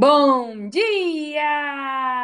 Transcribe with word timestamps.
Bom 0.00 0.68
dia! 0.68 2.22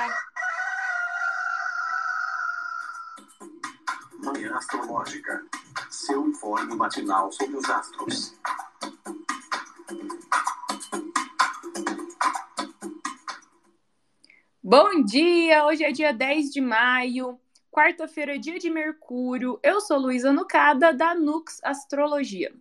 Manhã 4.22 4.54
Astrológica. 4.54 5.42
Seu 5.90 6.24
informe 6.28 6.76
matinal 6.76 7.32
sobre 7.32 7.56
os 7.56 7.68
astros. 7.68 8.38
Bom 14.62 15.02
dia! 15.02 15.66
Hoje 15.66 15.82
é 15.82 15.90
dia 15.90 16.12
10 16.12 16.52
de 16.52 16.60
maio, 16.60 17.40
quarta-feira, 17.72 18.38
dia 18.38 18.60
de 18.60 18.70
Mercúrio. 18.70 19.58
Eu 19.64 19.80
sou 19.80 19.98
Luísa 19.98 20.32
Nucada, 20.32 20.94
da 20.94 21.12
Nux 21.12 21.58
Astrologia. 21.64 22.54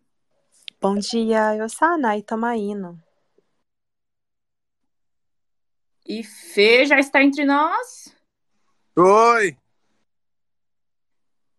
Bom 0.82 0.96
dia, 0.96 1.56
eu 1.56 1.70
sou 1.70 1.90
a 1.90 1.98
Nay 2.00 2.24
Tomaino. 2.24 3.00
E 6.06 6.22
Fê 6.22 6.86
já 6.86 7.00
está 7.00 7.24
entre 7.24 7.46
nós? 7.46 8.14
Oi! 8.98 9.58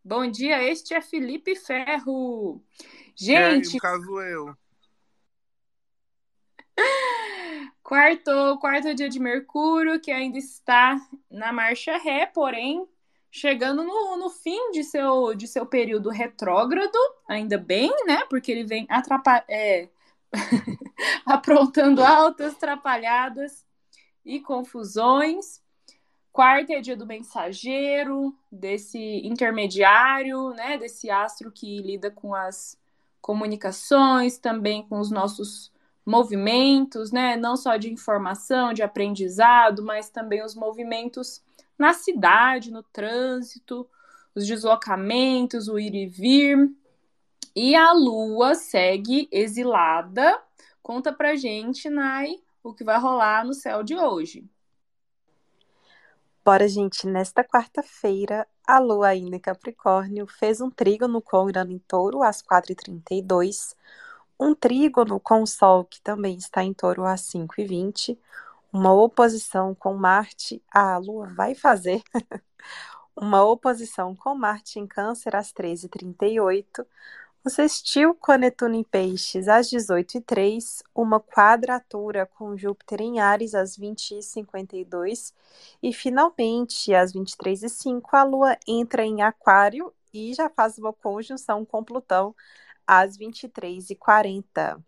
Bom 0.04 0.30
dia, 0.30 0.62
este 0.62 0.92
é 0.92 1.00
Felipe 1.00 1.56
Ferro. 1.56 2.62
Gente, 3.16 3.64
Gente, 3.64 3.74
no 3.74 3.80
caso 3.80 4.20
eu. 4.20 4.54
quarto, 7.82 8.58
quarto 8.58 8.94
dia 8.94 9.08
de 9.08 9.18
Mercúrio, 9.18 9.98
que 9.98 10.10
ainda 10.10 10.36
está 10.36 11.00
na 11.30 11.50
marcha 11.50 11.96
ré, 11.96 12.26
porém 12.26 12.86
chegando 13.30 13.82
no, 13.82 14.18
no 14.18 14.28
fim 14.28 14.72
de 14.72 14.84
seu, 14.84 15.34
de 15.34 15.48
seu 15.48 15.64
período 15.64 16.10
retrógrado, 16.10 16.98
ainda 17.26 17.56
bem, 17.56 17.90
né? 18.04 18.24
Porque 18.28 18.52
ele 18.52 18.64
vem 18.64 18.86
atrapa 18.90 19.42
é, 19.48 19.88
aprontando 21.24 22.04
altas 22.04 22.52
atrapalhadas 22.52 23.63
e 24.24 24.40
confusões. 24.40 25.62
Quarta 26.32 26.72
é 26.72 26.80
dia 26.80 26.96
do 26.96 27.06
mensageiro, 27.06 28.34
desse 28.50 28.98
intermediário, 29.24 30.50
né? 30.50 30.76
Desse 30.76 31.10
astro 31.10 31.52
que 31.52 31.78
lida 31.78 32.10
com 32.10 32.34
as 32.34 32.78
comunicações, 33.20 34.36
também 34.38 34.82
com 34.82 34.98
os 34.98 35.10
nossos 35.10 35.72
movimentos, 36.04 37.12
né? 37.12 37.36
Não 37.36 37.56
só 37.56 37.76
de 37.76 37.92
informação, 37.92 38.72
de 38.72 38.82
aprendizado, 38.82 39.82
mas 39.82 40.08
também 40.08 40.44
os 40.44 40.54
movimentos 40.54 41.42
na 41.78 41.92
cidade, 41.92 42.70
no 42.70 42.82
trânsito, 42.82 43.88
os 44.34 44.46
deslocamentos, 44.46 45.68
o 45.68 45.78
ir 45.78 45.94
e 45.94 46.06
vir. 46.06 46.70
E 47.54 47.74
a 47.74 47.92
Lua 47.92 48.54
segue 48.54 49.28
exilada. 49.30 50.40
Conta 50.82 51.12
pra 51.12 51.36
gente, 51.36 51.88
Nai, 51.88 52.40
o 52.64 52.74
que 52.74 52.82
vai 52.82 52.98
rolar 52.98 53.44
no 53.44 53.54
céu 53.54 53.82
de 53.82 53.94
hoje. 53.94 54.48
Bora, 56.44 56.66
gente, 56.66 57.06
nesta 57.06 57.44
quarta-feira, 57.44 58.46
a 58.66 58.78
Lua 58.78 59.08
ainda 59.08 59.36
em 59.36 59.40
Capricórnio 59.40 60.26
fez 60.26 60.60
um 60.60 60.70
trígono 60.70 61.22
com 61.22 61.44
Urano 61.44 61.72
em 61.72 61.78
Touro 61.78 62.22
às 62.22 62.42
4h32, 62.42 63.74
um 64.40 64.54
trígono 64.54 65.20
com 65.20 65.42
o 65.42 65.46
Sol, 65.46 65.84
que 65.84 66.00
também 66.00 66.36
está 66.36 66.62
em 66.62 66.74
Touro 66.74 67.04
às 67.04 67.22
5h20, 67.22 68.18
uma 68.72 68.92
oposição 68.92 69.74
com 69.74 69.94
Marte, 69.94 70.62
a 70.70 70.98
Lua 70.98 71.28
vai 71.34 71.54
fazer 71.54 72.02
uma 73.16 73.42
oposição 73.44 74.14
com 74.14 74.34
Marte 74.34 74.78
em 74.78 74.86
Câncer 74.86 75.36
às 75.36 75.52
13h38, 75.52 76.64
um 76.80 76.84
sextil 77.50 78.14
com 78.14 78.34
Netuno 78.36 78.74
em 78.74 78.82
Peixes 78.82 79.48
às 79.48 79.68
18h03, 79.68 80.82
uma 80.94 81.20
quadratura 81.20 82.24
com 82.24 82.56
Júpiter 82.56 83.02
em 83.02 83.20
Ares 83.20 83.54
às 83.54 83.76
20h52 83.78 85.34
e, 85.82 85.92
finalmente, 85.92 86.94
às 86.94 87.12
23h05, 87.12 88.02
a 88.12 88.24
Lua 88.24 88.58
entra 88.66 89.04
em 89.04 89.20
Aquário 89.20 89.92
e 90.12 90.32
já 90.32 90.48
faz 90.48 90.78
uma 90.78 90.92
conjunção 90.92 91.66
com 91.66 91.84
Plutão 91.84 92.34
às 92.86 93.18
23h40. 93.18 94.82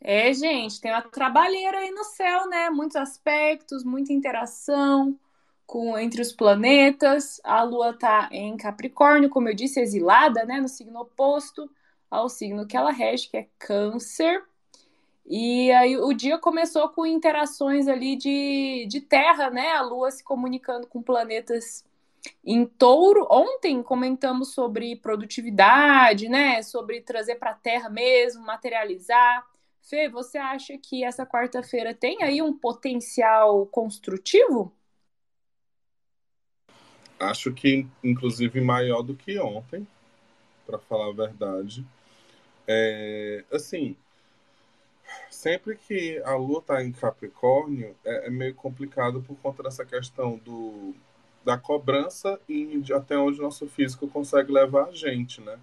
É, 0.00 0.32
gente, 0.32 0.80
tem 0.80 0.90
uma 0.92 1.02
trabalheira 1.02 1.78
aí 1.78 1.92
no 1.92 2.02
céu, 2.02 2.48
né? 2.48 2.70
Muitos 2.70 2.96
aspectos, 2.96 3.84
muita 3.84 4.12
interação 4.12 5.18
com 5.68 5.98
entre 5.98 6.22
os 6.22 6.32
planetas. 6.32 7.40
A 7.44 7.62
Lua 7.62 7.92
tá 7.92 8.30
em 8.32 8.56
Capricórnio, 8.56 9.28
como 9.28 9.50
eu 9.50 9.54
disse, 9.54 9.78
exilada, 9.78 10.44
né? 10.46 10.58
No 10.60 10.66
signo 10.66 11.00
oposto 11.00 11.70
ao 12.10 12.30
signo 12.30 12.66
que 12.66 12.74
ela 12.74 12.90
rege, 12.90 13.28
que 13.28 13.36
é 13.36 13.48
Câncer. 13.58 14.42
E 15.26 15.70
aí 15.72 15.98
o 15.98 16.14
dia 16.14 16.38
começou 16.38 16.88
com 16.88 17.04
interações 17.04 17.86
ali 17.86 18.16
de, 18.16 18.86
de 18.88 19.02
Terra, 19.02 19.50
né? 19.50 19.72
A 19.72 19.82
Lua 19.82 20.10
se 20.10 20.24
comunicando 20.24 20.86
com 20.86 21.02
planetas 21.02 21.84
em 22.42 22.64
touro. 22.64 23.26
Ontem 23.30 23.82
comentamos 23.82 24.54
sobre 24.54 24.96
produtividade, 24.96 26.30
né? 26.30 26.62
Sobre 26.62 27.02
trazer 27.02 27.34
para 27.34 27.50
a 27.50 27.54
Terra 27.54 27.90
mesmo, 27.90 28.42
materializar. 28.42 29.46
Fê, 29.82 30.08
você 30.08 30.38
acha 30.38 30.78
que 30.78 31.04
essa 31.04 31.26
quarta-feira 31.26 31.92
tem 31.94 32.22
aí 32.22 32.40
um 32.40 32.54
potencial 32.54 33.66
construtivo? 33.66 34.72
Acho 37.18 37.52
que, 37.52 37.86
inclusive, 38.02 38.60
maior 38.60 39.02
do 39.02 39.14
que 39.14 39.38
ontem, 39.38 39.86
para 40.66 40.78
falar 40.78 41.08
a 41.08 41.12
verdade. 41.12 41.84
É, 42.66 43.44
assim, 43.50 43.96
sempre 45.30 45.76
que 45.76 46.20
a 46.24 46.34
Lua 46.36 46.58
está 46.58 46.84
em 46.84 46.92
Capricórnio, 46.92 47.96
é, 48.04 48.26
é, 48.26 48.30
meio 48.30 48.54
complicado 48.54 49.22
por 49.26 49.36
conta 49.36 49.62
dessa 49.62 49.84
questão 49.84 50.36
do, 50.44 50.94
da 51.44 51.56
cobrança 51.56 52.38
e 52.48 52.78
de 52.80 52.92
até 52.92 53.16
onde 53.16 53.40
o 53.40 53.42
nosso 53.42 53.66
físico 53.66 54.06
consegue 54.08 54.52
levar 54.52 54.88
a 54.88 54.92
gente, 54.92 55.40
né? 55.40 55.58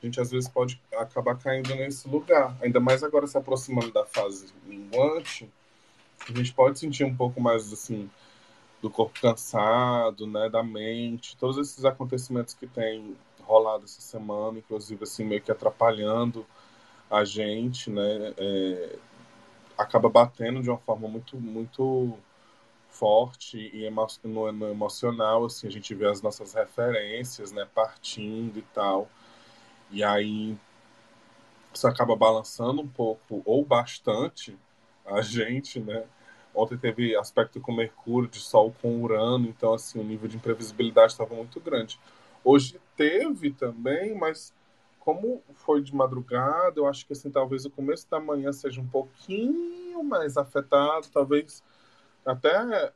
A 0.00 0.06
gente 0.06 0.20
às 0.20 0.30
vezes 0.30 0.48
pode 0.48 0.80
acabar 0.96 1.36
caindo 1.36 1.74
nesse 1.74 2.08
lugar. 2.08 2.56
Ainda 2.60 2.78
mais 2.78 3.02
agora 3.02 3.26
se 3.26 3.36
aproximando 3.36 3.90
da 3.90 4.06
fase 4.06 4.46
minguante, 4.64 5.50
a 6.28 6.32
gente 6.32 6.52
pode 6.52 6.78
sentir 6.78 7.04
um 7.04 7.16
pouco 7.16 7.40
mais 7.40 7.72
assim 7.72 8.08
do 8.82 8.90
corpo 8.90 9.20
cansado, 9.20 10.26
né, 10.26 10.48
da 10.48 10.62
mente, 10.62 11.36
todos 11.36 11.56
esses 11.58 11.84
acontecimentos 11.84 12.54
que 12.54 12.66
têm 12.66 13.16
rolado 13.42 13.84
essa 13.84 14.00
semana, 14.00 14.58
inclusive 14.58 15.04
assim 15.04 15.24
meio 15.24 15.40
que 15.40 15.50
atrapalhando 15.50 16.46
a 17.10 17.24
gente, 17.24 17.90
né, 17.90 18.34
é, 18.36 18.98
acaba 19.78 20.08
batendo 20.08 20.62
de 20.62 20.70
uma 20.70 20.78
forma 20.78 21.08
muito 21.08 21.36
muito 21.38 22.16
forte 22.90 23.58
e 23.74 23.84
emo 23.84 24.06
no, 24.24 24.52
no, 24.52 24.68
emocional, 24.70 25.44
assim 25.44 25.66
a 25.68 25.70
gente 25.70 25.94
vê 25.94 26.06
as 26.06 26.22
nossas 26.22 26.54
referências, 26.54 27.52
né, 27.52 27.66
partindo 27.74 28.58
e 28.58 28.62
tal, 28.62 29.08
e 29.90 30.02
aí 30.02 30.56
isso 31.72 31.86
acaba 31.86 32.16
balançando 32.16 32.80
um 32.82 32.88
pouco 32.88 33.42
ou 33.44 33.64
bastante 33.64 34.56
a 35.04 35.20
gente, 35.22 35.78
né, 35.80 36.04
Ontem 36.56 36.78
teve 36.78 37.14
aspecto 37.14 37.60
com 37.60 37.70
Mercúrio, 37.70 38.30
de 38.30 38.40
Sol 38.40 38.74
com 38.80 39.02
Urano, 39.02 39.46
então 39.46 39.74
assim, 39.74 40.00
o 40.00 40.02
nível 40.02 40.26
de 40.26 40.36
imprevisibilidade 40.36 41.12
estava 41.12 41.34
muito 41.34 41.60
grande. 41.60 42.00
Hoje 42.42 42.80
teve 42.96 43.50
também, 43.50 44.16
mas 44.16 44.54
como 44.98 45.42
foi 45.54 45.82
de 45.82 45.94
madrugada, 45.94 46.80
eu 46.80 46.86
acho 46.86 47.06
que 47.06 47.12
assim, 47.12 47.30
talvez 47.30 47.66
o 47.66 47.70
começo 47.70 48.10
da 48.10 48.18
manhã 48.18 48.52
seja 48.52 48.80
um 48.80 48.86
pouquinho 48.88 50.02
mais 50.02 50.38
afetado, 50.38 51.08
talvez 51.12 51.62
até 52.24 52.90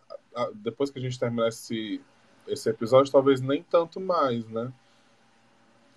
depois 0.54 0.90
que 0.90 0.98
a 0.98 1.02
gente 1.02 1.20
terminar 1.20 1.48
esse, 1.48 2.00
esse 2.48 2.68
episódio, 2.68 3.12
talvez 3.12 3.40
nem 3.40 3.62
tanto 3.62 4.00
mais, 4.00 4.48
né? 4.48 4.72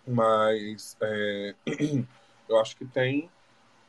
Mas 0.06 0.98
é, 1.02 1.56
eu 2.50 2.60
acho 2.60 2.76
que 2.76 2.86
tem 2.86 3.30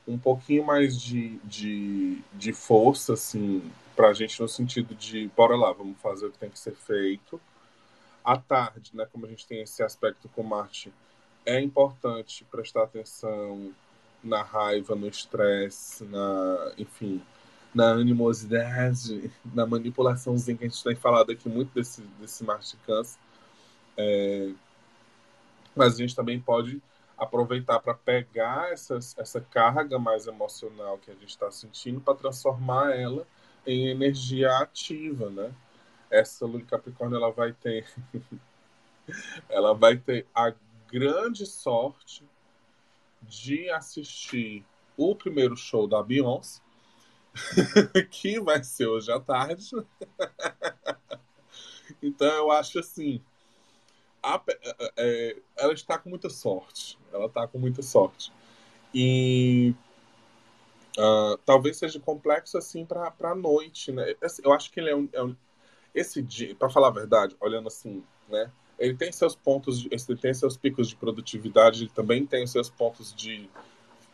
um 0.07 0.19
pouquinho 0.19 0.65
mais 0.65 1.01
de, 1.01 1.39
de, 1.39 2.23
de 2.33 2.53
força, 2.53 3.15
assim, 3.15 3.63
pra 3.97 4.13
gente 4.13 4.41
no 4.41 4.49
sentido 4.49 4.95
de, 4.95 5.29
bora 5.37 5.57
lá, 5.57 5.73
vamos 5.73 5.99
fazer 6.01 6.27
o 6.27 6.31
que 6.31 6.39
tem 6.39 6.51
que 6.51 6.59
ser 6.59 6.75
feito. 6.75 7.41
À 8.23 8.37
tarde, 8.37 8.91
né, 8.95 9.07
como 9.13 9.27
a 9.27 9.29
gente 9.29 9.47
tem 9.47 9.61
esse 9.63 9.83
aspecto 9.83 10.29
com 10.31 10.43
Marte, 10.43 10.93
é 11.45 11.61
importante 11.61 12.45
prestar 12.51 12.85
atenção 12.85 13.73
na 14.23 14.43
raiva, 14.43 14.95
no 14.95 15.07
estresse, 15.07 16.05
na, 16.05 16.73
enfim, 16.79 17.23
na 17.75 17.91
animosidade, 17.91 19.31
na 19.53 19.67
manipulaçãozinha 19.67 20.57
que 20.57 20.65
a 20.65 20.69
gente 20.69 20.83
tem 20.83 20.95
falado 20.97 21.33
aqui 21.33 21.49
muito 21.49 21.75
desse, 21.75 22.01
desse 22.21 22.43
Marte 22.45 22.77
Câncer. 22.87 23.19
É, 23.97 24.51
mas 25.77 25.95
a 25.95 25.97
gente 25.99 26.17
também 26.17 26.41
pode 26.41 26.81
aproveitar 27.17 27.79
para 27.81 27.95
pegar 27.95 28.73
essas, 28.73 29.17
essa 29.19 29.41
carga 29.41 29.99
mais 29.99 30.27
emocional 30.27 30.99
que 30.99 31.11
a 31.11 31.15
gente 31.15 31.29
está 31.29 31.51
sentindo 31.51 32.01
para 32.01 32.15
transformar 32.15 32.95
ela 32.97 33.27
em 33.67 33.89
energia 33.89 34.59
ativa, 34.59 35.31
né? 35.31 35.55
Essa 36.11 36.47
lua 36.47 36.59
de 36.59 36.67
Capricórnio 36.67 37.17
ela 37.17 37.31
vai 37.31 37.53
ter 37.53 37.87
ela 39.49 39.75
vai 39.75 39.97
ter 39.97 40.27
a 40.35 40.53
grande 40.89 41.47
sorte 41.47 42.29
de 43.23 43.71
assistir 43.71 44.65
o 44.97 45.15
primeiro 45.15 45.57
show 45.57 45.87
da 45.87 46.03
Beyoncé 46.03 46.61
que 48.11 48.41
vai 48.41 48.63
ser 48.63 48.87
hoje 48.87 49.11
à 49.11 49.19
tarde. 49.19 49.71
então 52.03 52.29
eu 52.29 52.51
acho 52.51 52.79
assim, 52.79 53.23
a, 54.25 54.43
é, 54.97 55.37
ela 55.57 55.73
está 55.73 55.99
com 55.99 56.09
muita 56.09 56.31
sorte. 56.31 56.99
Ela 57.13 57.27
está 57.27 57.47
com 57.47 57.59
muita 57.59 57.83
sorte. 57.83 58.33
E 58.95 59.75
uh, 60.99 61.37
talvez 61.45 61.77
seja 61.77 62.01
complexo 62.01 62.57
assim 62.57 62.85
para 62.85 63.13
a 63.23 63.35
noite, 63.35 63.93
né? 63.93 64.15
Eu 64.43 64.53
acho 64.53 64.71
que 64.71 64.81
ele 64.81 64.91
é 64.91 64.97
um, 64.97 65.09
é 65.13 65.23
um 65.23 65.37
esse 65.95 66.21
dia, 66.21 66.55
para 66.57 66.69
falar 66.69 66.89
a 66.89 66.93
verdade, 66.93 67.37
olhando 67.41 67.69
assim, 67.69 68.03
né? 68.29 68.51
Ele 68.79 68.95
tem 68.95 69.13
seus 69.13 69.37
pontos, 69.37 69.87
ele 69.91 70.19
tem 70.19 70.35
seus 70.35 70.57
picos 70.57 70.89
de 70.89 70.97
produtividade, 70.97 71.85
ele 71.85 71.91
também 71.95 72.27
tem 72.27 72.45
seus 72.47 72.69
pontos 72.69 73.15
de, 73.15 73.49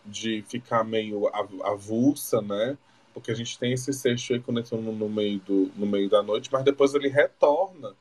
de 0.04 0.42
ficar 0.42 0.84
meio 0.84 1.30
avulsa, 1.64 2.42
né? 2.42 2.76
Porque 3.14 3.30
a 3.30 3.34
gente 3.34 3.58
tem 3.58 3.72
esse 3.72 3.92
sexto 3.92 4.34
aí 4.34 4.40
conectando 4.40 4.92
no 4.92 5.08
meio, 5.08 5.40
do, 5.40 5.70
no 5.74 5.86
meio 5.86 6.10
da 6.10 6.22
noite, 6.22 6.50
mas 6.52 6.62
depois 6.62 6.94
ele 6.94 7.08
retorna, 7.08 7.94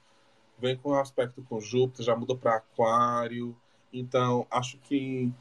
vem 0.61 0.77
com 0.77 0.93
aspecto 0.93 1.41
com 1.43 1.59
Júpiter, 1.59 2.05
já 2.05 2.15
muda 2.15 2.35
para 2.35 2.55
Aquário. 2.55 3.55
Então, 3.91 4.45
acho 4.51 4.77
que 4.77 5.31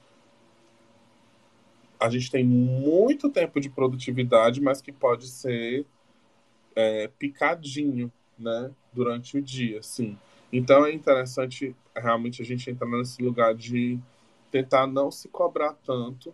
a 2.00 2.08
gente 2.08 2.30
tem 2.30 2.44
muito 2.44 3.28
tempo 3.28 3.60
de 3.60 3.68
produtividade, 3.68 4.60
mas 4.60 4.80
que 4.80 4.92
pode 4.92 5.26
ser 5.26 5.84
é, 6.76 7.08
picadinho, 7.18 8.12
né, 8.38 8.70
durante 8.92 9.36
o 9.36 9.42
dia, 9.42 9.82
sim. 9.82 10.16
Então 10.52 10.86
é 10.86 10.92
interessante 10.92 11.74
realmente 11.94 12.40
a 12.40 12.44
gente 12.44 12.70
entrar 12.70 12.88
nesse 12.88 13.22
lugar 13.22 13.54
de 13.54 13.98
tentar 14.50 14.86
não 14.86 15.10
se 15.10 15.28
cobrar 15.28 15.74
tanto 15.84 16.32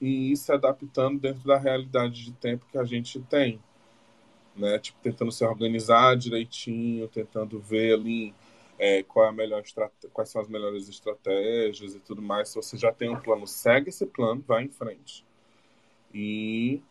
e 0.00 0.32
ir 0.32 0.36
se 0.36 0.50
adaptando 0.50 1.20
dentro 1.20 1.46
da 1.46 1.58
realidade 1.58 2.24
de 2.24 2.32
tempo 2.32 2.66
que 2.70 2.78
a 2.78 2.84
gente 2.84 3.20
tem, 3.20 3.60
né? 4.56 4.78
Tipo 4.78 4.98
tentando 5.02 5.32
se 5.32 5.44
organizar 5.44 6.16
direitinho, 6.16 7.08
tentando 7.08 7.58
ver 7.60 7.94
ali 7.94 8.34
é, 8.78 9.02
qual 9.02 9.26
é 9.26 9.28
a 9.28 9.32
melhor 9.32 9.62
quais 10.12 10.28
são 10.28 10.40
as 10.40 10.48
melhores 10.48 10.88
estratégias 10.88 11.94
e 11.94 12.00
tudo 12.00 12.22
mais. 12.22 12.48
Se 12.48 12.56
você 12.56 12.76
já 12.76 12.92
tem 12.92 13.10
um 13.10 13.20
plano, 13.20 13.46
segue 13.46 13.88
esse 13.90 14.06
plano, 14.06 14.42
vai 14.46 14.64
em 14.64 14.68
frente. 14.68 15.24
E 16.12 16.82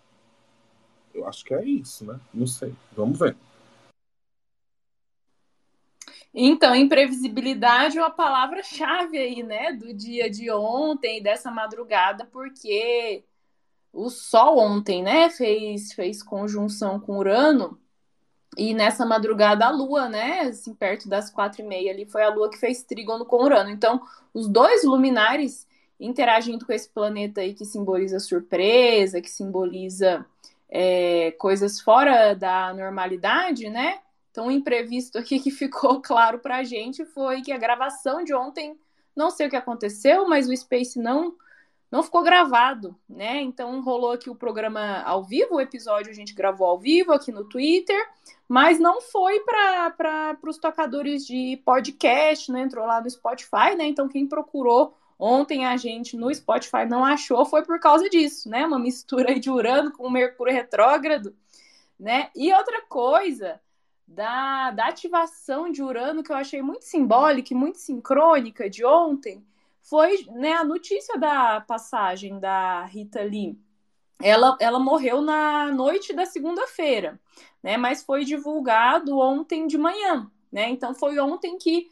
eu 1.13 1.27
acho 1.27 1.43
que 1.43 1.53
é 1.53 1.63
isso, 1.63 2.05
né? 2.05 2.19
Não 2.33 2.47
sei. 2.47 2.73
Vamos 2.95 3.19
ver. 3.19 3.35
Então, 6.33 6.73
imprevisibilidade 6.73 7.97
é 7.97 8.01
uma 8.01 8.09
palavra-chave 8.09 9.17
aí, 9.17 9.43
né, 9.43 9.73
do 9.73 9.93
dia 9.93 10.29
de 10.29 10.49
ontem 10.49 11.21
dessa 11.21 11.51
madrugada, 11.51 12.25
porque 12.25 13.25
o 13.93 14.09
Sol 14.09 14.57
ontem, 14.57 15.03
né, 15.03 15.29
fez, 15.29 15.93
fez 15.93 16.23
conjunção 16.23 16.99
com 16.99 17.17
Urano, 17.17 17.79
e 18.57 18.73
nessa 18.73 19.05
madrugada 19.05 19.65
a 19.65 19.69
Lua, 19.69 20.09
né, 20.09 20.41
assim, 20.41 20.73
perto 20.73 21.07
das 21.07 21.29
quatro 21.29 21.61
e 21.61 21.65
meia 21.65 21.91
ali, 21.91 22.05
foi 22.05 22.23
a 22.23 22.29
Lua 22.29 22.49
que 22.49 22.57
fez 22.57 22.83
trígono 22.83 23.25
com 23.25 23.43
Urano. 23.43 23.69
Então, 23.69 24.01
os 24.33 24.47
dois 24.47 24.83
luminares 24.83 25.67
interagindo 25.99 26.65
com 26.65 26.73
esse 26.73 26.89
planeta 26.89 27.41
aí 27.41 27.53
que 27.53 27.63
simboliza 27.63 28.19
surpresa, 28.19 29.21
que 29.21 29.29
simboliza 29.29 30.25
é, 30.69 31.31
coisas 31.31 31.79
fora 31.79 32.33
da 32.33 32.73
normalidade, 32.73 33.69
né, 33.69 33.99
então, 34.31 34.47
o 34.47 34.51
imprevisto 34.51 35.17
aqui 35.17 35.39
que 35.39 35.51
ficou 35.51 36.01
claro 36.01 36.39
para 36.39 36.57
a 36.57 36.63
gente 36.63 37.05
foi 37.05 37.41
que 37.41 37.51
a 37.51 37.57
gravação 37.57 38.23
de 38.23 38.33
ontem, 38.33 38.79
não 39.15 39.29
sei 39.29 39.47
o 39.47 39.49
que 39.49 39.55
aconteceu, 39.55 40.27
mas 40.27 40.47
o 40.47 40.55
Space 40.55 40.97
não 40.97 41.35
não 41.91 42.01
ficou 42.01 42.23
gravado, 42.23 42.95
né? 43.07 43.41
Então 43.41 43.81
rolou 43.81 44.13
aqui 44.13 44.29
o 44.29 44.35
programa 44.35 45.01
ao 45.03 45.23
vivo, 45.23 45.55
o 45.55 45.61
episódio 45.61 46.09
a 46.09 46.13
gente 46.13 46.33
gravou 46.33 46.67
ao 46.67 46.79
vivo 46.79 47.11
aqui 47.11 47.31
no 47.31 47.43
Twitter, 47.43 47.99
mas 48.47 48.79
não 48.79 49.01
foi 49.01 49.41
para 49.41 50.37
os 50.47 50.57
tocadores 50.57 51.25
de 51.25 51.61
podcast, 51.65 52.51
né? 52.51 52.61
entrou 52.61 52.85
lá 52.85 53.01
no 53.01 53.09
Spotify, 53.09 53.75
né? 53.77 53.85
Então 53.85 54.07
quem 54.07 54.25
procurou 54.25 54.95
ontem 55.19 55.65
a 55.65 55.75
gente 55.75 56.15
no 56.15 56.33
Spotify 56.33 56.85
não 56.87 57.03
achou 57.03 57.45
foi 57.45 57.63
por 57.63 57.79
causa 57.79 58.09
disso, 58.09 58.49
né? 58.49 58.65
Uma 58.65 58.79
mistura 58.79 59.37
de 59.37 59.49
Urano 59.49 59.91
com 59.91 60.09
Mercúrio 60.09 60.53
retrógrado, 60.53 61.35
né? 61.99 62.29
E 62.35 62.53
outra 62.53 62.81
coisa, 62.87 63.59
da, 64.07 64.71
da 64.71 64.87
ativação 64.87 65.71
de 65.71 65.81
Urano, 65.81 66.23
que 66.23 66.31
eu 66.31 66.35
achei 66.35 66.61
muito 66.61 66.83
simbólica 66.83 67.53
e 67.53 67.57
muito 67.57 67.79
sincrônica 67.79 68.69
de 68.69 68.85
ontem, 68.85 69.45
foi 69.81 70.25
né, 70.31 70.53
a 70.53 70.63
notícia 70.63 71.17
da 71.17 71.61
passagem 71.61 72.39
da 72.39 72.85
Rita 72.85 73.21
Lee. 73.21 73.59
Ela, 74.21 74.55
ela 74.59 74.79
morreu 74.79 75.21
na 75.21 75.71
noite 75.71 76.13
da 76.13 76.25
segunda-feira, 76.25 77.19
né? 77.61 77.75
Mas 77.75 78.03
foi 78.03 78.23
divulgado 78.23 79.17
ontem 79.17 79.65
de 79.65 79.77
manhã, 79.77 80.29
né? 80.51 80.69
Então 80.69 80.93
foi 80.93 81.19
ontem 81.19 81.57
que, 81.57 81.89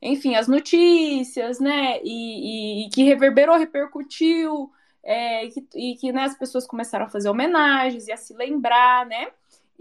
enfim, 0.00 0.36
as 0.36 0.46
notícias, 0.46 1.58
né? 1.58 2.00
E, 2.04 2.84
e, 2.84 2.86
e 2.86 2.90
que 2.90 3.02
reverberou, 3.02 3.56
repercutiu, 3.58 4.70
é, 5.02 5.44
e 5.44 5.50
que, 5.50 5.68
e 5.74 5.96
que 5.96 6.12
né, 6.12 6.24
as 6.24 6.38
pessoas 6.38 6.66
começaram 6.66 7.06
a 7.06 7.10
fazer 7.10 7.28
homenagens 7.28 8.06
e 8.06 8.12
a 8.12 8.16
se 8.16 8.32
lembrar, 8.34 9.04
né? 9.06 9.32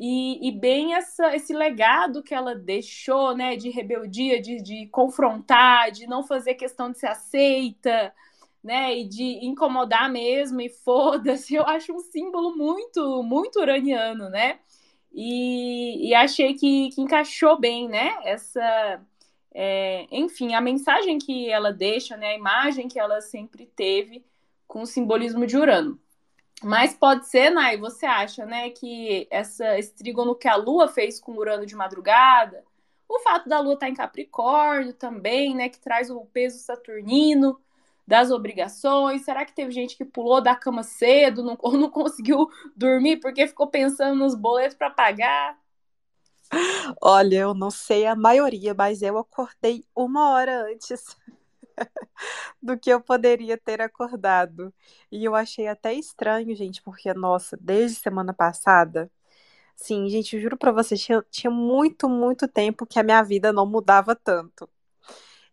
E, 0.03 0.47
e, 0.47 0.51
bem 0.51 0.95
essa, 0.95 1.35
esse 1.35 1.53
legado 1.53 2.23
que 2.23 2.33
ela 2.33 2.55
deixou, 2.55 3.37
né, 3.37 3.55
de 3.55 3.69
rebeldia, 3.69 4.41
de, 4.41 4.59
de 4.59 4.87
confrontar, 4.87 5.91
de 5.91 6.07
não 6.07 6.23
fazer 6.23 6.55
questão 6.55 6.91
de 6.91 6.97
ser 6.97 7.05
aceita, 7.05 8.11
né, 8.63 8.97
e 8.97 9.07
de 9.07 9.45
incomodar 9.45 10.11
mesmo, 10.11 10.59
e 10.59 10.69
foda-se, 10.69 11.53
eu 11.53 11.67
acho 11.67 11.93
um 11.93 11.99
símbolo 11.99 12.57
muito, 12.57 13.21
muito 13.21 13.59
uraniano, 13.59 14.27
né, 14.27 14.59
e, 15.13 16.09
e 16.09 16.15
achei 16.15 16.55
que, 16.55 16.89
que, 16.89 16.99
encaixou 16.99 17.59
bem, 17.59 17.87
né, 17.87 18.17
essa, 18.23 18.99
é, 19.53 20.07
enfim, 20.11 20.55
a 20.55 20.61
mensagem 20.61 21.19
que 21.19 21.47
ela 21.47 21.71
deixa, 21.71 22.17
né, 22.17 22.29
a 22.29 22.35
imagem 22.35 22.87
que 22.87 22.99
ela 22.99 23.21
sempre 23.21 23.67
teve 23.67 24.25
com 24.67 24.81
o 24.81 24.87
simbolismo 24.87 25.45
de 25.45 25.57
Urano. 25.57 25.99
Mas 26.63 26.93
pode 26.93 27.27
ser, 27.27 27.49
Nai, 27.49 27.77
você 27.77 28.05
acha, 28.05 28.45
né, 28.45 28.69
que 28.69 29.27
essa, 29.31 29.79
esse 29.79 29.93
trígono 29.93 30.35
que 30.35 30.47
a 30.47 30.55
Lua 30.55 30.87
fez 30.87 31.19
com 31.19 31.33
Urano 31.33 31.65
de 31.65 31.75
madrugada, 31.75 32.63
o 33.09 33.19
fato 33.19 33.49
da 33.49 33.59
Lua 33.59 33.73
estar 33.73 33.87
tá 33.87 33.91
em 33.91 33.95
Capricórnio 33.95 34.93
também, 34.93 35.55
né, 35.55 35.69
que 35.69 35.79
traz 35.79 36.09
o 36.09 36.21
peso 36.25 36.59
saturnino 36.59 37.59
das 38.07 38.29
obrigações. 38.29 39.23
Será 39.23 39.45
que 39.45 39.53
teve 39.53 39.71
gente 39.71 39.97
que 39.97 40.05
pulou 40.05 40.41
da 40.41 40.55
cama 40.55 40.83
cedo 40.83 41.43
não, 41.43 41.57
ou 41.61 41.73
não 41.73 41.89
conseguiu 41.89 42.49
dormir 42.75 43.17
porque 43.17 43.47
ficou 43.47 43.67
pensando 43.67 44.15
nos 44.15 44.35
boletos 44.35 44.77
para 44.77 44.89
pagar? 44.89 45.57
Olha, 47.01 47.37
eu 47.37 47.53
não 47.53 47.71
sei 47.71 48.05
a 48.05 48.15
maioria, 48.15 48.73
mas 48.73 49.01
eu 49.01 49.17
acordei 49.17 49.85
uma 49.95 50.31
hora 50.31 50.65
antes. 50.65 51.15
do 52.61 52.77
que 52.77 52.89
eu 52.89 53.01
poderia 53.01 53.57
ter 53.57 53.81
acordado. 53.81 54.73
E 55.11 55.25
eu 55.25 55.35
achei 55.35 55.67
até 55.67 55.93
estranho, 55.93 56.55
gente, 56.55 56.81
porque, 56.81 57.13
nossa, 57.13 57.57
desde 57.61 57.97
semana 57.99 58.33
passada, 58.33 59.11
sim, 59.75 60.09
gente, 60.09 60.35
eu 60.35 60.41
juro 60.41 60.57
pra 60.57 60.71
vocês, 60.71 61.01
tinha, 61.01 61.23
tinha 61.31 61.51
muito, 61.51 62.09
muito 62.09 62.47
tempo 62.47 62.85
que 62.85 62.99
a 62.99 63.03
minha 63.03 63.23
vida 63.23 63.53
não 63.53 63.65
mudava 63.65 64.15
tanto. 64.15 64.69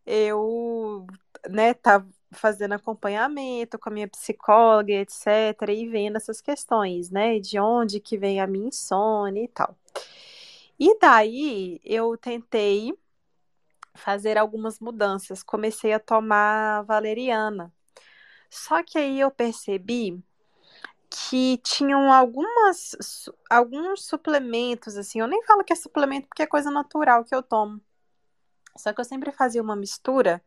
Eu, 0.07 1.07
né, 1.49 1.75
tava 1.75 2.09
fazendo 2.33 2.75
acompanhamento 2.75 3.79
com 3.79 3.89
a 3.89 3.93
minha 3.93 4.09
psicóloga, 4.09 4.93
etc, 4.93 5.27
e 5.71 5.89
vendo 5.89 6.17
essas 6.17 6.41
questões, 6.41 7.11
né, 7.11 7.39
de 7.41 7.59
onde 7.59 8.01
que 8.01 8.19
vem 8.19 8.41
a 8.41 8.47
minha 8.47 8.69
insônia 8.69 9.45
e 9.45 9.49
tal. 9.49 9.77
E 10.79 10.99
daí 10.99 11.81
eu 11.85 12.17
tentei 12.17 12.93
fazer 13.99 14.39
algumas 14.39 14.81
mudanças. 14.81 15.43
Comecei 15.43 15.93
a 15.93 16.01
tomar 16.01 16.83
valeriana. 16.85 17.73
Só 18.51 18.83
que 18.83 18.99
aí 18.99 19.21
eu 19.21 19.31
percebi 19.31 20.23
que 21.11 21.59
tinham 21.65 22.13
algumas 22.13 22.95
alguns 23.51 24.05
suplementos 24.07 24.97
assim, 24.97 25.21
eu 25.21 25.27
nem 25.27 25.43
falo 25.45 25.65
que 25.65 25.73
é 25.73 25.77
suplemento 25.77 26.29
porque 26.29 26.43
é 26.43 26.47
coisa 26.47 26.71
natural 26.71 27.25
que 27.25 27.35
eu 27.35 27.43
tomo. 27.43 27.81
Só 28.77 28.93
que 28.93 29.01
eu 29.01 29.05
sempre 29.05 29.33
fazia 29.33 29.63
uma 29.63 29.77
mistura 29.77 30.43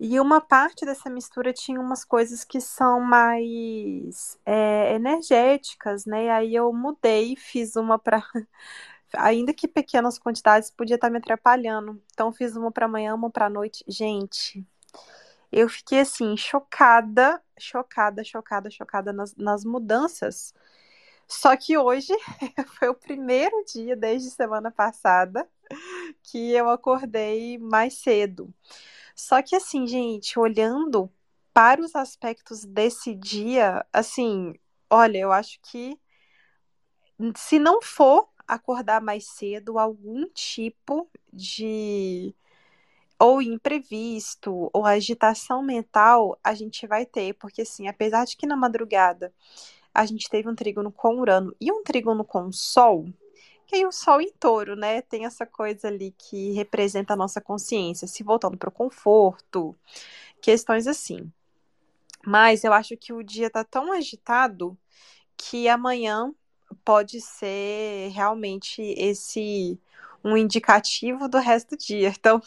e 0.00 0.20
uma 0.20 0.40
parte 0.40 0.86
dessa 0.86 1.10
mistura 1.10 1.52
tinha 1.52 1.80
umas 1.80 2.04
coisas 2.04 2.44
que 2.44 2.60
são 2.60 3.00
mais 3.00 4.38
é, 4.46 4.94
energéticas, 4.94 6.06
né? 6.06 6.30
Aí 6.30 6.54
eu 6.54 6.72
mudei, 6.72 7.34
fiz 7.36 7.74
uma 7.76 7.98
para 7.98 8.22
ainda 9.14 9.52
que 9.54 9.68
pequenas 9.68 10.18
quantidades, 10.18 10.70
podia 10.70 10.96
estar 10.96 11.10
me 11.10 11.18
atrapalhando. 11.18 12.00
Então, 12.12 12.32
fiz 12.32 12.56
uma 12.56 12.70
para 12.70 12.86
amanhã, 12.86 13.14
uma 13.14 13.30
para 13.30 13.48
noite. 13.48 13.84
Gente, 13.86 14.66
eu 15.50 15.68
fiquei 15.68 16.00
assim, 16.00 16.36
chocada, 16.36 17.42
chocada, 17.58 18.22
chocada, 18.24 18.70
chocada 18.70 19.12
nas, 19.12 19.34
nas 19.36 19.64
mudanças. 19.64 20.54
Só 21.26 21.56
que 21.56 21.76
hoje 21.76 22.12
foi 22.78 22.88
o 22.88 22.94
primeiro 22.94 23.64
dia 23.64 23.94
desde 23.96 24.30
semana 24.30 24.70
passada 24.70 25.48
que 26.22 26.52
eu 26.52 26.70
acordei 26.70 27.58
mais 27.58 27.94
cedo. 27.94 28.52
Só 29.14 29.42
que 29.42 29.56
assim, 29.56 29.86
gente, 29.86 30.38
olhando 30.38 31.10
para 31.52 31.80
os 31.80 31.94
aspectos 31.94 32.64
desse 32.64 33.14
dia, 33.14 33.84
assim, 33.92 34.54
olha, 34.88 35.18
eu 35.18 35.32
acho 35.32 35.58
que 35.62 35.98
se 37.36 37.58
não 37.58 37.82
for 37.82 38.28
acordar 38.48 39.00
mais 39.02 39.26
cedo, 39.26 39.78
algum 39.78 40.24
tipo 40.30 41.08
de 41.32 42.34
ou 43.18 43.42
imprevisto 43.42 44.70
ou 44.72 44.86
agitação 44.86 45.62
mental 45.62 46.38
a 46.42 46.54
gente 46.54 46.86
vai 46.86 47.04
ter, 47.04 47.34
porque 47.34 47.62
assim, 47.62 47.88
apesar 47.88 48.24
de 48.24 48.36
que 48.36 48.46
na 48.46 48.56
madrugada 48.56 49.32
a 49.92 50.06
gente 50.06 50.30
teve 50.30 50.48
um 50.48 50.54
trígono 50.54 50.92
com 50.92 51.18
Urano 51.18 51.54
e 51.60 51.72
um 51.72 51.82
trígono 51.82 52.24
com 52.24 52.52
Sol, 52.52 53.06
que 53.66 53.76
aí 53.76 53.84
o 53.84 53.92
Sol 53.92 54.20
em 54.20 54.32
touro, 54.32 54.76
né? 54.76 55.02
Tem 55.02 55.26
essa 55.26 55.44
coisa 55.44 55.88
ali 55.88 56.14
que 56.16 56.52
representa 56.52 57.14
a 57.14 57.16
nossa 57.16 57.40
consciência, 57.40 58.08
se 58.08 58.22
voltando 58.22 58.56
para 58.56 58.68
o 58.68 58.72
conforto, 58.72 59.76
questões 60.40 60.86
assim. 60.86 61.30
Mas 62.24 62.64
eu 62.64 62.72
acho 62.72 62.96
que 62.96 63.12
o 63.12 63.22
dia 63.22 63.50
tá 63.50 63.64
tão 63.64 63.92
agitado 63.92 64.78
que 65.36 65.68
amanhã 65.68 66.32
pode 66.84 67.20
ser 67.20 68.10
realmente 68.12 68.82
esse 68.96 69.78
um 70.24 70.36
indicativo 70.36 71.28
do 71.28 71.38
resto 71.38 71.76
do 71.76 71.78
dia. 71.78 72.12
Então, 72.18 72.40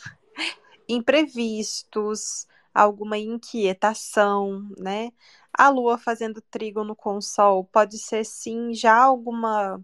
imprevistos, 0.88 2.48
alguma 2.74 3.18
inquietação, 3.18 4.70
né? 4.78 5.12
A 5.54 5.70
lua 5.70 5.98
fazendo 5.98 6.42
trígono 6.42 6.96
com 6.96 7.18
o 7.18 7.22
sol 7.22 7.66
pode 7.66 7.98
ser 7.98 8.25
sim 8.25 8.74
já 8.74 8.96
alguma 8.96 9.84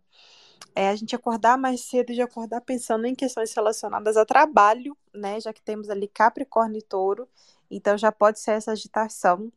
é, 0.76 0.90
a 0.90 0.96
gente 0.96 1.16
acordar 1.16 1.58
mais 1.58 1.82
cedo 1.82 2.12
e 2.12 2.22
acordar 2.22 2.62
pensando 2.62 3.06
em 3.06 3.16
questões 3.16 3.54
relacionadas 3.54 4.16
a 4.18 4.26
trabalho, 4.26 4.96
né? 5.14 5.40
Já 5.40 5.52
que 5.54 5.62
temos 5.62 5.90
ali 5.90 6.08
Capricórnio 6.08 6.80
e 6.80 6.84
Touro, 6.84 7.28
então 7.70 7.98
já 7.98 8.12
pode 8.12 8.40
ser 8.40 8.52
essa 8.52 8.72
agitação. 8.72 9.52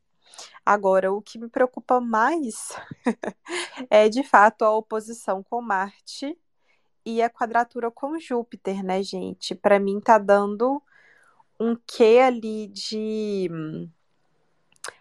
Agora, 0.64 1.12
o 1.12 1.22
que 1.22 1.38
me 1.38 1.48
preocupa 1.48 2.00
mais 2.00 2.76
é 3.90 4.08
de 4.08 4.22
fato 4.22 4.64
a 4.64 4.74
oposição 4.76 5.42
com 5.42 5.60
Marte 5.60 6.38
e 7.04 7.22
a 7.22 7.30
quadratura 7.30 7.90
com 7.90 8.18
Júpiter, 8.18 8.84
né, 8.84 9.02
gente? 9.02 9.54
Para 9.54 9.78
mim 9.78 10.00
tá 10.00 10.18
dando 10.18 10.82
um 11.58 11.76
quê 11.86 12.20
ali 12.22 12.68
de 12.68 13.50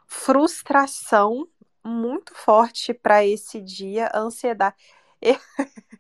frustração 0.08 1.48
muito 1.84 2.34
forte 2.36 2.94
para 2.94 3.26
esse 3.26 3.62
dia, 3.62 4.12
ansiedade. 4.14 4.76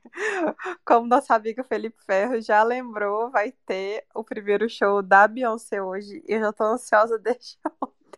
Como 0.86 1.07
nosso 1.07 1.31
amigo 1.33 1.63
Felipe 1.63 2.01
Ferro 2.03 2.41
já 2.41 2.63
lembrou, 2.63 3.29
vai 3.29 3.51
ter 3.65 4.05
o 4.13 4.24
primeiro 4.24 4.69
show 4.69 5.01
da 5.01 5.27
Beyoncé 5.27 5.81
hoje. 5.81 6.24
Eu 6.27 6.39
já 6.39 6.53
tô 6.53 6.63
ansiosa 6.63 7.17
desde 7.19 7.57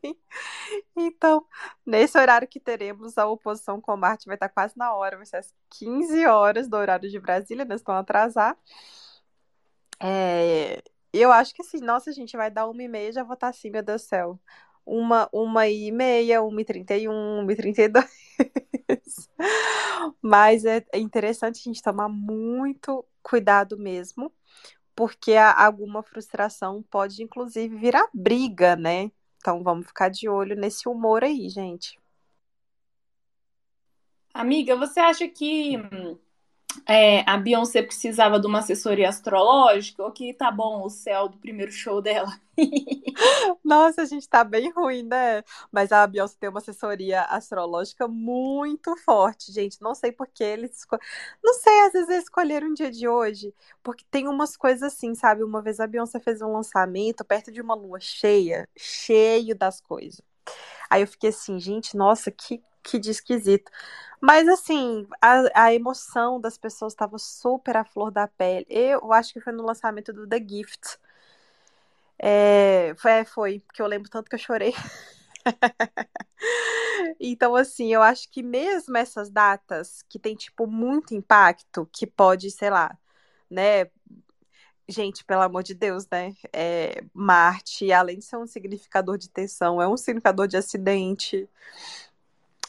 ontem. 0.02 0.18
Então, 0.96 1.46
nesse 1.86 2.18
horário 2.18 2.48
que 2.48 2.60
teremos, 2.60 3.18
a 3.18 3.28
oposição 3.28 3.82
com 3.82 3.96
Marte 3.98 4.26
vai 4.26 4.36
estar 4.36 4.50
quase 4.50 4.78
na 4.78 4.94
hora, 4.94 5.18
vai 5.18 5.26
ser 5.26 5.38
às 5.38 5.54
15 5.70 6.26
horas 6.26 6.68
do 6.68 6.76
horário 6.78 7.10
de 7.10 7.20
Brasília, 7.20 7.66
nós 7.66 7.82
estão 7.82 7.96
a 7.96 8.00
atrasar. 8.00 8.58
É, 10.00 10.82
eu 11.14 11.32
acho 11.32 11.54
que 11.54 11.62
assim, 11.62 11.80
nossa, 11.80 12.12
gente 12.12 12.36
vai 12.38 12.50
dar 12.52 12.68
uma 12.68 12.84
e 12.84 12.88
meia, 12.88 13.12
já 13.12 13.24
vou 13.24 13.34
estar 13.36 13.50
assim, 13.50 13.70
meu 13.70 13.84
Deus 13.84 14.04
do 14.04 14.08
céu. 14.08 14.40
Uma, 14.86 15.30
uma 15.32 15.68
e 15.68 15.92
meia, 15.92 16.42
uma 16.42 16.62
e 16.62 16.66
trinta 16.66 16.96
e 16.98 17.08
um, 17.08 17.42
uma 17.42 17.52
e 17.54 17.56
trinta 17.56 17.82
e 17.84 17.88
dois. 17.88 18.10
Mas 20.22 20.66
é, 20.66 20.86
é 20.92 21.00
interessante 21.00 21.60
a 21.60 21.64
gente 21.64 21.82
tomar 21.82 22.10
muito 22.10 23.06
cuidado 23.22 23.78
mesmo, 23.78 24.34
porque 24.96 25.34
alguma 25.36 26.04
frustração 26.04 26.84
pode, 26.84 27.24
inclusive, 27.24 27.76
virar 27.78 28.08
briga, 28.14 28.76
né? 28.76 29.12
Então 29.42 29.64
vamos 29.64 29.88
ficar 29.88 30.10
de 30.10 30.30
olho 30.30 30.56
nesse 30.56 30.88
humor 30.88 31.24
aí, 31.24 31.50
gente. 31.50 32.00
Amiga, 34.34 34.76
você 34.76 35.00
acha 35.00 35.28
que 35.28 35.78
hum, 35.78 36.18
é, 36.88 37.22
a 37.30 37.38
Beyoncé 37.38 37.82
precisava 37.82 38.40
de 38.40 38.48
uma 38.48 38.60
assessoria 38.60 39.10
astrológica, 39.10 40.04
ou 40.04 40.12
que 40.12 40.34
tá 40.34 40.52
bom 40.52 40.84
o 40.84 40.90
céu 40.90 41.28
do 41.30 41.38
primeiro 41.38 41.72
show 41.72 42.02
dela. 42.02 42.40
Nossa, 43.64 44.02
a 44.02 44.06
gente 44.06 44.28
tá 44.28 44.44
bem 44.44 44.72
ruim, 44.72 45.04
né? 45.04 45.44
Mas 45.72 45.92
a 45.92 46.06
Beyoncé 46.08 46.36
tem 46.40 46.50
uma 46.50 46.60
assessoria 46.60 47.24
astrológica 47.24 48.08
muito 48.08 48.96
forte, 48.98 49.52
gente. 49.52 49.82
Não 49.82 49.96
sei 49.96 50.12
por 50.12 50.28
que 50.28 50.44
eles. 50.44 50.78
Esco... 50.78 50.98
Não 51.44 51.54
sei, 51.56 51.82
às 51.82 51.94
vezes 51.94 52.10
eles 52.10 52.24
escolheram 52.24 52.70
o 52.70 52.74
dia 52.74 52.92
de 52.92 53.08
hoje, 53.08 53.54
porque 53.84 54.06
tem 54.10 54.28
umas 54.28 54.56
coisas 54.58 54.84
assim, 54.84 55.16
sabe? 55.16 55.44
Uma 55.44 55.62
vez 55.62 55.80
a 55.80 55.88
Beyoncé 55.88 56.20
fez 56.20 56.42
um 56.42 56.52
lançamento 56.52 57.24
perto 57.26 57.52
de 57.52 57.62
uma 57.62 57.76
lua 57.76 58.00
cheia, 58.00 58.68
cheio 58.78 59.56
das 59.56 59.82
coisas. 59.82 60.22
Aí 60.90 61.02
eu 61.02 61.08
fiquei 61.08 61.30
assim, 61.30 61.60
gente, 61.60 61.96
nossa, 61.96 62.32
que, 62.32 62.62
que 62.84 63.00
de 63.00 63.12
esquisito. 63.12 63.72
Mas 64.22 64.48
assim, 64.48 65.08
a, 65.22 65.66
a 65.66 65.74
emoção 65.74 66.40
das 66.40 66.58
pessoas 66.58 66.94
estava 66.94 67.18
super 67.18 67.76
à 67.78 67.84
flor 67.84 68.12
da 68.12 68.28
pele. 68.28 68.66
Eu 68.70 69.12
acho 69.14 69.34
que 69.34 69.42
foi 69.42 69.52
no 69.54 69.66
lançamento 69.66 70.14
do 70.14 70.28
The 70.28 70.38
Gift. 70.40 71.00
É, 72.20 72.94
foi, 72.98 73.26
foi, 73.26 73.60
porque 73.62 73.82
eu 73.82 73.88
lembro 73.88 74.10
tanto 74.10 74.30
que 74.30 74.36
eu 74.36 74.40
chorei. 74.40 74.74
então, 77.20 77.56
assim, 77.56 77.92
eu 77.92 78.02
acho 78.04 78.30
que 78.30 78.44
mesmo 78.44 78.96
essas 78.96 79.32
datas 79.32 80.04
que 80.08 80.20
tem, 80.20 80.36
tipo, 80.36 80.68
muito 80.68 81.16
impacto, 81.16 81.90
que 81.92 82.06
pode, 82.06 82.52
sei 82.52 82.70
lá, 82.70 82.96
né? 83.50 83.90
Gente, 84.88 85.24
pelo 85.24 85.42
amor 85.42 85.64
de 85.64 85.74
Deus, 85.74 86.08
né? 86.12 86.36
É, 86.54 87.04
Marte, 87.14 87.92
além 87.92 88.20
de 88.20 88.26
ser 88.26 88.38
um 88.38 88.46
significador 88.46 89.18
de 89.18 89.30
tensão, 89.30 89.82
é 89.82 89.88
um 89.88 89.98
significador 89.98 90.48
de 90.48 90.58
acidente 90.58 91.50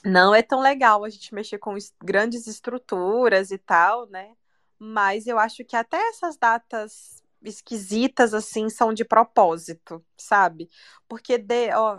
não 0.05 0.35
é 0.35 0.43
tão 0.43 0.61
legal 0.61 1.05
a 1.05 1.09
gente 1.11 1.35
mexer 1.35 1.59
com 1.59 1.77
grandes 2.03 2.47
estruturas 2.47 3.51
e 3.51 3.59
tal, 3.59 4.07
né? 4.09 4.35
Mas 4.79 5.27
eu 5.27 5.39
acho 5.39 5.65
que 5.65 5.77
até 5.77 5.97
essas 6.09 6.37
datas 6.37 7.23
esquisitas 7.43 8.35
assim 8.35 8.69
são 8.69 8.93
de 8.93 9.05
propósito, 9.05 10.05
sabe? 10.17 10.69
Porque 11.09 11.39
de, 11.39 11.73
ó, 11.75 11.97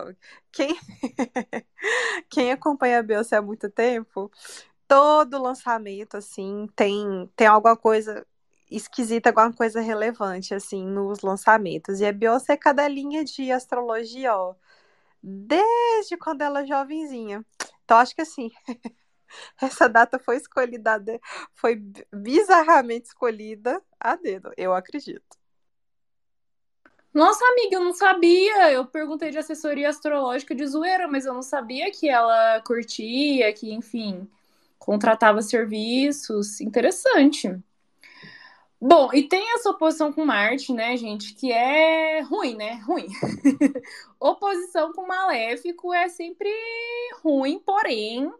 quem 0.52 0.76
quem 2.30 2.52
acompanha 2.52 2.98
a 3.00 3.02
Beyoncé 3.02 3.36
há 3.36 3.42
muito 3.42 3.70
tempo, 3.70 4.30
todo 4.88 5.42
lançamento 5.42 6.16
assim 6.16 6.68
tem 6.76 7.30
tem 7.36 7.46
alguma 7.46 7.76
coisa 7.76 8.26
esquisita, 8.70 9.30
alguma 9.30 9.52
coisa 9.52 9.80
relevante 9.80 10.54
assim 10.54 10.86
nos 10.86 11.20
lançamentos. 11.22 12.00
E 12.00 12.06
a 12.06 12.12
Beyoncé 12.12 12.54
é 12.54 12.56
cada 12.56 12.86
linha 12.88 13.24
de 13.24 13.50
astrologia, 13.52 14.36
ó, 14.36 14.54
desde 15.22 16.16
quando 16.18 16.42
ela 16.42 16.62
é 16.62 16.66
jovenzinha. 16.66 17.44
Então, 17.84 17.98
acho 17.98 18.14
que 18.14 18.22
assim, 18.22 18.50
essa 19.60 19.88
data 19.88 20.18
foi 20.18 20.36
escolhida, 20.36 21.02
foi 21.54 21.76
bizarramente 22.12 23.08
escolhida 23.08 23.82
a 24.00 24.16
dedo, 24.16 24.52
eu 24.56 24.74
acredito. 24.74 25.38
Nossa, 27.12 27.44
amiga, 27.46 27.76
eu 27.76 27.84
não 27.84 27.92
sabia. 27.92 28.72
Eu 28.72 28.86
perguntei 28.86 29.30
de 29.30 29.38
assessoria 29.38 29.88
astrológica 29.88 30.54
de 30.54 30.66
zoeira, 30.66 31.06
mas 31.08 31.24
eu 31.26 31.32
não 31.32 31.42
sabia 31.42 31.90
que 31.92 32.08
ela 32.08 32.60
curtia, 32.62 33.52
que, 33.52 33.72
enfim, 33.72 34.28
contratava 34.78 35.40
serviços. 35.42 36.60
Interessante. 36.60 37.56
Bom, 38.86 39.08
e 39.14 39.22
tem 39.26 39.54
essa 39.54 39.70
oposição 39.70 40.12
com 40.12 40.26
Marte, 40.26 40.70
né, 40.70 40.94
gente, 40.98 41.32
que 41.32 41.50
é 41.50 42.20
ruim, 42.20 42.54
né? 42.54 42.74
Ruim. 42.86 43.06
oposição 44.20 44.92
com 44.92 45.06
Maléfico 45.06 45.94
é 45.94 46.06
sempre 46.10 46.50
ruim, 47.22 47.58
porém, 47.58 48.30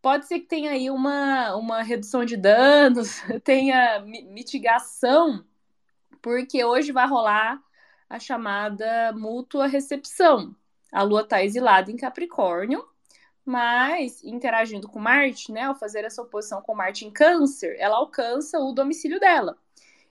pode 0.00 0.26
ser 0.28 0.38
que 0.38 0.46
tenha 0.46 0.70
aí 0.70 0.88
uma, 0.88 1.56
uma 1.56 1.82
redução 1.82 2.24
de 2.24 2.36
danos, 2.36 3.20
tenha 3.42 3.98
mitigação, 3.98 5.44
porque 6.22 6.64
hoje 6.64 6.92
vai 6.92 7.08
rolar 7.08 7.60
a 8.08 8.20
chamada 8.20 9.12
mútua 9.12 9.66
recepção. 9.66 10.54
A 10.92 11.02
Lua 11.02 11.22
está 11.22 11.42
exilada 11.42 11.90
em 11.90 11.96
Capricórnio, 11.96 12.88
mas 13.48 14.22
interagindo 14.22 14.86
com 14.86 14.98
Marte, 14.98 15.50
né, 15.50 15.62
ao 15.62 15.74
fazer 15.74 16.04
essa 16.04 16.20
oposição 16.20 16.60
com 16.60 16.74
Marte 16.74 17.06
em 17.06 17.10
Câncer, 17.10 17.76
ela 17.78 17.96
alcança 17.96 18.58
o 18.58 18.72
domicílio 18.72 19.18
dela. 19.18 19.56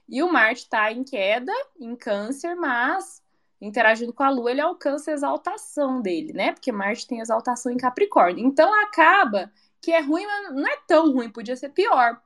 E 0.08 0.24
o 0.24 0.32
Marte 0.32 0.62
está 0.62 0.90
em 0.90 1.04
queda, 1.04 1.52
em 1.78 1.94
Câncer, 1.94 2.56
mas 2.56 3.22
interagindo 3.60 4.12
com 4.12 4.24
a 4.24 4.30
Lua, 4.30 4.50
ele 4.50 4.60
alcança 4.60 5.12
a 5.12 5.14
exaltação 5.14 6.02
dele, 6.02 6.32
né? 6.32 6.52
Porque 6.52 6.72
Marte 6.72 7.06
tem 7.06 7.20
exaltação 7.20 7.70
em 7.70 7.76
Capricórnio. 7.76 8.44
Então 8.44 8.72
acaba 8.82 9.52
que 9.80 9.92
é 9.92 10.00
ruim, 10.00 10.26
mas 10.26 10.54
não 10.54 10.66
é 10.66 10.76
tão 10.88 11.12
ruim, 11.12 11.30
podia 11.30 11.54
ser 11.54 11.68
pior. 11.68 12.20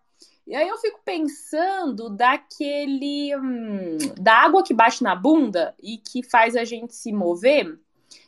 E 0.46 0.54
aí 0.54 0.66
eu 0.66 0.78
fico 0.78 1.00
pensando 1.04 2.08
daquele 2.08 3.36
hum, 3.36 3.98
da 4.18 4.34
água 4.34 4.62
que 4.62 4.72
bate 4.72 5.02
na 5.02 5.14
bunda 5.14 5.74
e 5.78 5.98
que 5.98 6.22
faz 6.22 6.56
a 6.56 6.64
gente 6.64 6.94
se 6.94 7.12
mover. 7.12 7.78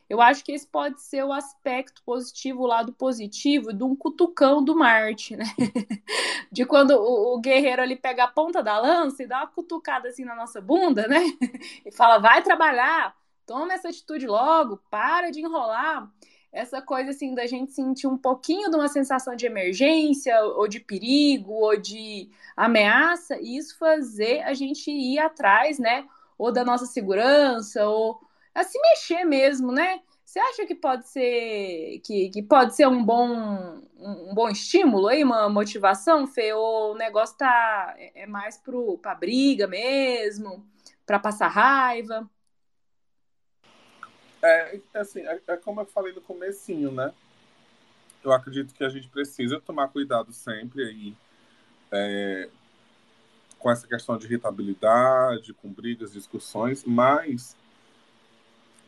Eu 0.08 0.20
acho 0.20 0.44
que 0.44 0.52
esse 0.52 0.66
pode 0.66 1.00
ser 1.00 1.24
o 1.24 1.32
aspecto 1.32 2.02
positivo, 2.04 2.62
o 2.62 2.66
lado 2.66 2.92
positivo 2.92 3.72
de 3.72 3.82
um 3.82 3.96
cutucão 3.96 4.62
do 4.62 4.76
Marte, 4.76 5.34
né? 5.34 5.44
De 6.52 6.66
quando 6.66 6.90
o, 6.90 7.34
o, 7.34 7.40
guerreiro 7.40 7.82
ali 7.82 7.96
pega 7.96 8.24
a 8.24 8.28
ponta 8.28 8.62
da 8.62 8.78
lança 8.78 9.22
e 9.22 9.26
dá 9.26 9.38
uma 9.38 9.46
cutucada 9.46 10.08
assim 10.08 10.24
na 10.24 10.36
nossa 10.36 10.60
bunda, 10.60 11.08
né? 11.08 11.20
E 11.84 11.90
fala: 11.90 12.18
vai 12.18 12.42
trabalhar, 12.42 13.16
toma 13.46 13.72
essa 13.72 13.88
atitude 13.88 14.26
logo, 14.26 14.78
para 14.90 15.30
de 15.30 15.40
enrolar. 15.40 16.08
essa 16.52 16.82
coisa 16.82 17.10
assim 17.10 17.34
da 17.34 17.46
gente 17.46 17.72
sentir 17.72 18.06
um 18.06 18.18
pouquinho 18.18 18.70
de 18.70 18.76
uma 18.76 18.88
sensação 18.88 19.34
de 19.34 19.46
emergência 19.46 20.38
ou 20.44 20.68
de 20.68 20.80
perigo 20.80 21.52
ou 21.52 21.76
de 21.76 22.30
ameaça 22.56 23.38
e 23.40 23.56
isso 23.56 23.78
fazer 23.78 24.42
a 24.42 24.52
gente 24.52 24.90
ir 24.90 25.18
atrás, 25.18 25.78
né? 25.78 26.06
Ou 26.36 26.52
da 26.52 26.64
nossa 26.64 26.84
segurança 26.84 27.88
ou 27.88 28.20
a 28.54 28.62
se 28.62 28.78
mexer 28.80 29.24
mesmo, 29.24 29.72
né? 29.72 30.00
Você 30.24 30.38
acha 30.38 30.66
que 30.66 30.74
pode 30.74 31.08
ser 31.08 32.00
que, 32.04 32.30
que 32.30 32.42
pode 32.42 32.74
ser 32.74 32.86
um 32.88 33.04
bom 33.04 33.82
um, 33.96 34.34
bom 34.34 34.48
estímulo 34.48 35.08
aí, 35.08 35.22
uma 35.22 35.48
motivação, 35.48 36.26
Fê? 36.26 36.52
Ou 36.52 36.92
o 36.92 36.96
negócio 36.96 37.36
tá 37.36 37.94
é, 37.98 38.22
é 38.22 38.26
mais 38.26 38.56
pro 38.56 38.98
para 38.98 39.14
briga 39.14 39.66
mesmo, 39.66 40.66
para 41.04 41.18
passar 41.18 41.48
raiva? 41.48 42.28
É, 44.42 44.80
assim, 44.94 45.20
é, 45.20 45.40
é, 45.46 45.56
como 45.56 45.80
eu 45.80 45.86
falei 45.86 46.12
no 46.12 46.20
comecinho, 46.20 46.92
né? 46.92 47.12
Eu 48.22 48.32
acredito 48.32 48.74
que 48.74 48.84
a 48.84 48.88
gente 48.88 49.08
precisa 49.08 49.60
tomar 49.60 49.88
cuidado 49.88 50.32
sempre 50.32 50.84
aí 50.84 51.16
é, 51.90 52.48
com 53.58 53.70
essa 53.70 53.86
questão 53.86 54.18
de 54.18 54.26
irritabilidade, 54.26 55.54
com 55.54 55.70
brigas, 55.70 56.12
discussões, 56.12 56.84
mas 56.84 57.56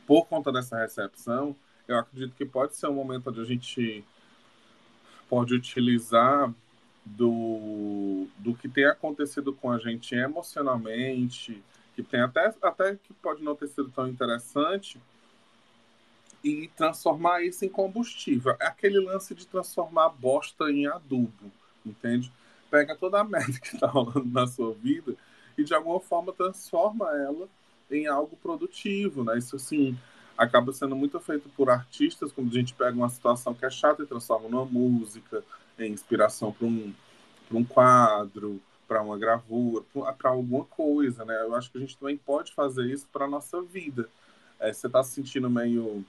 por 0.06 0.26
conta 0.26 0.52
dessa 0.52 0.78
recepção, 0.78 1.54
eu 1.88 1.98
acredito 1.98 2.34
que 2.34 2.44
pode 2.44 2.76
ser 2.76 2.88
um 2.88 2.94
momento 2.94 3.30
onde 3.30 3.40
a 3.40 3.44
gente 3.44 4.04
pode 5.28 5.54
utilizar 5.54 6.52
do, 7.04 8.26
do 8.38 8.54
que 8.54 8.68
tem 8.68 8.84
acontecido 8.84 9.52
com 9.52 9.70
a 9.70 9.78
gente 9.78 10.14
emocionalmente, 10.14 11.62
que 11.94 12.02
tem 12.02 12.20
até, 12.20 12.52
até 12.62 12.96
que 12.96 13.12
pode 13.14 13.42
não 13.42 13.54
ter 13.54 13.68
sido 13.68 13.90
tão 13.90 14.08
interessante, 14.08 15.00
e 16.42 16.68
transformar 16.76 17.42
isso 17.42 17.64
em 17.64 17.68
combustível. 17.68 18.56
É 18.60 18.66
aquele 18.66 19.00
lance 19.00 19.34
de 19.34 19.46
transformar 19.46 20.10
bosta 20.10 20.70
em 20.70 20.86
adubo, 20.86 21.50
entende? 21.84 22.32
Pega 22.70 22.96
toda 22.96 23.20
a 23.20 23.24
merda 23.24 23.58
que 23.58 23.74
está 23.74 23.86
rolando 23.86 24.26
na 24.26 24.46
sua 24.46 24.72
vida 24.74 25.14
e 25.58 25.64
de 25.64 25.74
alguma 25.74 26.00
forma 26.00 26.32
transforma 26.32 27.10
ela 27.16 27.48
em 27.90 28.06
algo 28.06 28.36
produtivo, 28.36 29.24
né? 29.24 29.38
Isso 29.38 29.56
assim 29.56 29.96
acaba 30.36 30.72
sendo 30.72 30.94
muito 30.94 31.18
feito 31.18 31.48
por 31.50 31.70
artistas 31.70 32.30
quando 32.30 32.50
a 32.50 32.58
gente 32.58 32.74
pega 32.74 32.96
uma 32.96 33.08
situação 33.08 33.54
que 33.54 33.64
é 33.64 33.70
chata 33.70 34.02
e 34.02 34.06
transforma 34.06 34.48
numa 34.48 34.66
música, 34.66 35.42
em 35.78 35.92
inspiração 35.92 36.52
para 36.52 36.66
um, 36.66 36.92
um 37.50 37.64
quadro, 37.64 38.60
para 38.86 39.02
uma 39.02 39.18
gravura, 39.18 39.84
para 40.18 40.30
alguma 40.30 40.64
coisa, 40.64 41.24
né? 41.24 41.34
Eu 41.42 41.54
acho 41.54 41.70
que 41.70 41.78
a 41.78 41.80
gente 41.80 41.96
também 41.96 42.16
pode 42.16 42.52
fazer 42.52 42.86
isso 42.86 43.06
para 43.12 43.26
nossa 43.26 43.62
vida. 43.62 44.08
É, 44.60 44.72
você 44.72 44.86
está 44.86 45.02
se 45.02 45.12
sentindo 45.12 45.50
meio 45.50 46.04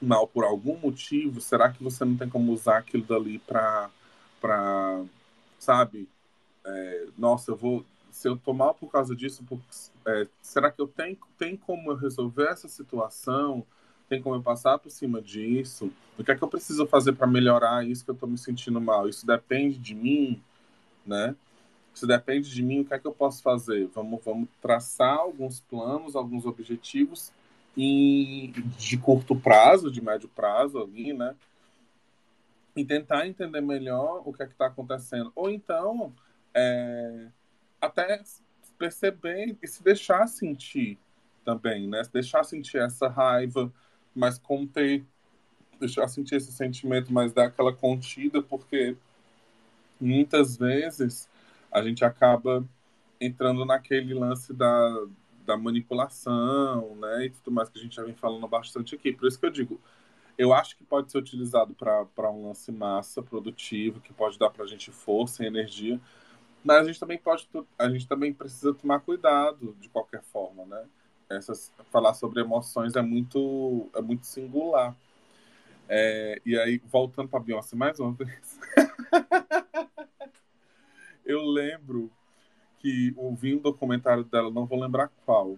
mal 0.00 0.26
por 0.26 0.44
algum 0.44 0.76
motivo, 0.76 1.40
será 1.40 1.70
que 1.70 1.82
você 1.82 2.04
não 2.04 2.16
tem 2.16 2.28
como 2.28 2.52
usar 2.52 2.78
aquilo 2.78 3.04
dali 3.04 3.38
para, 3.38 3.90
para 4.40 5.02
sabe? 5.58 6.08
É, 6.64 7.06
nossa, 7.16 7.50
eu 7.50 7.56
vou. 7.56 7.84
Se 8.10 8.28
eu 8.28 8.36
tô 8.36 8.52
mal 8.52 8.74
por 8.74 8.90
causa 8.90 9.14
disso, 9.14 9.42
por, 9.44 9.58
é, 10.06 10.26
será 10.42 10.70
que 10.70 10.80
eu 10.80 10.86
tenho, 10.86 11.16
tem 11.38 11.56
como 11.56 11.90
eu 11.90 11.96
resolver 11.96 12.48
essa 12.48 12.68
situação? 12.68 13.64
Tem 14.08 14.20
como 14.20 14.36
eu 14.36 14.42
passar 14.42 14.78
por 14.78 14.90
cima 14.90 15.20
disso? 15.20 15.90
O 16.18 16.24
que 16.24 16.30
é 16.30 16.36
que 16.36 16.42
eu 16.42 16.48
preciso 16.48 16.86
fazer 16.86 17.14
para 17.14 17.26
melhorar 17.26 17.86
isso 17.86 18.04
que 18.04 18.10
eu 18.10 18.14
estou 18.14 18.28
me 18.28 18.36
sentindo 18.36 18.80
mal? 18.80 19.08
Isso 19.08 19.26
depende 19.26 19.78
de 19.78 19.94
mim, 19.94 20.42
né? 21.06 21.34
Isso 21.94 22.06
depende 22.06 22.52
de 22.52 22.62
mim, 22.62 22.80
o 22.80 22.84
que 22.84 22.92
é 22.92 22.98
que 22.98 23.06
eu 23.06 23.12
posso 23.12 23.42
fazer? 23.42 23.86
Vamos, 23.94 24.22
vamos 24.24 24.48
traçar 24.60 25.16
alguns 25.16 25.60
planos, 25.60 26.16
alguns 26.16 26.44
objetivos 26.44 27.32
e 27.76 28.52
de 28.76 28.96
curto 28.98 29.34
prazo, 29.34 29.90
de 29.90 30.02
médio 30.02 30.28
prazo 30.28 30.78
ali, 30.78 31.12
né? 31.12 31.34
E 32.76 32.84
tentar 32.84 33.26
entender 33.26 33.60
melhor 33.60 34.22
o 34.24 34.32
que 34.32 34.42
é 34.42 34.46
que 34.46 34.52
está 34.52 34.66
acontecendo. 34.66 35.32
Ou 35.36 35.48
então, 35.48 36.12
é, 36.52 37.28
até 37.80 38.20
perceber 38.74 39.56
e 39.62 39.66
se 39.66 39.82
deixar 39.82 40.26
sentir 40.26 40.98
também, 41.44 41.88
né? 41.88 42.02
Se 42.04 42.12
deixar 42.12 42.44
sentir 42.44 42.78
essa 42.78 43.08
raiva, 43.08 43.72
mas 44.14 44.38
conter, 44.38 45.04
deixar 45.78 46.08
sentir 46.08 46.36
esse 46.36 46.52
sentimento, 46.52 47.12
mas 47.12 47.32
dar 47.32 47.46
aquela 47.46 47.72
contida, 47.72 48.42
porque 48.42 48.96
muitas 50.00 50.56
vezes 50.56 51.28
a 51.70 51.82
gente 51.82 52.04
acaba 52.04 52.64
entrando 53.20 53.64
naquele 53.64 54.14
lance 54.14 54.52
da, 54.52 55.06
da 55.44 55.56
manipulação, 55.56 56.94
né, 56.96 57.26
e 57.26 57.30
tudo 57.30 57.52
mais 57.52 57.68
que 57.68 57.78
a 57.78 57.82
gente 57.82 57.96
já 57.96 58.02
vem 58.02 58.14
falando 58.14 58.46
bastante 58.46 58.94
aqui. 58.94 59.12
Por 59.12 59.28
isso 59.28 59.38
que 59.38 59.46
eu 59.46 59.50
digo, 59.50 59.80
eu 60.36 60.52
acho 60.52 60.76
que 60.76 60.84
pode 60.84 61.10
ser 61.10 61.18
utilizado 61.18 61.74
para 61.74 62.30
um 62.30 62.48
lance 62.48 62.72
massa, 62.72 63.22
produtivo, 63.22 64.00
que 64.00 64.12
pode 64.12 64.38
dar 64.38 64.50
para 64.50 64.64
a 64.64 64.66
gente 64.66 64.90
força 64.90 65.44
e 65.44 65.46
energia, 65.46 66.00
mas 66.64 66.78
a 66.78 66.84
gente 66.84 66.98
também 66.98 67.18
pode, 67.18 67.46
a 67.78 67.88
gente 67.90 68.08
também 68.08 68.32
precisa 68.32 68.72
tomar 68.72 69.00
cuidado 69.00 69.76
de 69.78 69.88
qualquer 69.88 70.22
forma, 70.22 70.64
né? 70.64 70.84
Essas, 71.28 71.70
falar 71.90 72.14
sobre 72.14 72.40
emoções 72.40 72.96
é 72.96 73.02
muito, 73.02 73.88
é 73.94 74.00
muito 74.00 74.26
singular. 74.26 74.96
É, 75.88 76.40
e 76.44 76.58
aí, 76.58 76.80
voltando 76.86 77.28
para 77.28 77.40
Beyoncé 77.40 77.76
mais 77.76 78.00
uma 78.00 78.12
vez, 78.12 78.58
eu 81.24 81.42
lembro 81.42 82.10
que 82.78 83.12
ouvi 83.16 83.54
um 83.54 83.60
documentário 83.60 84.24
dela, 84.24 84.50
não 84.50 84.66
vou 84.66 84.80
lembrar 84.80 85.10
qual, 85.26 85.56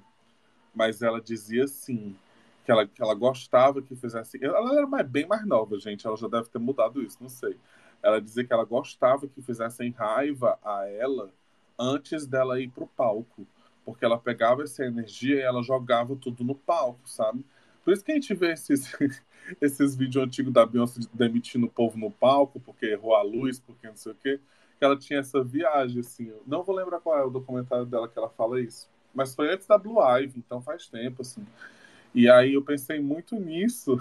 mas 0.75 1.03
ela 1.03 1.21
dizia 1.21 1.65
assim, 1.65 2.17
que 2.65 2.73
ela, 2.73 2.87
que 2.87 3.01
ela 3.01 3.15
gostava 3.15 3.81
que 3.81 3.95
fizesse. 3.95 4.45
Ela 4.45 4.77
era 4.77 4.87
mais, 4.87 5.07
bem 5.07 5.27
mais 5.27 5.47
nova, 5.47 5.79
gente, 5.79 6.07
ela 6.07 6.17
já 6.17 6.29
deve 6.29 6.49
ter 6.49 6.59
mudado 6.59 7.01
isso, 7.01 7.19
não 7.21 7.29
sei. 7.29 7.57
Ela 8.07 8.21
dizia 8.21 8.45
que 8.45 8.53
ela 8.53 8.65
gostava 8.65 9.27
que 9.27 9.43
fizessem 9.43 9.91
raiva 9.91 10.59
a 10.63 10.87
ela 10.87 11.33
antes 11.79 12.27
dela 12.27 12.61
ir 12.61 12.69
pro 12.69 12.87
palco, 12.87 13.47
porque 13.85 14.05
ela 14.05 14.17
pegava 14.19 14.63
essa 14.63 14.85
energia 14.85 15.37
e 15.37 15.43
ela 15.43 15.63
jogava 15.63 16.15
tudo 16.15 16.45
no 16.45 16.55
palco, 16.55 17.09
sabe? 17.09 17.45
Por 17.85 17.93
isso 17.93 18.05
que 18.05 18.13
a 18.13 18.15
gente 18.15 18.33
vê 18.35 18.53
esses, 18.53 18.97
esses 19.61 19.97
vídeos 19.97 20.25
antigos 20.25 20.53
da 20.53 20.65
Beyoncé 20.65 21.01
demitindo 21.13 21.67
o 21.67 21.71
povo 21.71 21.99
no 21.99 22.11
palco, 22.11 22.61
porque 22.61 22.87
errou 22.87 23.17
a 23.17 23.23
luz, 23.23 23.59
porque 23.59 23.89
não 23.89 23.97
sei 23.97 24.13
o 24.13 24.15
quê 24.15 24.41
que 24.79 24.85
ela 24.85 24.97
tinha 24.97 25.21
essa 25.21 25.43
viagem, 25.43 26.01
assim. 26.01 26.33
Não 26.47 26.63
vou 26.63 26.75
lembrar 26.75 27.01
qual 27.01 27.19
é 27.19 27.25
o 27.25 27.31
documentário 27.31 27.87
dela 27.87 28.09
que 28.09 28.19
ela 28.19 28.29
fala 28.29 28.61
isso. 28.61 28.89
Mas 29.15 29.35
foi 29.35 29.53
antes 29.53 29.67
da 29.67 29.79
Blue 29.79 30.01
Ivy, 30.01 30.39
então 30.39 30.61
faz 30.61 30.87
tempo, 30.87 31.23
assim. 31.23 31.45
E 32.15 32.29
aí 32.29 32.55
eu 32.55 32.63
pensei 32.63 33.01
muito 33.01 33.37
nisso 33.37 33.97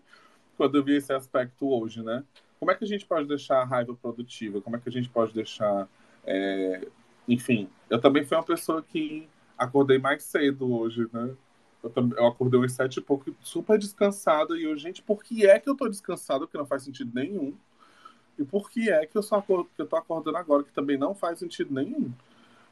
quando 0.56 0.76
eu 0.76 0.84
vi 0.84 0.96
esse 0.96 1.12
aspecto 1.12 1.68
hoje, 1.68 2.02
né? 2.02 2.22
Como 2.60 2.70
é 2.70 2.74
que 2.74 2.84
a 2.84 2.86
gente 2.86 3.06
pode 3.06 3.26
deixar 3.26 3.62
a 3.62 3.64
raiva 3.64 3.94
produtiva? 3.94 4.60
Como 4.60 4.76
é 4.76 4.78
que 4.78 4.88
a 4.88 4.92
gente 4.92 5.08
pode 5.08 5.32
deixar. 5.32 5.88
É... 6.24 6.86
Enfim, 7.26 7.68
eu 7.88 7.98
também 8.00 8.24
fui 8.24 8.36
uma 8.36 8.44
pessoa 8.44 8.82
que 8.82 9.26
acordei 9.56 9.98
mais 9.98 10.22
cedo 10.22 10.70
hoje, 10.72 11.08
né? 11.12 11.34
Eu, 11.82 11.92
eu 12.18 12.26
acordei 12.26 12.60
umas 12.60 12.72
sete 12.72 12.98
e 12.98 13.00
pouco, 13.00 13.34
super 13.40 13.78
descansada. 13.78 14.56
E 14.58 14.64
eu, 14.64 14.76
gente, 14.76 15.02
por 15.02 15.24
que 15.24 15.46
é 15.46 15.58
que 15.58 15.70
eu 15.70 15.76
tô 15.76 15.88
descansado? 15.88 16.46
Que 16.46 16.58
não 16.58 16.66
faz 16.66 16.82
sentido 16.82 17.10
nenhum. 17.14 17.56
E 18.38 18.44
por 18.44 18.70
que 18.70 18.90
é 18.90 19.06
que 19.06 19.16
eu, 19.16 19.22
só 19.22 19.40
que 19.40 19.52
eu 19.52 19.86
tô 19.86 19.96
acordando 19.96 20.36
agora, 20.36 20.62
que 20.62 20.72
também 20.72 20.98
não 20.98 21.14
faz 21.14 21.38
sentido 21.38 21.72
nenhum. 21.72 22.12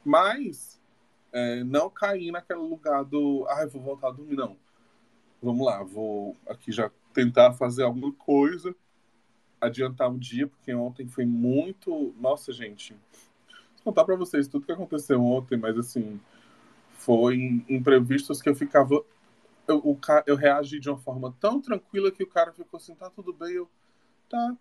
Mas 0.05 0.79
é, 1.33 1.65
não 1.65 1.89
cair 1.89 2.31
naquele 2.31 2.61
lugar 2.61 3.05
do. 3.05 3.47
Ai, 3.49 3.65
ah, 3.65 3.69
vou 3.69 3.83
voltar 3.83 4.09
a 4.09 4.13
dormir, 4.13 4.37
não. 4.37 4.57
Vamos 5.43 5.65
lá, 5.65 5.83
vou 5.83 6.37
aqui 6.49 6.73
já 6.73 6.91
tentar 7.13 7.53
fazer 7.53 7.85
alguma 7.85 8.13
coisa, 8.13 8.75
adiantar 9.61 10.11
um 10.11 10.19
dia, 10.19 10.47
porque 10.47 10.73
ontem 10.75 11.07
foi 11.09 11.25
muito. 11.25 12.15
Nossa, 12.19 12.53
gente. 12.53 12.93
Vou 13.77 13.85
contar 13.85 14.05
para 14.05 14.17
vocês 14.17 14.49
tudo 14.49 14.67
que 14.67 14.73
aconteceu 14.73 15.23
ontem, 15.23 15.57
mas 15.57 15.79
assim, 15.79 16.21
foi 16.93 17.65
imprevistos 17.69 18.43
que 18.43 18.49
eu 18.49 18.55
ficava. 18.55 19.03
Eu, 19.67 19.79
o, 19.79 19.99
eu 20.27 20.37
reagi 20.37 20.79
de 20.79 20.89
uma 20.89 20.99
forma 20.99 21.35
tão 21.41 21.61
tranquila 21.61 22.11
que 22.11 22.23
o 22.23 22.29
cara 22.29 22.53
ficou 22.53 22.79
assim: 22.79 22.95
tá 22.95 23.11
tudo 23.11 23.33
bem, 23.33 23.55
eu. 23.55 23.69
Tá, 24.29 24.57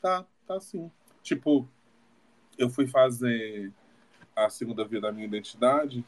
tá, 0.00 0.26
tá 0.46 0.56
assim. 0.56 0.90
Tipo, 1.22 1.68
eu 2.58 2.68
fui 2.68 2.86
fazer 2.86 3.72
a 4.34 4.48
segunda 4.50 4.84
via 4.84 5.00
da 5.00 5.12
minha 5.12 5.26
identidade 5.26 6.04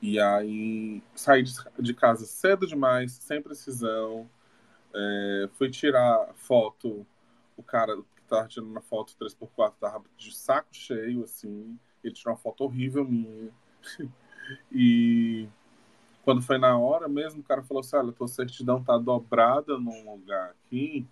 e 0.00 0.20
aí 0.20 1.02
saí 1.14 1.42
de 1.78 1.94
casa 1.94 2.26
cedo 2.26 2.66
demais, 2.66 3.12
sem 3.12 3.40
precisão. 3.40 4.28
É, 4.94 5.48
fui 5.54 5.70
tirar 5.70 6.28
foto, 6.34 7.06
o 7.56 7.62
cara 7.62 7.96
que 7.96 8.22
tava 8.28 8.48
tirando 8.48 8.70
uma 8.70 8.80
foto 8.80 9.14
3x4 9.20 9.74
tava 9.80 10.04
de 10.16 10.34
saco 10.34 10.68
cheio, 10.72 11.24
assim. 11.24 11.78
Ele 12.02 12.14
tirou 12.14 12.34
uma 12.34 12.40
foto 12.40 12.64
horrível 12.64 13.04
minha. 13.04 13.50
e 14.72 15.48
quando 16.24 16.42
foi 16.42 16.58
na 16.58 16.78
hora 16.78 17.08
mesmo, 17.08 17.40
o 17.40 17.44
cara 17.44 17.62
falou 17.62 17.80
assim: 17.80 17.96
olha, 17.96 18.12
tua 18.12 18.28
certidão 18.28 18.82
tá 18.82 18.98
dobrada 18.98 19.78
num 19.78 20.12
lugar 20.12 20.50
aqui 20.50 21.06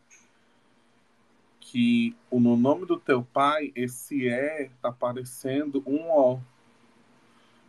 que 1.62 2.14
no 2.30 2.56
nome 2.56 2.84
do 2.84 2.98
teu 2.98 3.22
pai, 3.22 3.72
esse 3.74 4.28
é 4.28 4.70
tá 4.82 4.88
aparecendo 4.88 5.82
um 5.86 6.10
O. 6.10 6.40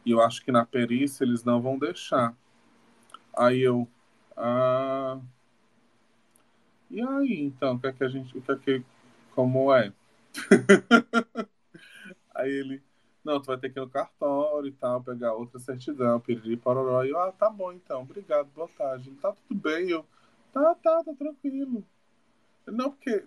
E 0.05 0.11
eu 0.11 0.21
acho 0.21 0.43
que 0.43 0.51
na 0.51 0.65
perícia 0.65 1.23
eles 1.23 1.43
não 1.43 1.61
vão 1.61 1.77
deixar. 1.77 2.35
Aí 3.37 3.61
eu. 3.61 3.87
Ah, 4.35 4.72
E 6.93 7.01
aí, 7.01 7.41
então, 7.41 7.73
o 7.73 7.79
que 7.79 7.87
é 7.87 7.91
que 7.91 8.03
a 8.03 8.07
gente. 8.07 8.37
O 8.37 8.41
que 8.41 8.51
é 8.51 8.55
que. 8.55 8.83
Como 9.31 9.73
é? 9.73 9.91
aí 12.35 12.51
ele. 12.51 12.83
Não, 13.23 13.41
tu 13.41 13.47
vai 13.47 13.57
ter 13.57 13.71
que 13.71 13.79
ir 13.79 13.81
no 13.81 13.89
cartório 13.89 14.67
e 14.67 14.71
tal, 14.73 15.01
pegar 15.01 15.33
outra 15.33 15.57
certidão, 15.59 16.19
pedir 16.19 16.55
pororó. 16.57 17.03
E 17.03 17.09
eu, 17.09 17.19
ah, 17.19 17.31
tá 17.31 17.49
bom 17.49 17.71
então, 17.71 18.03
obrigado, 18.03 18.47
boa 18.53 18.69
tarde. 18.77 19.09
Tá 19.19 19.31
tudo 19.31 19.59
bem, 19.59 19.89
eu. 19.89 20.05
Tá, 20.51 20.75
tá, 20.75 21.03
tá 21.03 21.13
tranquilo. 21.15 21.83
Não, 22.67 22.91
porque. 22.91 23.25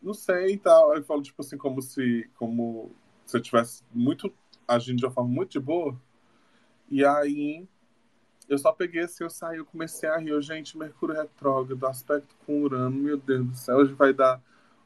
Não 0.00 0.14
sei 0.14 0.52
e 0.54 0.58
tal. 0.58 0.94
Ele 0.94 1.02
falou, 1.02 1.22
tipo 1.22 1.42
assim, 1.42 1.58
como 1.58 1.82
se. 1.82 2.30
Como 2.36 2.92
se 3.26 3.36
eu 3.36 3.42
tivesse 3.42 3.82
muito. 3.92 4.32
agindo 4.68 4.98
de 4.98 5.04
uma 5.04 5.12
forma 5.12 5.30
muito 5.30 5.50
de 5.50 5.58
boa. 5.58 6.00
E 6.88 7.04
aí 7.04 7.66
eu 8.48 8.58
só 8.58 8.72
peguei 8.72 9.02
assim, 9.02 9.24
eu 9.24 9.30
saí, 9.30 9.58
eu 9.58 9.64
comecei 9.64 10.08
a 10.08 10.16
rir. 10.16 10.30
Eu, 10.30 10.42
gente, 10.42 10.76
Mercúrio 10.76 11.16
retrógrado, 11.16 11.86
aspecto 11.86 12.34
com 12.46 12.62
Urano, 12.62 12.96
meu 12.96 13.16
Deus 13.16 13.46
do 13.46 13.56
céu, 13.56 13.76
hoje 13.76 13.92
vai 13.94 14.12
dar. 14.12 14.40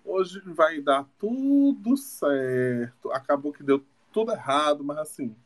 Hoje 0.04 0.40
vai 0.40 0.80
dar 0.80 1.04
tudo 1.18 1.96
certo. 1.96 3.12
Acabou 3.12 3.52
que 3.52 3.62
deu 3.62 3.84
tudo 4.12 4.32
errado, 4.32 4.82
mas 4.82 4.98
assim. 4.98 5.36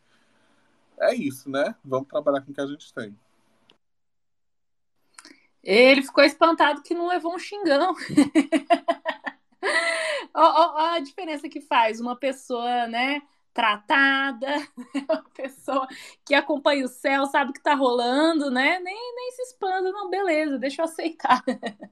É 1.01 1.15
isso, 1.15 1.51
né? 1.51 1.75
Vamos 1.85 2.09
trabalhar 2.09 2.43
com 2.43 2.53
o 2.53 2.55
que 2.55 2.61
a 2.61 2.67
gente 2.67 2.93
tem. 2.95 3.17
Ele 5.63 6.03
ficou 6.03 6.23
espantado 6.23 6.83
que 6.83 6.95
não 6.95 7.09
levou 7.09 7.35
um 7.35 7.39
xingão. 7.39 7.95
Olha 10.35 10.95
a 10.95 11.01
diferença 11.01 11.49
que 11.49 11.61
faz 11.61 12.01
uma 12.01 12.17
pessoa, 12.17 12.87
né? 12.87 13.23
Tratada, 13.53 14.47
uma 15.09 15.25
pessoa 15.35 15.87
que 16.25 16.35
acompanha 16.35 16.85
o 16.85 16.89
céu, 16.89 17.27
sabe 17.27 17.51
o 17.51 17.55
que 17.55 17.63
tá 17.63 17.75
rolando, 17.75 18.51
né? 18.51 18.79
Nem, 18.81 19.15
nem 19.15 19.33
se 19.33 19.43
espanta, 19.43 19.91
não, 19.93 20.11
beleza, 20.11 20.59
deixa 20.59 20.83
eu 20.83 20.87
aceitar. 20.87 21.43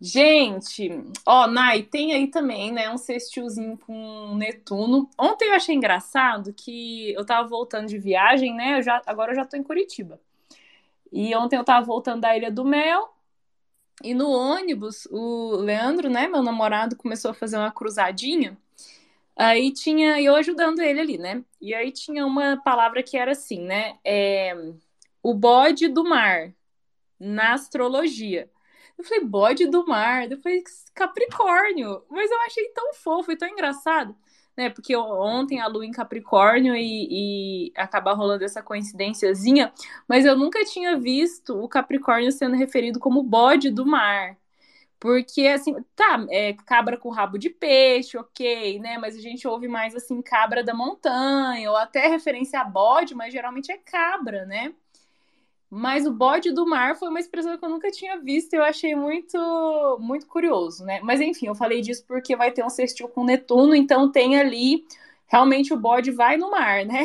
Gente, 0.00 0.88
ó, 1.26 1.46
Nai, 1.46 1.82
tem 1.82 2.12
aí 2.12 2.26
também, 2.28 2.72
né, 2.72 2.90
um 2.90 2.98
sextilzinho 2.98 3.78
com 3.78 4.34
Netuno. 4.36 5.08
Ontem 5.18 5.48
eu 5.48 5.54
achei 5.54 5.74
engraçado 5.74 6.52
que 6.52 7.12
eu 7.14 7.24
tava 7.24 7.48
voltando 7.48 7.88
de 7.88 7.98
viagem, 7.98 8.54
né? 8.54 8.78
Eu 8.78 8.82
já, 8.82 9.00
agora 9.06 9.32
eu 9.32 9.36
já 9.36 9.44
tô 9.44 9.56
em 9.56 9.62
Curitiba. 9.62 10.20
E 11.12 11.34
ontem 11.36 11.56
eu 11.56 11.64
tava 11.64 11.84
voltando 11.86 12.22
da 12.22 12.36
Ilha 12.36 12.50
do 12.50 12.64
Mel. 12.64 13.14
E 14.02 14.12
no 14.14 14.28
ônibus, 14.30 15.06
o 15.10 15.56
Leandro, 15.56 16.10
né, 16.10 16.26
meu 16.28 16.42
namorado, 16.42 16.96
começou 16.96 17.30
a 17.30 17.34
fazer 17.34 17.56
uma 17.56 17.70
cruzadinha. 17.70 18.58
Aí 19.36 19.72
tinha 19.72 20.20
eu 20.22 20.34
ajudando 20.36 20.80
ele 20.80 21.00
ali, 21.00 21.18
né? 21.18 21.44
E 21.60 21.74
aí 21.74 21.90
tinha 21.92 22.24
uma 22.26 22.56
palavra 22.62 23.02
que 23.02 23.16
era 23.16 23.32
assim, 23.32 23.60
né? 23.62 23.98
É, 24.04 24.54
o 25.22 25.34
bode 25.34 25.88
do 25.88 26.04
mar 26.04 26.54
na 27.18 27.54
astrologia. 27.54 28.50
Eu 28.98 29.04
falei, 29.04 29.24
bode 29.24 29.66
do 29.66 29.86
mar. 29.86 30.28
Falei, 30.42 30.62
Capricórnio. 30.94 32.04
Mas 32.10 32.30
eu 32.30 32.40
achei 32.42 32.68
tão 32.70 32.94
fofo 32.94 33.32
e 33.32 33.36
tão 33.36 33.48
engraçado, 33.48 34.16
né? 34.56 34.70
Porque 34.70 34.96
ontem 34.96 35.60
a 35.60 35.66
lua 35.66 35.84
em 35.86 35.90
Capricórnio 35.92 36.76
e, 36.76 37.68
e 37.68 37.72
acabar 37.76 38.14
rolando 38.14 38.44
essa 38.44 38.62
coincidênciazinha, 38.62 39.72
mas 40.08 40.24
eu 40.24 40.36
nunca 40.36 40.64
tinha 40.64 40.98
visto 40.98 41.58
o 41.58 41.68
Capricórnio 41.68 42.30
sendo 42.32 42.56
referido 42.56 43.00
como 43.00 43.22
bode 43.22 43.70
do 43.70 43.86
mar. 43.86 44.36
Porque, 45.04 45.46
assim, 45.48 45.76
tá, 45.94 46.24
é 46.30 46.54
cabra 46.64 46.96
com 46.96 47.10
rabo 47.10 47.36
de 47.36 47.50
peixe, 47.50 48.16
ok, 48.16 48.78
né? 48.78 48.96
Mas 48.96 49.14
a 49.14 49.20
gente 49.20 49.46
ouve 49.46 49.68
mais, 49.68 49.94
assim, 49.94 50.22
cabra 50.22 50.64
da 50.64 50.72
montanha, 50.72 51.70
ou 51.70 51.76
até 51.76 52.08
referência 52.08 52.58
a 52.58 52.64
bode, 52.64 53.14
mas 53.14 53.30
geralmente 53.30 53.70
é 53.70 53.76
cabra, 53.76 54.46
né? 54.46 54.72
Mas 55.68 56.06
o 56.06 56.10
bode 56.10 56.52
do 56.52 56.66
mar 56.66 56.96
foi 56.96 57.10
uma 57.10 57.20
expressão 57.20 57.58
que 57.58 57.62
eu 57.62 57.68
nunca 57.68 57.90
tinha 57.90 58.18
visto 58.18 58.54
e 58.54 58.56
eu 58.56 58.64
achei 58.64 58.94
muito, 58.94 59.36
muito 60.00 60.26
curioso, 60.26 60.82
né? 60.86 61.00
Mas 61.02 61.20
enfim, 61.20 61.48
eu 61.48 61.54
falei 61.54 61.82
disso 61.82 62.06
porque 62.08 62.34
vai 62.34 62.50
ter 62.50 62.64
um 62.64 62.70
sextil 62.70 63.06
com 63.06 63.24
Netuno, 63.24 63.74
então 63.74 64.10
tem 64.10 64.38
ali 64.38 64.86
realmente 65.26 65.74
o 65.74 65.76
bode 65.78 66.12
vai 66.12 66.38
no 66.38 66.50
mar, 66.50 66.86
né? 66.86 67.04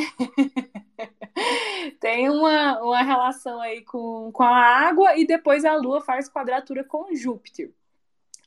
tem 1.99 2.29
uma, 2.29 2.81
uma 2.81 3.01
relação 3.01 3.59
aí 3.59 3.81
com, 3.81 4.31
com 4.31 4.43
a 4.43 4.55
água 4.55 5.17
e 5.17 5.27
depois 5.27 5.65
a 5.65 5.75
Lua 5.75 5.99
faz 5.99 6.29
quadratura 6.29 6.81
com 6.85 7.13
Júpiter. 7.13 7.73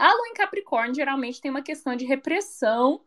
A 0.02 0.12
lua 0.12 0.26
em 0.26 0.34
Capricórnio 0.34 0.96
geralmente 0.96 1.40
tem 1.40 1.48
uma 1.48 1.62
questão 1.62 1.94
de 1.94 2.04
repressão 2.04 3.02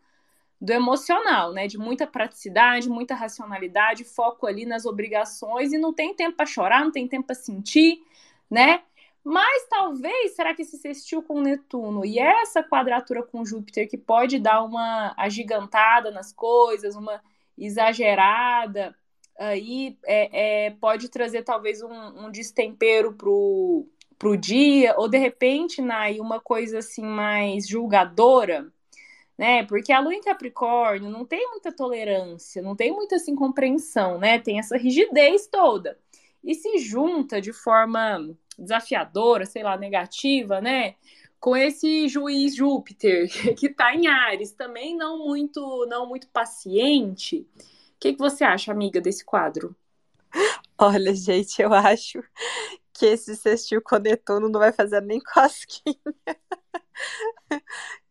do 0.61 0.71
emocional, 0.71 1.51
né? 1.51 1.67
De 1.67 1.77
muita 1.77 2.07
praticidade, 2.07 2.87
muita 2.87 3.13
racionalidade, 3.13 4.05
foco 4.05 4.47
ali 4.47 4.65
nas 4.65 4.85
obrigações 4.85 5.73
e 5.73 5.77
não 5.77 5.93
tem 5.93 6.13
tempo 6.15 6.37
para 6.37 6.45
chorar, 6.45 6.85
não 6.85 6.93
tem 6.93 7.05
tempo 7.05 7.27
para 7.27 7.35
sentir, 7.35 8.01
né? 8.49 8.81
Mas 9.21 9.67
talvez, 9.69 10.37
será 10.37 10.55
que 10.55 10.61
esse 10.61 10.77
sextil 10.77 11.21
com 11.21 11.41
Netuno 11.41 12.05
e 12.05 12.17
essa 12.17 12.63
quadratura 12.63 13.23
com 13.23 13.43
Júpiter 13.43 13.89
que 13.89 13.97
pode 13.97 14.39
dar 14.39 14.63
uma 14.63 15.13
agigantada 15.17 16.11
nas 16.11 16.31
coisas, 16.31 16.95
uma 16.95 17.21
exagerada, 17.57 18.95
aí 19.37 19.97
é, 20.05 20.67
é, 20.67 20.71
pode 20.71 21.09
trazer 21.09 21.43
talvez 21.43 21.81
um, 21.81 22.25
um 22.25 22.31
destempero 22.31 23.11
pro 23.13 23.85
para 24.17 24.29
o 24.29 24.37
dia, 24.37 24.95
ou 24.97 25.07
de 25.07 25.17
repente, 25.17 25.81
Nai, 25.81 26.19
uma 26.19 26.39
coisa 26.39 26.79
assim 26.79 27.03
mais 27.03 27.67
julgadora, 27.67 28.71
né? 29.37 29.63
Porque 29.65 29.91
a 29.91 29.99
lua 29.99 30.13
em 30.13 30.21
Capricórnio 30.21 31.09
não 31.09 31.25
tem 31.25 31.49
muita 31.49 31.71
tolerância, 31.71 32.61
não 32.61 32.75
tem 32.75 32.91
muita 32.91 33.17
assim 33.17 33.35
compreensão, 33.35 34.17
né? 34.17 34.39
Tem 34.39 34.59
essa 34.59 34.77
rigidez 34.77 35.47
toda. 35.47 35.97
E 36.43 36.53
se 36.55 36.77
junta 36.77 37.41
de 37.41 37.51
forma 37.51 38.35
desafiadora, 38.57 39.45
sei 39.45 39.63
lá, 39.63 39.77
negativa, 39.77 40.61
né? 40.61 40.95
Com 41.39 41.55
esse 41.55 42.07
juiz 42.07 42.55
Júpiter 42.55 43.27
que 43.57 43.67
está 43.67 43.93
em 43.93 44.07
Ares, 44.07 44.53
também 44.53 44.95
não 44.95 45.25
muito, 45.25 45.85
não 45.87 46.07
muito 46.07 46.27
paciente. 46.29 47.47
O 47.95 47.99
que, 47.99 48.13
que 48.13 48.19
você 48.19 48.43
acha, 48.43 48.71
amiga, 48.71 49.01
desse 49.01 49.25
quadro? 49.25 49.75
Olha, 50.77 51.13
gente, 51.15 51.61
eu 51.61 51.73
acho 51.73 52.23
que 52.95 53.05
esse 53.05 53.35
sextil 53.35 53.81
com 53.81 53.97
Netuno 53.97 54.49
não 54.49 54.59
vai 54.59 54.71
fazer 54.71 55.01
nem 55.01 55.19
cosquinha. 55.33 55.99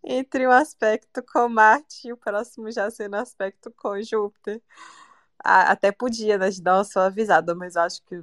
Entre 0.05 0.47
um 0.47 0.51
aspecto 0.51 1.23
com 1.23 1.49
Marte 1.49 2.09
e 2.09 2.13
o 2.13 2.17
próximo 2.17 2.71
já 2.71 2.91
sendo 2.91 3.17
aspecto 3.17 3.73
com 3.73 4.01
Júpiter. 4.03 4.61
até 5.43 5.91
podia, 5.93 6.39
né, 6.39 6.51
dar 6.63 6.77
uma 6.79 6.85
suavizada, 6.85 7.55
mas 7.55 7.77
acho 7.77 8.03
que, 8.05 8.17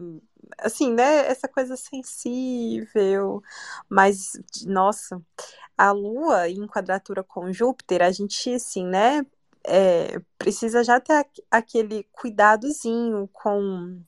assim, 0.60 0.93
né, 0.93 1.28
essa 1.28 1.47
coisa 1.47 1.76
sensível, 1.76 3.41
mas, 3.89 4.34
nossa, 4.65 5.21
a 5.78 5.91
Lua 5.91 6.50
em 6.50 6.67
quadratura 6.67 7.24
com 7.24 7.52
Júpiter, 7.52 8.04
a 8.04 8.12
gente, 8.12 8.54
assim, 8.54 8.86
né, 8.86 9.26
é, 9.65 10.19
precisa 10.38 10.84
já 10.84 11.00
ter 11.00 11.26
aquele 11.52 12.04
cuidadozinho 12.13 13.28
com 13.34 14.02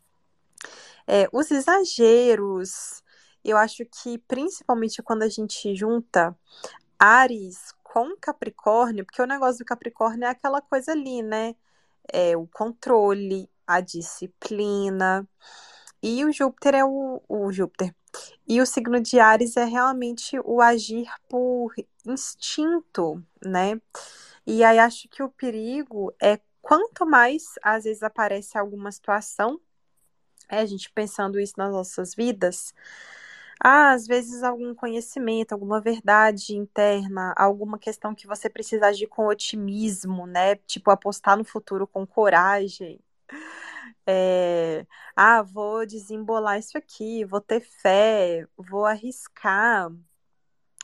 é, 1.07 1.27
os 1.31 1.51
exageros, 1.51 3.03
eu 3.43 3.57
acho 3.57 3.85
que 3.85 4.17
principalmente 4.19 5.01
quando 5.03 5.23
a 5.23 5.29
gente 5.29 5.75
junta 5.75 6.37
Ares 6.97 7.73
com 7.83 8.15
Capricórnio, 8.19 9.05
porque 9.05 9.21
o 9.21 9.27
negócio 9.27 9.59
do 9.59 9.65
Capricórnio 9.65 10.25
é 10.25 10.29
aquela 10.29 10.61
coisa 10.61 10.93
ali, 10.93 11.21
né? 11.21 11.55
É 12.11 12.35
o 12.37 12.47
controle, 12.47 13.49
a 13.67 13.81
disciplina. 13.81 15.27
E 16.01 16.25
o 16.25 16.31
Júpiter 16.31 16.75
é 16.75 16.85
o, 16.85 17.21
o 17.27 17.51
Júpiter. 17.51 17.95
E 18.47 18.61
o 18.61 18.65
signo 18.65 19.01
de 19.01 19.19
Ares 19.19 19.57
é 19.57 19.65
realmente 19.65 20.39
o 20.43 20.61
agir 20.61 21.09
por 21.29 21.73
instinto, 22.05 23.23
né? 23.45 23.79
E 24.45 24.63
aí 24.63 24.79
acho 24.79 25.07
que 25.09 25.23
o 25.23 25.29
perigo 25.29 26.13
é 26.21 26.39
quanto 26.61 27.05
mais 27.05 27.43
às 27.61 27.85
vezes 27.85 28.03
aparece 28.03 28.57
alguma 28.57 28.91
situação 28.91 29.59
é, 30.49 30.59
a 30.59 30.65
gente 30.65 30.91
pensando 30.91 31.39
isso 31.39 31.53
nas 31.57 31.71
nossas 31.71 32.15
vidas, 32.15 32.73
ah, 33.63 33.91
às 33.93 34.07
vezes 34.07 34.43
algum 34.43 34.75
conhecimento, 34.75 35.53
alguma 35.53 35.79
verdade 35.81 36.55
interna, 36.55 37.33
alguma 37.37 37.79
questão 37.79 38.13
que 38.15 38.27
você 38.27 38.49
precisa 38.49 38.87
agir 38.87 39.07
com 39.07 39.27
otimismo, 39.27 40.27
né? 40.27 40.55
Tipo, 40.57 40.91
apostar 40.91 41.37
no 41.37 41.45
futuro 41.45 41.87
com 41.87 42.05
coragem. 42.05 42.99
É, 44.05 44.85
ah, 45.15 45.41
vou 45.41 45.85
desembolar 45.85 46.59
isso 46.59 46.77
aqui, 46.77 47.23
vou 47.25 47.39
ter 47.41 47.61
fé, 47.61 48.45
vou 48.57 48.85
arriscar. 48.85 49.89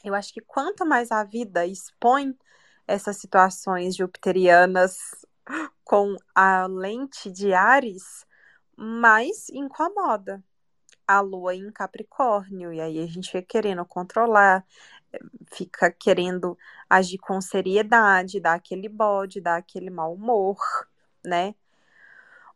Eu 0.04 0.16
acho 0.16 0.34
que 0.34 0.42
quanto 0.42 0.86
mais 0.86 1.12
a 1.12 1.24
vida 1.24 1.66
expõe 1.66 2.38
essas 2.88 3.18
situações 3.18 3.96
jupiterianas 3.96 4.98
com 5.84 6.16
a 6.34 6.68
lente 6.68 7.32
de 7.32 7.54
Ares, 7.54 8.26
mais 8.80 9.50
incomoda 9.50 10.44
a 11.08 11.22
lua 11.22 11.56
em 11.56 11.72
Capricórnio, 11.72 12.72
e 12.72 12.80
aí 12.80 13.00
a 13.00 13.08
gente 13.08 13.32
fica 13.32 13.42
querendo 13.42 13.86
controlar, 13.86 14.66
fica 15.52 15.92
querendo 15.92 16.58
agir 16.90 17.18
com 17.18 17.42
seriedade, 17.42 18.40
dar 18.40 18.54
aquele 18.54 18.88
bode, 18.88 19.42
dar 19.42 19.58
aquele 19.58 19.90
mau 19.90 20.14
humor, 20.14 20.58
né? 21.26 21.56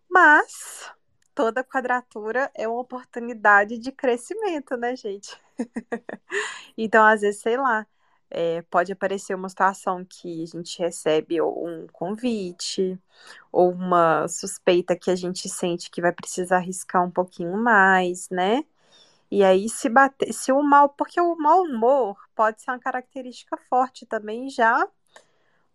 Mas 0.10 0.92
toda 1.34 1.64
quadratura 1.64 2.52
é 2.54 2.68
uma 2.68 2.80
oportunidade 2.80 3.78
de 3.78 3.92
crescimento, 3.92 4.78
né, 4.78 4.96
gente? 4.96 5.38
então, 6.78 7.04
às 7.06 7.22
vezes, 7.22 7.42
sei 7.42 7.58
lá, 7.58 7.86
é, 8.34 8.64
pode 8.64 8.92
aparecer 8.92 9.36
uma 9.36 9.48
situação 9.50 10.04
que 10.06 10.44
a 10.44 10.48
gente 10.48 10.80
recebe 10.80 11.42
um 11.42 11.88
convite 11.94 13.00
ou 13.52 13.72
uma 13.72 14.28
suspeita 14.28 14.96
que 14.98 15.12
a 15.12 15.16
gente 15.16 15.48
sente 15.50 15.92
que 15.92 16.02
vai 16.02 16.12
precisar 16.12 16.58
arriscar 16.58 17.06
um 17.06 17.12
pouquinho 17.12 17.56
mais, 17.58 18.30
né? 18.30 18.66
E 19.32 19.44
aí 19.44 19.70
se 19.70 19.90
bater, 19.90 20.34
se 20.34 20.52
o 20.52 20.64
mal, 20.64 20.90
porque 20.90 21.22
o 21.22 21.36
mau 21.38 21.64
humor 21.64 22.18
pode 22.36 22.62
ser 22.62 22.72
uma 22.72 22.80
característica 22.80 23.58
forte 23.70 24.06
também 24.06 24.50
já 24.50 24.88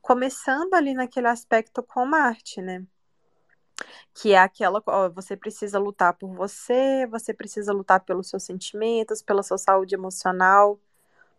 começando 0.03 0.75
ali 0.75 0.95
naquele 0.95 1.29
aspecto 1.29 1.83
com 1.83 2.05
Marte, 2.07 2.63
né? 2.63 2.85
Que 4.15 4.33
é 4.33 4.39
aquela, 4.39 4.83
ó, 4.87 5.09
você 5.11 5.37
precisa 5.37 5.79
lutar 5.79 6.15
por 6.15 6.35
você, 6.35 7.07
você 7.07 7.33
precisa 7.35 7.73
lutar 7.73 8.01
pelos 8.05 8.29
seus 8.29 8.43
sentimentos, 8.45 9.23
pela 9.23 9.43
sua 9.43 9.59
saúde 9.59 9.95
emocional. 9.95 10.81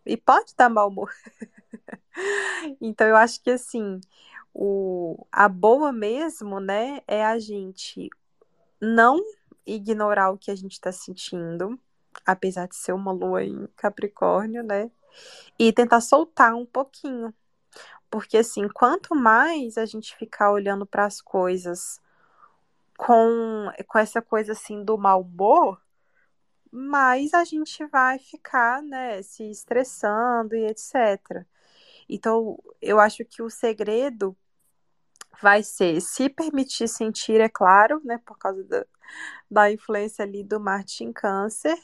E 0.04 0.16
pode 0.16 0.54
dar 0.56 0.68
mau 0.68 0.88
humor. 0.88 1.12
então 2.80 3.06
eu 3.06 3.16
acho 3.16 3.42
que 3.42 3.50
assim, 3.50 4.00
o, 4.52 5.26
a 5.30 5.48
boa 5.48 5.92
mesmo, 5.92 6.60
né, 6.60 7.00
é 7.06 7.24
a 7.24 7.38
gente 7.38 8.10
não 8.80 9.20
ignorar 9.66 10.30
o 10.30 10.38
que 10.38 10.50
a 10.50 10.54
gente 10.56 10.72
está 10.72 10.90
sentindo, 10.90 11.78
apesar 12.26 12.66
de 12.66 12.76
ser 12.76 12.92
uma 12.92 13.12
lua 13.12 13.44
em 13.44 13.66
Capricórnio, 13.76 14.62
né? 14.62 14.90
E 15.58 15.72
tentar 15.72 16.00
soltar 16.00 16.54
um 16.54 16.66
pouquinho. 16.66 17.32
Porque 18.10 18.38
assim, 18.38 18.68
quanto 18.68 19.14
mais 19.14 19.78
a 19.78 19.86
gente 19.86 20.16
ficar 20.16 20.50
olhando 20.50 20.84
para 20.84 21.04
as 21.04 21.20
coisas 21.20 22.00
com, 22.96 23.70
com 23.86 23.98
essa 23.98 24.20
coisa 24.20 24.52
assim 24.52 24.82
do 24.84 24.98
mau 24.98 25.22
humor, 25.22 25.80
mais 26.70 27.34
a 27.34 27.44
gente 27.44 27.84
vai 27.86 28.18
ficar, 28.18 28.82
né, 28.82 29.22
se 29.22 29.50
estressando 29.50 30.54
e 30.54 30.66
etc. 30.66 31.44
Então, 32.08 32.58
eu 32.80 33.00
acho 33.00 33.24
que 33.24 33.42
o 33.42 33.50
segredo 33.50 34.36
vai 35.42 35.62
ser 35.62 36.00
se 36.00 36.28
permitir 36.28 36.88
sentir, 36.88 37.40
é 37.40 37.48
claro, 37.48 38.00
né, 38.04 38.18
por 38.24 38.38
causa 38.38 38.62
da, 38.64 38.86
da 39.50 39.72
influência 39.72 40.24
ali 40.24 40.44
do 40.44 40.60
Marte 40.60 41.04
em 41.04 41.12
Câncer, 41.12 41.78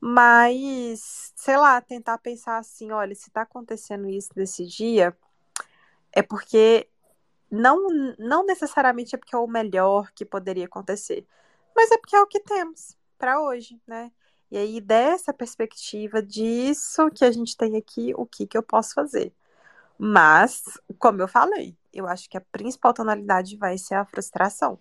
mas, 0.00 1.32
sei 1.36 1.56
lá, 1.56 1.80
tentar 1.80 2.18
pensar 2.18 2.58
assim, 2.58 2.92
olha, 2.92 3.14
se 3.14 3.30
tá 3.30 3.42
acontecendo 3.42 4.08
isso 4.08 4.30
nesse 4.36 4.66
dia, 4.66 5.16
é 6.12 6.22
porque 6.22 6.88
não, 7.50 7.88
não 8.18 8.44
necessariamente 8.44 9.14
é 9.14 9.18
porque 9.18 9.34
é 9.34 9.38
o 9.38 9.46
melhor 9.46 10.12
que 10.12 10.24
poderia 10.24 10.66
acontecer, 10.66 11.26
mas 11.76 11.90
é 11.90 11.98
porque 11.98 12.16
é 12.16 12.20
o 12.20 12.26
que 12.26 12.40
temos 12.40 12.96
para 13.24 13.40
hoje, 13.40 13.80
né? 13.86 14.12
E 14.50 14.58
aí, 14.58 14.82
dessa 14.82 15.32
perspectiva 15.32 16.22
disso 16.22 17.08
que 17.10 17.24
a 17.24 17.32
gente 17.32 17.56
tem 17.56 17.74
aqui, 17.74 18.12
o 18.14 18.26
que, 18.26 18.46
que 18.46 18.56
eu 18.56 18.62
posso 18.62 18.92
fazer? 18.92 19.32
Mas, 19.98 20.62
como 20.98 21.22
eu 21.22 21.26
falei, 21.26 21.74
eu 21.90 22.06
acho 22.06 22.28
que 22.28 22.36
a 22.36 22.42
principal 22.42 22.92
tonalidade 22.92 23.56
vai 23.56 23.78
ser 23.78 23.94
a 23.94 24.04
frustração. 24.04 24.78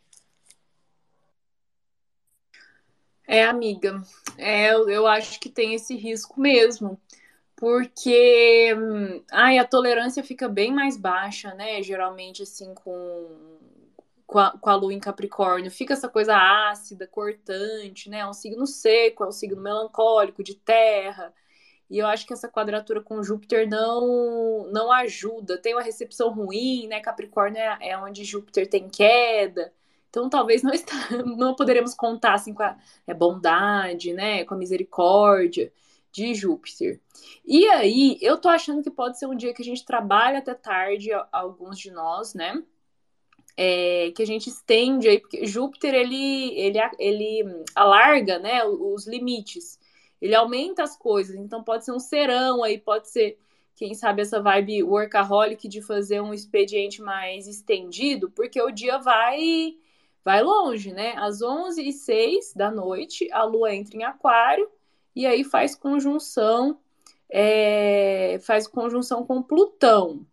É, 3.26 3.46
amiga, 3.46 4.04
é, 4.38 4.74
eu 4.74 5.08
acho 5.08 5.40
que 5.40 5.48
tem 5.48 5.74
esse 5.74 5.96
risco 5.96 6.42
mesmo, 6.42 7.00
porque 7.56 8.76
ai, 9.32 9.58
a 9.58 9.66
tolerância 9.66 10.22
fica 10.22 10.50
bem 10.50 10.74
mais 10.74 10.98
baixa, 10.98 11.54
né? 11.54 11.82
Geralmente, 11.82 12.44
assim, 12.44 12.74
com, 12.74 13.58
com, 14.26 14.40
a, 14.40 14.52
com 14.58 14.70
a 14.70 14.76
lua 14.76 14.94
em 14.94 15.00
Capricórnio, 15.00 15.72
fica 15.72 15.94
essa 15.94 16.10
coisa 16.10 16.36
ácida, 16.36 17.08
cortante, 17.08 18.10
né? 18.10 18.20
É 18.20 18.28
um 18.28 18.34
signo 18.34 18.66
seco, 18.68 19.24
é 19.24 19.28
um 19.28 19.32
signo 19.32 19.62
melancólico, 19.62 20.44
de 20.44 20.56
terra. 20.56 21.34
E 21.90 21.98
eu 22.00 22.08
acho 22.08 22.26
que 22.26 22.34
essa 22.34 22.50
quadratura 22.50 23.02
com 23.02 23.24
Júpiter 23.24 23.70
não 23.70 24.68
não 24.72 24.92
ajuda. 24.92 25.58
Tem 25.58 25.74
uma 25.76 25.84
recepção 25.84 26.32
ruim, 26.34 26.88
né? 26.88 27.00
Capricórnio 27.02 27.60
é, 27.60 27.78
é 27.90 27.98
onde 27.98 28.24
Júpiter 28.24 28.70
tem 28.70 28.90
queda. 28.90 29.74
Então, 30.14 30.30
talvez 30.30 30.62
não, 30.62 30.72
está, 30.72 30.94
não 31.26 31.56
poderemos 31.56 31.96
contar 31.96 32.36
assim, 32.36 32.54
com 32.54 32.62
a 32.62 32.78
é, 33.08 33.14
bondade, 33.16 34.14
né, 34.14 34.46
com 34.46 34.54
a 34.54 34.58
misericórdia 34.58 35.74
de 36.12 36.36
Júpiter. 36.36 37.02
E 37.44 37.66
aí, 37.68 38.20
eu 38.22 38.38
tô 38.40 38.48
achando 38.48 38.84
que 38.84 38.92
pode 38.92 39.18
ser 39.18 39.26
um 39.26 39.36
dia 39.36 39.54
que 39.56 39.64
a 39.64 39.66
gente 39.66 39.84
trabalha 39.84 40.38
até 40.38 40.54
tarde, 40.54 41.10
alguns 41.32 41.80
de 41.80 41.90
nós, 41.92 42.36
né? 42.36 42.62
É, 43.56 44.12
que 44.16 44.24
a 44.24 44.26
gente 44.26 44.50
estende 44.50 45.08
aí, 45.08 45.20
porque 45.20 45.46
Júpiter 45.46 45.94
ele, 45.94 46.58
ele, 46.58 46.80
ele 46.98 47.64
alarga 47.76 48.40
né, 48.40 48.66
os 48.66 49.06
limites, 49.06 49.80
ele 50.20 50.34
aumenta 50.34 50.82
as 50.82 50.98
coisas, 50.98 51.36
então 51.36 51.64
pode 51.64 51.86
ser 51.86 51.92
um 51.92 52.00
serão 52.00 52.64
aí, 52.64 52.80
pode 52.80 53.10
ser, 53.10 53.38
quem 53.76 53.94
sabe, 53.94 54.24
essa 54.24 54.42
vibe 54.42 54.84
workaholic 54.84 55.68
de 55.68 55.84
fazer 55.84 56.20
um 56.20 56.34
expediente 56.34 57.00
mais 57.02 57.48
estendido, 57.48 58.32
porque 58.32 58.60
o 58.60 58.72
dia 58.72 58.98
vai 58.98 59.76
vai 60.24 60.42
longe, 60.42 60.94
né? 60.94 61.14
Às 61.18 61.42
11 61.42 61.82
e 61.82 61.92
06 61.92 62.54
da 62.56 62.72
noite, 62.72 63.30
a 63.32 63.44
Lua 63.44 63.74
entra 63.76 63.98
em 63.98 64.04
Aquário 64.04 64.70
e 65.16 65.26
aí 65.26 65.44
faz 65.44 65.76
conjunção, 65.76 66.80
é, 67.30 68.40
faz 68.42 68.68
conjunção 68.68 69.26
com 69.26 69.44
Plutão. 69.44 70.26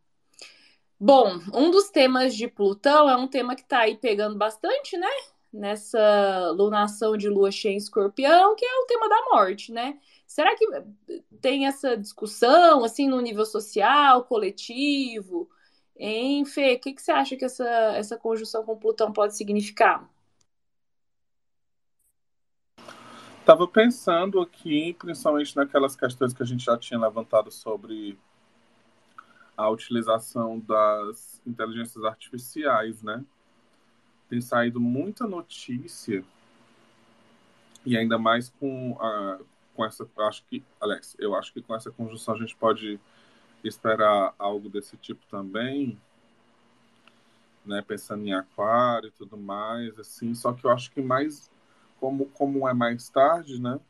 Bom, 1.02 1.40
um 1.54 1.70
dos 1.70 1.88
temas 1.88 2.34
de 2.36 2.46
Plutão 2.46 3.08
é 3.08 3.16
um 3.16 3.26
tema 3.26 3.56
que 3.56 3.62
está 3.62 3.80
aí 3.80 3.96
pegando 3.96 4.36
bastante, 4.36 4.98
né? 4.98 5.08
Nessa 5.50 6.52
lunação 6.54 7.16
de 7.16 7.26
lua 7.26 7.50
cheia 7.50 7.72
em 7.72 7.78
escorpião, 7.78 8.54
que 8.54 8.66
é 8.66 8.78
o 8.80 8.84
tema 8.84 9.08
da 9.08 9.24
morte, 9.32 9.72
né? 9.72 9.98
Será 10.26 10.54
que 10.54 10.66
tem 11.40 11.66
essa 11.66 11.96
discussão, 11.96 12.84
assim, 12.84 13.08
no 13.08 13.18
nível 13.22 13.46
social, 13.46 14.24
coletivo? 14.24 15.48
Hein, 15.96 16.44
Fê, 16.44 16.74
o 16.74 16.78
que, 16.78 16.92
que 16.92 17.00
você 17.00 17.12
acha 17.12 17.34
que 17.34 17.46
essa, 17.46 17.66
essa 17.96 18.18
conjunção 18.18 18.62
com 18.62 18.76
Plutão 18.76 19.10
pode 19.10 19.34
significar? 19.34 20.06
Estava 23.40 23.66
pensando 23.66 24.38
aqui, 24.38 24.94
principalmente 24.98 25.56
naquelas 25.56 25.96
questões 25.96 26.34
que 26.34 26.42
a 26.42 26.46
gente 26.46 26.62
já 26.62 26.76
tinha 26.76 27.00
levantado 27.00 27.50
sobre 27.50 28.18
a 29.64 29.68
utilização 29.70 30.58
das 30.58 31.40
inteligências 31.46 32.04
artificiais, 32.04 33.02
né? 33.02 33.24
Tem 34.28 34.40
saído 34.40 34.80
muita 34.80 35.26
notícia 35.26 36.24
e 37.84 37.96
ainda 37.96 38.18
mais 38.18 38.48
com 38.60 38.96
a 39.00 39.38
com 39.74 39.84
essa, 39.86 40.06
acho 40.28 40.44
que, 40.50 40.62
Alex, 40.78 41.16
eu 41.18 41.34
acho 41.34 41.54
que 41.54 41.62
com 41.62 41.74
essa 41.74 41.90
conjunção 41.90 42.34
a 42.34 42.38
gente 42.38 42.54
pode 42.54 43.00
esperar 43.64 44.34
algo 44.38 44.68
desse 44.68 44.94
tipo 44.98 45.24
também, 45.30 45.98
né, 47.64 47.80
pensando 47.80 48.26
em 48.26 48.34
aquário 48.34 49.08
e 49.08 49.12
tudo 49.12 49.38
mais, 49.38 49.98
assim, 49.98 50.34
só 50.34 50.52
que 50.52 50.66
eu 50.66 50.70
acho 50.70 50.90
que 50.90 51.00
mais, 51.00 51.50
como, 51.98 52.26
como 52.26 52.68
é 52.68 52.74
mais 52.74 53.08
tarde, 53.08 53.58
né, 53.58 53.80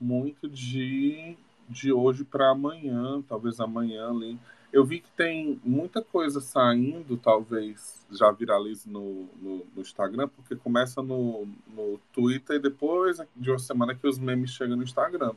muito 0.00 0.48
de, 0.48 1.36
de 1.68 1.92
hoje 1.92 2.22
para 2.22 2.50
amanhã, 2.50 3.22
talvez 3.28 3.58
amanhã 3.58 4.10
ali. 4.10 4.38
Eu 4.74 4.84
vi 4.84 4.98
que 4.98 5.10
tem 5.12 5.60
muita 5.62 6.02
coisa 6.02 6.40
saindo, 6.40 7.16
talvez 7.16 8.04
já 8.10 8.32
viralize 8.32 8.90
no, 8.90 9.28
no, 9.40 9.64
no 9.72 9.80
Instagram, 9.80 10.26
porque 10.26 10.56
começa 10.56 11.00
no, 11.00 11.46
no 11.68 12.00
Twitter 12.12 12.56
e 12.56 12.58
depois 12.58 13.20
de 13.36 13.50
uma 13.52 13.58
semana 13.60 13.94
que 13.94 14.04
os 14.04 14.18
memes 14.18 14.50
chegam 14.50 14.76
no 14.76 14.82
Instagram. 14.82 15.32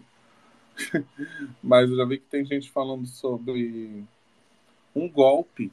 Mas 1.61 1.87
eu 1.87 1.97
já 1.97 2.05
vi 2.05 2.17
que 2.17 2.25
tem 2.25 2.43
gente 2.43 2.71
falando 2.71 3.05
sobre 3.05 4.03
um 4.95 5.07
golpe 5.07 5.71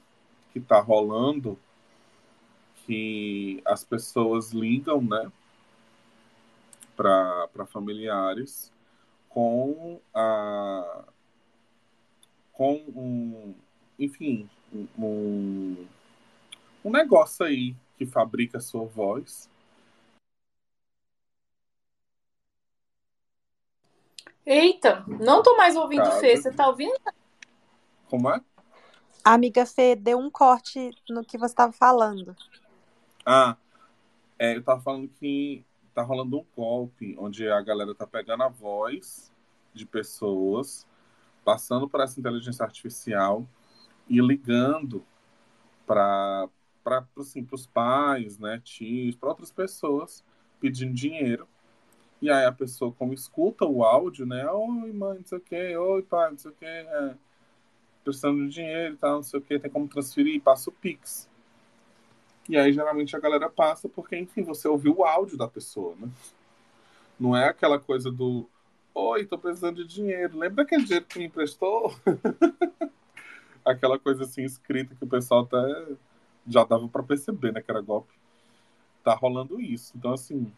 que 0.52 0.58
está 0.58 0.78
rolando, 0.78 1.58
que 2.84 3.62
as 3.64 3.82
pessoas 3.82 4.52
ligam, 4.52 5.00
né, 5.00 5.32
para 6.94 7.64
familiares 7.72 8.70
com 9.30 9.98
a 10.14 11.04
com 12.54 12.74
um, 12.88 13.54
enfim, 13.98 14.48
um, 14.98 15.86
um 16.84 16.90
negócio 16.90 17.44
aí 17.44 17.76
que 17.98 18.06
fabrica 18.06 18.58
sua 18.60 18.84
voz 18.84 19.48
Eita, 24.46 25.02
não 25.06 25.42
tô 25.42 25.56
mais 25.56 25.74
ouvindo 25.74 26.04
Caso. 26.04 26.20
Fê. 26.20 26.36
Você 26.36 26.52
tá 26.52 26.68
ouvindo? 26.68 26.94
Como 28.10 28.28
é? 28.28 28.40
Amiga 29.24 29.64
Fê, 29.64 29.96
deu 29.96 30.18
um 30.18 30.30
corte 30.30 30.90
no 31.08 31.24
que 31.24 31.38
você 31.38 31.52
estava 31.52 31.72
falando. 31.72 32.36
Ah, 33.24 33.56
é, 34.38 34.54
eu 34.54 34.62
tava 34.62 34.82
falando 34.82 35.08
que 35.08 35.64
tá 35.94 36.02
rolando 36.02 36.38
um 36.38 36.44
golpe, 36.54 37.16
onde 37.18 37.48
a 37.48 37.62
galera 37.62 37.94
tá 37.94 38.06
pegando 38.06 38.42
a 38.42 38.48
voz 38.48 39.32
de 39.72 39.86
pessoas, 39.86 40.86
passando 41.44 41.88
por 41.88 42.00
essa 42.00 42.18
inteligência 42.18 42.64
artificial 42.64 43.46
e 44.08 44.20
ligando 44.20 45.04
para 45.86 46.48
assim, 47.18 47.46
os 47.50 47.66
pais, 47.66 48.38
né, 48.38 48.60
tios, 48.64 49.16
para 49.16 49.28
outras 49.30 49.50
pessoas, 49.50 50.24
pedindo 50.60 50.94
dinheiro. 50.94 51.46
E 52.20 52.30
aí 52.30 52.46
a 52.46 52.52
pessoa, 52.52 52.92
como 52.92 53.12
escuta 53.12 53.66
o 53.66 53.84
áudio, 53.84 54.24
né? 54.24 54.48
Oi, 54.50 54.92
mãe, 54.92 55.18
não 55.18 55.26
sei 55.26 55.38
o 55.38 55.40
quê. 55.40 55.76
Oi, 55.76 56.02
pai, 56.02 56.30
não 56.30 56.38
sei 56.38 56.50
o 56.50 56.54
quê. 56.54 56.64
É, 56.64 57.14
precisando 58.02 58.46
de 58.46 58.54
dinheiro 58.54 58.94
e 58.94 58.96
tal, 58.96 59.16
não 59.16 59.22
sei 59.22 59.40
o 59.40 59.42
quê. 59.42 59.58
Tem 59.58 59.70
como 59.70 59.86
transferir? 59.88 60.40
Passa 60.40 60.70
o 60.70 60.72
Pix. 60.72 61.28
E 62.48 62.56
aí, 62.56 62.72
geralmente, 62.72 63.14
a 63.14 63.20
galera 63.20 63.50
passa 63.50 63.88
porque, 63.88 64.16
enfim, 64.16 64.42
você 64.42 64.66
ouviu 64.68 64.96
o 64.98 65.04
áudio 65.04 65.36
da 65.36 65.48
pessoa, 65.48 65.94
né? 65.96 66.08
Não 67.20 67.36
é 67.36 67.48
aquela 67.48 67.78
coisa 67.78 68.10
do 68.10 68.48
Oi, 68.96 69.26
tô 69.26 69.36
precisando 69.36 69.84
de 69.84 69.92
dinheiro. 69.92 70.38
Lembra 70.38 70.62
aquele 70.62 70.84
dinheiro 70.84 71.04
que 71.04 71.18
me 71.18 71.24
emprestou? 71.26 71.92
aquela 73.64 73.98
coisa 73.98 74.22
assim 74.22 74.44
escrita 74.44 74.94
que 74.94 75.02
o 75.02 75.08
pessoal 75.08 75.42
até 75.42 75.96
já 76.46 76.62
dava 76.62 76.88
para 76.88 77.02
perceber, 77.02 77.52
né, 77.52 77.60
que 77.60 77.70
era 77.70 77.80
golpe. 77.80 78.14
Tá 79.02 79.12
rolando 79.14 79.60
isso. 79.60 79.92
Então, 79.96 80.12
assim, 80.12 80.52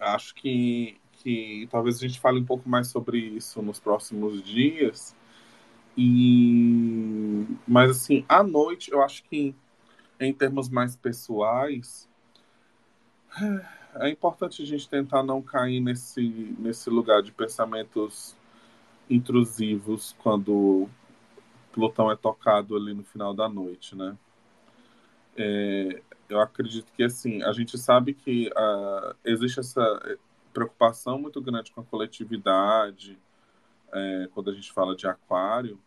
acho 0.00 0.34
que, 0.34 0.98
que 1.12 1.68
talvez 1.70 1.96
a 1.98 2.00
gente 2.00 2.18
fale 2.18 2.40
um 2.40 2.44
pouco 2.44 2.66
mais 2.66 2.88
sobre 2.88 3.18
isso 3.18 3.60
nos 3.60 3.78
próximos 3.78 4.42
dias. 4.42 5.14
E 5.96 7.46
mas 7.68 7.90
assim, 7.90 8.24
à 8.28 8.42
noite, 8.42 8.90
eu 8.90 9.02
acho 9.02 9.22
que 9.24 9.54
em 10.18 10.32
termos 10.32 10.70
mais 10.70 10.96
pessoais, 10.96 12.08
é 13.96 14.08
importante 14.08 14.62
a 14.62 14.66
gente 14.66 14.88
tentar 14.88 15.22
não 15.22 15.42
cair 15.42 15.80
nesse, 15.80 16.54
nesse 16.58 16.88
lugar 16.88 17.22
de 17.22 17.32
pensamentos 17.32 18.36
intrusivos 19.08 20.14
quando 20.22 20.88
Plutão 21.72 22.10
é 22.10 22.16
tocado 22.16 22.76
ali 22.76 22.94
no 22.94 23.04
final 23.04 23.34
da 23.34 23.48
noite, 23.48 23.96
né? 23.96 24.16
É, 25.36 26.02
eu 26.28 26.40
acredito 26.40 26.92
que 26.92 27.02
assim 27.02 27.42
a 27.42 27.52
gente 27.52 27.78
sabe 27.78 28.14
que 28.14 28.48
uh, 28.48 29.14
existe 29.24 29.60
essa 29.60 30.18
preocupação 30.52 31.18
muito 31.18 31.40
grande 31.40 31.72
com 31.72 31.80
a 31.80 31.84
coletividade 31.84 33.18
é, 33.92 34.28
quando 34.34 34.50
a 34.50 34.54
gente 34.54 34.72
fala 34.72 34.94
de 34.94 35.06
aquário, 35.06 35.78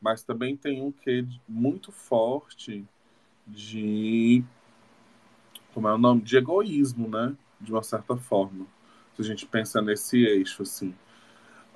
mas 0.00 0.22
também 0.22 0.56
tem 0.56 0.82
um 0.82 0.92
quê 0.92 1.26
muito 1.48 1.92
forte 1.92 2.84
de 3.46 4.44
como 5.74 5.88
é 5.88 5.94
o 5.94 5.98
nome 5.98 6.22
de 6.22 6.36
egoísmo, 6.36 7.08
né? 7.08 7.34
De 7.60 7.72
uma 7.72 7.82
certa 7.82 8.16
forma, 8.16 8.66
se 9.14 9.22
a 9.22 9.24
gente 9.24 9.46
pensa 9.46 9.82
nesse 9.82 10.24
eixo 10.24 10.62
assim. 10.62 10.94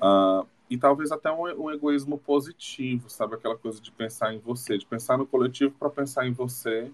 Uh, 0.01 0.47
e 0.69 0.79
talvez 0.79 1.13
até 1.13 1.31
um, 1.31 1.65
um, 1.65 1.71
egoísmo 1.71 2.19
positivo, 2.19 3.09
sabe? 3.11 3.35
Aquela 3.35 3.57
coisa 3.57 3.81
de 3.81 3.91
pensar 3.91 4.33
em 4.35 4.39
você, 4.39 4.79
de 4.79 4.87
pensar 4.87 5.19
no 5.19 5.27
coletivo 5.27 5.75
para 5.79 5.91
pensar 5.91 6.27
em 6.27 6.33
você, 6.33 6.91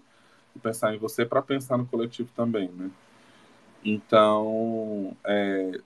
e 0.54 0.58
pensar 0.58 0.94
em 0.94 0.98
você 0.98 1.24
para 1.24 1.40
pensar 1.42 1.78
no 1.78 1.86
coletivo 1.86 2.30
também, 2.34 2.68
né? 2.68 2.90
Então, 3.84 5.16
é, 5.24 5.80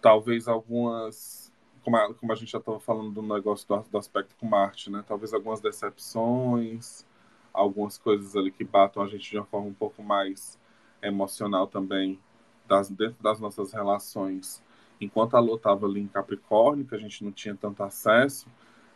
talvez 0.00 0.48
algumas, 0.48 1.52
como 1.82 1.96
a, 1.96 2.14
como 2.14 2.32
a 2.32 2.34
gente 2.34 2.50
já 2.50 2.58
estava 2.58 2.80
falando 2.80 3.12
do 3.12 3.22
negócio 3.22 3.66
do, 3.66 3.80
do, 3.90 3.98
aspecto 3.98 4.34
com 4.38 4.46
Marte, 4.46 4.90
né? 4.90 5.04
Talvez 5.06 5.32
algumas 5.32 5.60
decepções, 5.60 7.06
algumas 7.52 7.98
coisas 7.98 8.36
ali 8.36 8.50
que 8.50 8.64
batam 8.64 9.02
a 9.02 9.08
gente 9.08 9.30
de 9.30 9.38
uma 9.38 9.46
forma 9.46 9.68
um 9.68 9.74
pouco 9.74 10.02
mais 10.02 10.58
emocional 11.02 11.66
também, 11.66 12.18
das, 12.66 12.88
dentro 12.88 13.22
das 13.22 13.40
nossas 13.40 13.72
relações 13.72 14.62
enquanto 15.00 15.34
a 15.34 15.40
Lua 15.40 15.56
estava 15.56 15.86
ali 15.86 16.00
em 16.00 16.06
Capricórnio, 16.06 16.84
que 16.84 16.94
a 16.94 16.98
gente 16.98 17.24
não 17.24 17.32
tinha 17.32 17.54
tanto 17.54 17.82
acesso, 17.82 18.46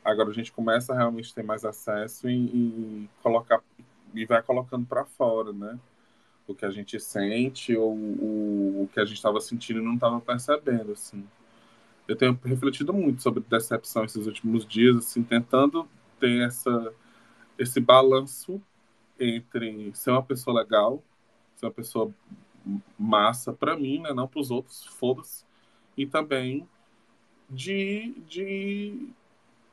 agora 0.05 0.29
a 0.29 0.33
gente 0.33 0.53
começa 0.53 0.93
a 0.93 0.97
realmente 0.97 1.35
ter 1.35 1.43
mais 1.43 1.65
acesso 1.65 2.29
e, 2.29 2.35
e 2.35 3.11
colocar 3.23 3.63
e 4.15 4.25
vai 4.27 4.43
colocando 4.43 4.87
para 4.87 5.05
fora, 5.05 5.53
né? 5.53 5.79
O 6.47 6.55
que 6.55 6.65
a 6.65 6.71
gente 6.71 7.01
sente 7.01 7.75
ou 7.75 7.95
o, 7.95 8.83
o 8.83 8.89
que 8.93 9.01
a 9.01 9.05
gente 9.05 9.17
estava 9.17 9.41
sentindo 9.41 9.81
e 9.81 9.85
não 9.85 9.95
estava 9.95 10.21
percebendo, 10.21 10.93
assim. 10.93 11.25
Eu 12.07 12.15
tenho 12.15 12.39
refletido 12.45 12.93
muito 12.93 13.23
sobre 13.23 13.43
decepção 13.49 14.05
esses 14.05 14.27
últimos 14.27 14.67
dias, 14.67 14.97
assim, 14.99 15.23
tentando 15.23 15.89
ter 16.21 16.47
essa 16.47 16.93
esse 17.59 17.81
balanço 17.81 18.61
entre 19.19 19.95
ser 19.95 20.11
uma 20.11 20.23
pessoa 20.23 20.61
legal, 20.61 21.03
ser 21.57 21.67
uma 21.67 21.73
pessoa 21.73 22.13
massa 22.99 23.53
para 23.53 23.77
mim, 23.77 24.01
né, 24.01 24.13
não 24.13 24.27
para 24.27 24.41
os 24.41 24.51
outros, 24.51 24.85
foda-se, 24.87 25.45
e 25.97 26.07
também 26.07 26.67
de, 27.49 28.15
de 28.27 29.09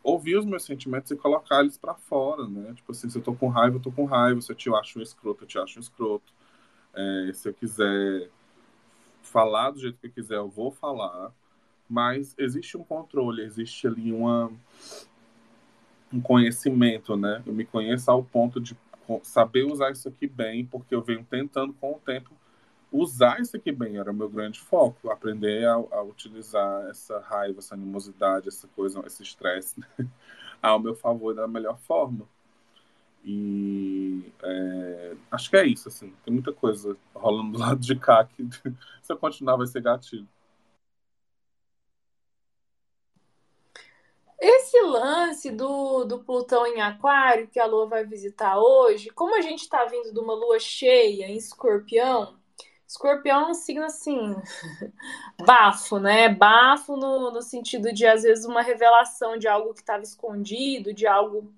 ouvir 0.04 0.38
os 0.38 0.46
meus 0.46 0.64
sentimentos 0.64 1.12
e 1.12 1.16
colocar 1.16 1.62
eles 1.62 1.78
para 1.78 1.94
fora, 1.94 2.48
né? 2.48 2.74
Tipo 2.76 2.92
assim, 2.92 3.10
se 3.10 3.18
eu 3.18 3.22
tô 3.22 3.34
com 3.34 3.48
raiva, 3.48 3.78
eu 3.78 3.82
tô 3.82 3.92
com 3.92 4.06
raiva. 4.06 4.42
Se 4.42 4.52
eu 4.52 4.56
te 4.56 4.74
acho 4.74 5.00
um 5.00 5.02
escroto, 5.02 5.44
eu 5.44 5.48
te 5.48 5.58
acho 5.58 5.80
um 5.80 5.82
escroto. 5.82 6.34
É, 6.94 7.32
se 7.34 7.48
eu 7.48 7.54
quiser 7.54 8.30
falar 9.22 9.72
do 9.72 9.80
jeito 9.80 9.98
que 10.00 10.08
eu 10.08 10.12
quiser, 10.12 10.38
eu 10.38 10.50
vou 10.50 10.72
falar. 10.72 11.32
Mas 11.90 12.36
existe 12.38 12.78
um 12.78 12.84
controle, 12.84 13.44
existe 13.44 13.86
ali 13.86 14.12
uma, 14.14 14.52
um 16.14 16.22
conhecimento, 16.22 17.16
né? 17.16 17.42
Eu 17.46 17.54
me 17.54 17.66
conheço 17.66 18.10
ao 18.12 18.24
ponto 18.24 18.60
de 18.60 18.76
saber 19.24 19.64
usar 19.64 19.92
isso 19.92 20.08
aqui 20.08 20.28
bem, 20.28 20.66
porque 20.66 20.94
eu 20.94 21.02
venho 21.02 21.26
tentando 21.30 21.74
com 21.74 21.94
o 21.94 22.00
tempo 22.00 22.32
usar 22.92 23.40
isso 23.40 23.56
aqui 23.56 23.72
bem 23.72 23.98
era 23.98 24.12
o 24.12 24.14
meu 24.14 24.30
grande 24.30 24.60
foco, 24.60 25.10
aprender 25.10 25.66
a, 25.66 25.74
a 25.74 26.04
utilizar 26.04 26.88
essa 26.90 27.20
raiva, 27.20 27.60
essa 27.60 27.74
animosidade, 27.74 28.50
essa 28.50 28.68
coisa, 28.76 29.02
esse 29.06 29.24
estresse 29.24 29.80
né? 29.80 29.88
ao 30.62 30.80
meu 30.80 30.94
favor 30.94 31.34
da 31.34 31.48
melhor 31.48 31.80
forma. 31.80 32.28
E 33.24 34.26
é, 34.44 35.16
acho 35.32 35.50
que 35.50 35.56
é 35.56 35.66
isso, 35.66 35.88
assim. 35.88 36.12
Tem 36.26 36.34
muita 36.34 36.52
coisa 36.52 36.98
rolando 37.14 37.54
do 37.54 37.60
lado 37.60 37.80
de 37.80 37.96
cá 37.96 38.26
que 38.26 38.44
se 39.02 39.14
eu 39.14 39.18
continuar 39.18 39.56
vai 39.56 39.68
ser 39.68 39.82
gatilho. 39.82 40.28
Esse 44.42 44.82
lance 44.82 45.52
do, 45.52 46.04
do 46.04 46.24
Plutão 46.24 46.66
em 46.66 46.82
Aquário, 46.82 47.48
que 47.48 47.60
a 47.60 47.66
Lua 47.66 47.86
vai 47.88 48.04
visitar 48.06 48.58
hoje, 48.58 49.10
como 49.12 49.36
a 49.36 49.42
gente 49.42 49.62
está 49.62 49.86
vindo 49.86 50.12
de 50.12 50.20
uma 50.20 50.34
lua 50.34 50.60
cheia 50.60 51.28
em 51.28 51.38
escorpião, 51.38 52.42
Escorpião 52.92 53.48
é 53.48 53.52
um 53.52 53.54
signo 53.54 53.86
assim, 53.86 54.36
bafo, 55.46 55.98
né? 55.98 56.28
Bafo 56.28 56.98
no, 56.98 57.32
no 57.32 57.42
sentido 57.42 57.94
de, 57.94 58.06
às 58.06 58.24
vezes, 58.24 58.44
uma 58.46 58.62
revelação 58.62 59.38
de 59.38 59.48
algo 59.48 59.74
que 59.74 59.80
estava 59.80 60.04
escondido, 60.04 60.94
de 60.94 61.08
algo 61.08 61.54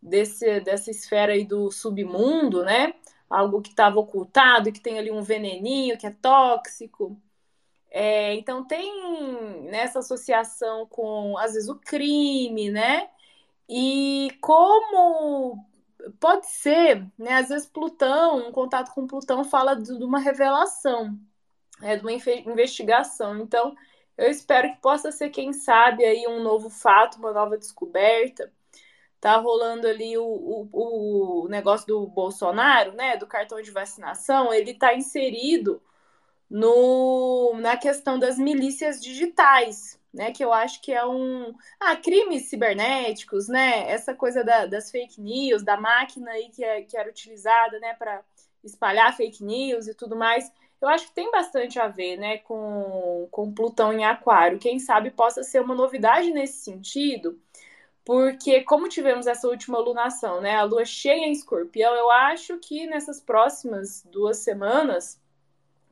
desse, 0.00 0.60
dessa 0.60 0.90
esfera 0.90 1.32
aí 1.32 1.44
do 1.44 1.70
submundo, 1.70 2.64
né? 2.64 2.94
Algo 3.28 3.60
que 3.60 3.68
estava 3.70 4.00
ocultado, 4.00 4.72
que 4.72 4.80
tem 4.80 4.98
ali 4.98 5.10
um 5.10 5.22
veneninho, 5.22 5.98
que 5.98 6.06
é 6.06 6.10
tóxico. 6.10 7.20
É, 7.90 8.34
então, 8.34 8.64
tem 8.64 9.62
nessa 9.64 9.98
associação 9.98 10.86
com, 10.86 11.36
às 11.38 11.54
vezes, 11.54 11.68
o 11.68 11.76
crime, 11.76 12.70
né? 12.70 13.08
E 13.68 14.30
como 14.40 15.64
pode 16.20 16.46
ser, 16.46 17.06
né? 17.18 17.34
Às 17.34 17.48
vezes 17.48 17.66
Plutão, 17.68 18.48
um 18.48 18.52
contato 18.52 18.92
com 18.94 19.06
Plutão 19.06 19.44
fala 19.44 19.74
de, 19.74 19.96
de 19.98 20.04
uma 20.04 20.18
revelação, 20.20 21.18
é, 21.82 21.96
de 21.96 22.02
uma 22.02 22.12
investigação. 22.12 23.38
Então, 23.38 23.74
eu 24.16 24.30
espero 24.30 24.70
que 24.72 24.80
possa 24.80 25.10
ser, 25.12 25.30
quem 25.30 25.52
sabe, 25.52 26.04
aí 26.04 26.26
um 26.28 26.42
novo 26.42 26.70
fato, 26.70 27.18
uma 27.18 27.32
nova 27.32 27.56
descoberta. 27.58 28.52
Tá 29.20 29.36
rolando 29.36 29.86
ali 29.86 30.16
o, 30.16 30.24
o, 30.24 31.44
o 31.44 31.48
negócio 31.48 31.86
do 31.86 32.06
Bolsonaro, 32.06 32.92
né? 32.92 33.16
Do 33.16 33.26
cartão 33.26 33.60
de 33.62 33.70
vacinação, 33.70 34.52
ele 34.52 34.74
tá 34.74 34.94
inserido 34.94 35.82
no, 36.50 37.54
na 37.60 37.76
questão 37.76 38.18
das 38.18 38.36
milícias 38.36 39.00
digitais, 39.00 39.98
né? 40.12 40.32
Que 40.32 40.44
eu 40.44 40.52
acho 40.52 40.82
que 40.82 40.92
é 40.92 41.06
um. 41.06 41.54
Ah, 41.78 41.96
crimes 41.96 42.48
cibernéticos, 42.48 43.48
né? 43.48 43.90
Essa 43.90 44.14
coisa 44.14 44.42
da, 44.42 44.66
das 44.66 44.90
fake 44.90 45.20
news, 45.20 45.62
da 45.62 45.76
máquina 45.76 46.32
aí 46.32 46.48
que, 46.50 46.64
é, 46.64 46.82
que 46.82 46.96
era 46.96 47.08
utilizada, 47.08 47.78
né, 47.78 47.94
para 47.94 48.22
espalhar 48.64 49.16
fake 49.16 49.44
news 49.44 49.86
e 49.86 49.94
tudo 49.94 50.16
mais. 50.16 50.50
Eu 50.80 50.88
acho 50.88 51.06
que 51.08 51.14
tem 51.14 51.30
bastante 51.30 51.78
a 51.78 51.88
ver, 51.88 52.16
né, 52.16 52.38
com, 52.38 53.28
com 53.30 53.52
Plutão 53.52 53.92
em 53.92 54.04
Aquário. 54.04 54.58
Quem 54.58 54.78
sabe 54.78 55.10
possa 55.10 55.42
ser 55.42 55.60
uma 55.60 55.74
novidade 55.74 56.30
nesse 56.32 56.64
sentido, 56.64 57.38
porque 58.04 58.62
como 58.62 58.88
tivemos 58.88 59.26
essa 59.26 59.46
última 59.46 59.78
lunação, 59.78 60.40
né, 60.40 60.56
a 60.56 60.62
lua 60.62 60.84
cheia 60.86 61.26
em 61.26 61.32
Escorpião, 61.32 61.94
eu 61.94 62.10
acho 62.10 62.58
que 62.58 62.86
nessas 62.86 63.20
próximas 63.20 64.02
duas 64.10 64.38
semanas, 64.38 65.19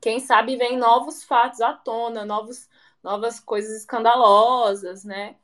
quem 0.01 0.19
sabe 0.19 0.55
vem 0.55 0.77
novos 0.77 1.23
fatos 1.23 1.61
à 1.61 1.73
tona, 1.73 2.25
novos 2.25 2.69
novas 3.03 3.39
coisas 3.39 3.77
escandalosas, 3.77 5.03
né? 5.03 5.35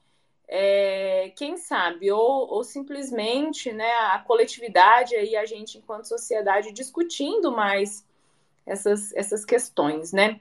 É, 0.48 1.32
quem 1.36 1.58
sabe, 1.58 2.12
ou, 2.12 2.48
ou 2.52 2.64
simplesmente 2.64 3.72
né, 3.72 3.92
a 3.94 4.20
coletividade 4.20 5.16
aí, 5.16 5.36
a 5.36 5.46
gente, 5.46 5.80
enquanto 5.80 6.08
sociedade, 6.08 6.72
discutindo 6.72 7.52
mais 7.52 8.06
essas, 8.66 9.12
essas 9.16 9.44
questões, 9.44 10.14
né? 10.14 10.40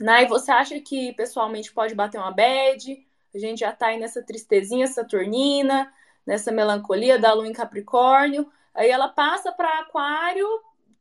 Nai, 0.00 0.26
você 0.26 0.50
acha 0.50 0.80
que 0.80 1.12
pessoalmente 1.12 1.72
pode 1.72 1.94
bater 1.94 2.18
uma 2.18 2.32
bad? 2.32 3.06
A 3.34 3.38
gente 3.38 3.60
já 3.60 3.72
tá 3.72 3.88
aí 3.88 4.00
nessa 4.00 4.22
tristezinha 4.22 4.86
saturnina, 4.88 5.92
nessa 6.26 6.50
melancolia 6.50 7.18
da 7.18 7.32
lua 7.32 7.46
em 7.46 7.52
Capricórnio, 7.52 8.50
aí 8.74 8.90
ela 8.90 9.08
passa 9.08 9.52
para 9.52 9.80
Aquário, 9.80 10.46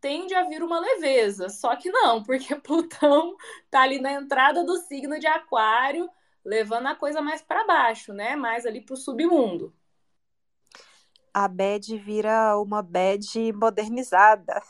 tende 0.02 0.34
a 0.34 0.44
vir 0.44 0.64
uma 0.64 0.80
leveza, 0.80 1.50
só 1.50 1.76
que 1.76 1.92
não, 1.92 2.24
porque 2.24 2.56
Plutão 2.56 3.36
tá 3.70 3.82
ali 3.82 4.00
na 4.00 4.14
entrada 4.14 4.64
do 4.64 4.78
signo 4.78 5.20
de 5.20 5.28
Aquário, 5.28 6.10
levando 6.44 6.88
a 6.88 6.96
coisa 6.96 7.22
mais 7.22 7.42
para 7.42 7.66
baixo, 7.66 8.14
né? 8.14 8.36
Mais 8.36 8.66
ali 8.66 8.82
para 8.82 8.94
o 8.94 8.98
submundo. 8.98 9.74
A 11.34 11.48
bad 11.48 11.98
vira 11.98 12.58
uma 12.60 12.82
bad 12.82 13.54
modernizada. 13.54 14.62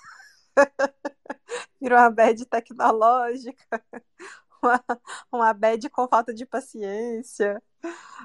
vira 1.80 1.96
uma 1.96 2.10
bad 2.10 2.46
tecnológica. 2.46 3.66
Uma, 4.62 4.84
uma 5.32 5.54
bad 5.54 5.90
com 5.90 6.06
falta 6.06 6.34
de 6.34 6.46
paciência. 6.46 7.64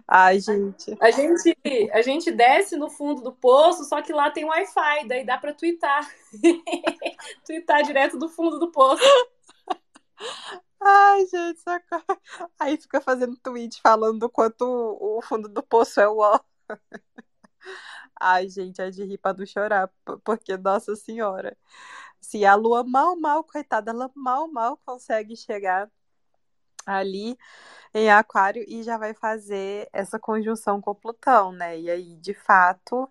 Ai, 0.07 0.41
gente. 0.41 0.97
A 1.01 1.11
gente, 1.11 1.57
a 1.93 2.03
gente 2.03 2.31
desce 2.31 2.77
no 2.77 2.91
fundo 2.91 3.23
do 3.23 3.33
poço, 3.33 3.85
só 3.85 4.03
que 4.03 4.13
lá 4.13 4.31
tem 4.31 4.45
Wi-Fi, 4.45 5.09
daí 5.09 5.25
dá 5.25 5.39
para 5.39 5.55
twittar. 5.55 6.09
twittar 7.47 7.83
direto 7.83 8.19
do 8.19 8.29
fundo 8.29 8.59
do 8.59 8.71
poço. 8.71 9.03
Ai, 10.81 11.27
gente, 11.27 11.61
socorro. 11.61 12.21
Aí 12.59 12.77
fica 12.77 13.01
fazendo 13.01 13.37
tweet 13.39 13.81
falando 13.81 14.21
do 14.21 14.31
quanto 14.31 14.65
o 14.65 15.23
fundo 15.23 15.49
do 15.49 15.63
poço 15.63 16.01
é 16.01 16.09
o 16.09 16.19
ó. 16.19 16.39
Ai, 18.21 18.49
gente, 18.49 18.81
é 18.81 18.91
de 18.91 19.05
rir 19.05 19.19
pra 19.19 19.35
não 19.35 19.45
chorar, 19.47 19.91
porque, 20.25 20.57
nossa 20.57 20.95
senhora, 20.97 21.57
se 22.21 22.45
a 22.45 22.55
lua 22.55 22.85
mal, 22.85 23.17
mal, 23.17 23.45
coitada, 23.45 23.91
ela 23.91 24.11
mal, 24.15 24.49
mal 24.49 24.79
consegue 24.85 25.37
chegar 25.37 25.91
ali 26.87 27.37
em 27.95 28.11
Aquário 28.11 28.65
e 28.69 28.83
já 28.83 28.99
vai 28.99 29.15
fazer 29.15 29.89
essa 29.93 30.19
conjunção 30.19 30.81
com 30.81 30.95
Plutão, 30.95 31.53
né? 31.53 31.79
E 31.79 31.91
aí, 31.91 32.17
de 32.17 32.35
fato, 32.35 33.09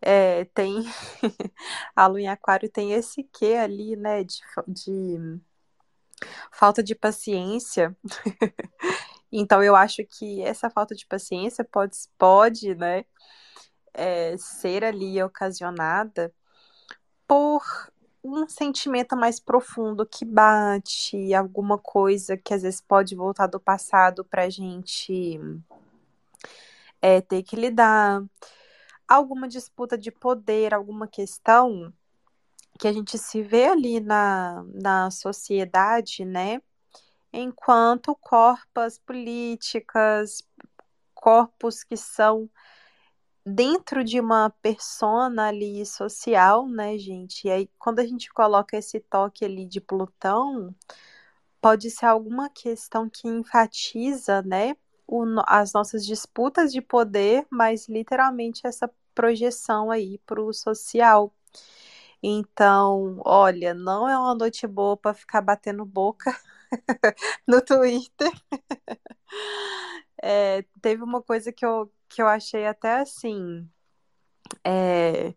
é, 0.00 0.44
tem 0.46 0.84
a 1.94 2.06
lua 2.06 2.20
em 2.20 2.28
Aquário 2.28 2.68
tem 2.70 2.92
esse 2.92 3.24
quê 3.24 3.54
ali, 3.54 3.96
né, 3.96 4.24
de, 4.24 4.40
de 4.66 5.40
falta 6.52 6.82
de 6.82 6.94
paciência. 6.94 7.96
então 9.32 9.62
eu 9.62 9.76
acho 9.76 10.04
que 10.04 10.42
essa 10.42 10.70
falta 10.70 10.94
de 10.94 11.06
paciência 11.06 11.64
pode, 11.64 11.96
pode 12.18 12.74
né, 12.74 13.04
é, 13.94 14.36
ser 14.38 14.84
ali 14.84 15.22
ocasionada 15.22 16.32
por 17.26 17.62
um 18.22 18.48
sentimento 18.48 19.16
mais 19.16 19.38
profundo 19.38 20.06
que 20.06 20.24
bate, 20.24 21.32
alguma 21.34 21.78
coisa 21.78 22.36
que 22.36 22.52
às 22.52 22.62
vezes 22.62 22.80
pode 22.80 23.14
voltar 23.14 23.46
do 23.46 23.60
passado 23.60 24.24
para 24.24 24.44
a 24.44 24.50
gente 24.50 25.40
é, 27.00 27.20
ter 27.20 27.42
que 27.42 27.56
lidar, 27.56 28.22
alguma 29.06 29.48
disputa 29.48 29.96
de 29.96 30.10
poder, 30.10 30.74
alguma 30.74 31.06
questão 31.06 31.92
que 32.78 32.86
a 32.86 32.92
gente 32.92 33.18
se 33.18 33.42
vê 33.42 33.66
ali 33.66 34.00
na, 34.00 34.64
na 34.74 35.10
sociedade, 35.10 36.24
né? 36.24 36.60
Enquanto 37.32 38.14
corpos 38.16 38.98
políticas, 38.98 40.42
corpos 41.14 41.82
que 41.82 41.96
são 41.96 42.48
dentro 43.48 44.04
de 44.04 44.20
uma 44.20 44.50
persona 44.62 45.48
ali 45.48 45.84
social, 45.86 46.68
né, 46.68 46.98
gente? 46.98 47.46
E 47.46 47.50
aí, 47.50 47.70
quando 47.78 48.00
a 48.00 48.06
gente 48.06 48.30
coloca 48.32 48.76
esse 48.76 49.00
toque 49.00 49.44
ali 49.44 49.66
de 49.66 49.80
Plutão, 49.80 50.74
pode 51.60 51.90
ser 51.90 52.06
alguma 52.06 52.50
questão 52.50 53.08
que 53.08 53.28
enfatiza, 53.28 54.42
né, 54.42 54.76
o, 55.06 55.24
as 55.46 55.72
nossas 55.72 56.04
disputas 56.06 56.72
de 56.72 56.80
poder, 56.80 57.46
mas 57.50 57.88
literalmente 57.88 58.66
essa 58.66 58.90
projeção 59.14 59.90
aí 59.90 60.18
para 60.26 60.42
o 60.42 60.52
social. 60.52 61.34
Então, 62.22 63.20
olha, 63.24 63.74
não 63.74 64.08
é 64.08 64.18
uma 64.18 64.34
noite 64.34 64.66
boa 64.66 64.96
para 64.96 65.14
ficar 65.14 65.40
batendo 65.40 65.84
boca 65.84 66.30
no 67.46 67.60
Twitter. 67.62 68.30
É, 70.22 70.64
teve 70.82 71.02
uma 71.02 71.22
coisa 71.22 71.52
que 71.52 71.64
eu, 71.64 71.92
que 72.08 72.20
eu 72.22 72.26
achei 72.26 72.66
até 72.66 73.00
assim. 73.00 73.68
É, 74.64 75.34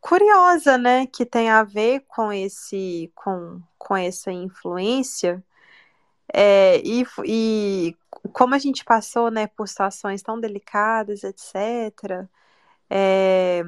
curiosa, 0.00 0.78
né, 0.78 1.06
que 1.06 1.24
tem 1.26 1.50
a 1.50 1.62
ver 1.62 2.00
com 2.08 2.32
esse 2.32 3.12
com, 3.14 3.62
com 3.78 3.96
essa 3.96 4.32
influência 4.32 5.44
é, 6.32 6.80
e, 6.84 7.06
e 7.24 7.96
como 8.32 8.54
a 8.54 8.58
gente 8.58 8.84
passou, 8.84 9.30
né, 9.30 9.46
por 9.46 9.68
situações 9.68 10.22
tão 10.22 10.40
delicadas, 10.40 11.22
etc. 11.24 12.28
É, 12.90 13.62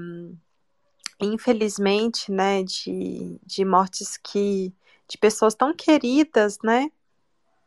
infelizmente, 1.21 2.31
né, 2.33 2.63
de, 2.63 3.39
de 3.45 3.65
mortes 3.65 4.17
que 4.17 4.75
de 5.09 5.19
pessoas 5.19 5.55
tão 5.55 5.75
queridas, 5.75 6.59
né, 6.65 6.91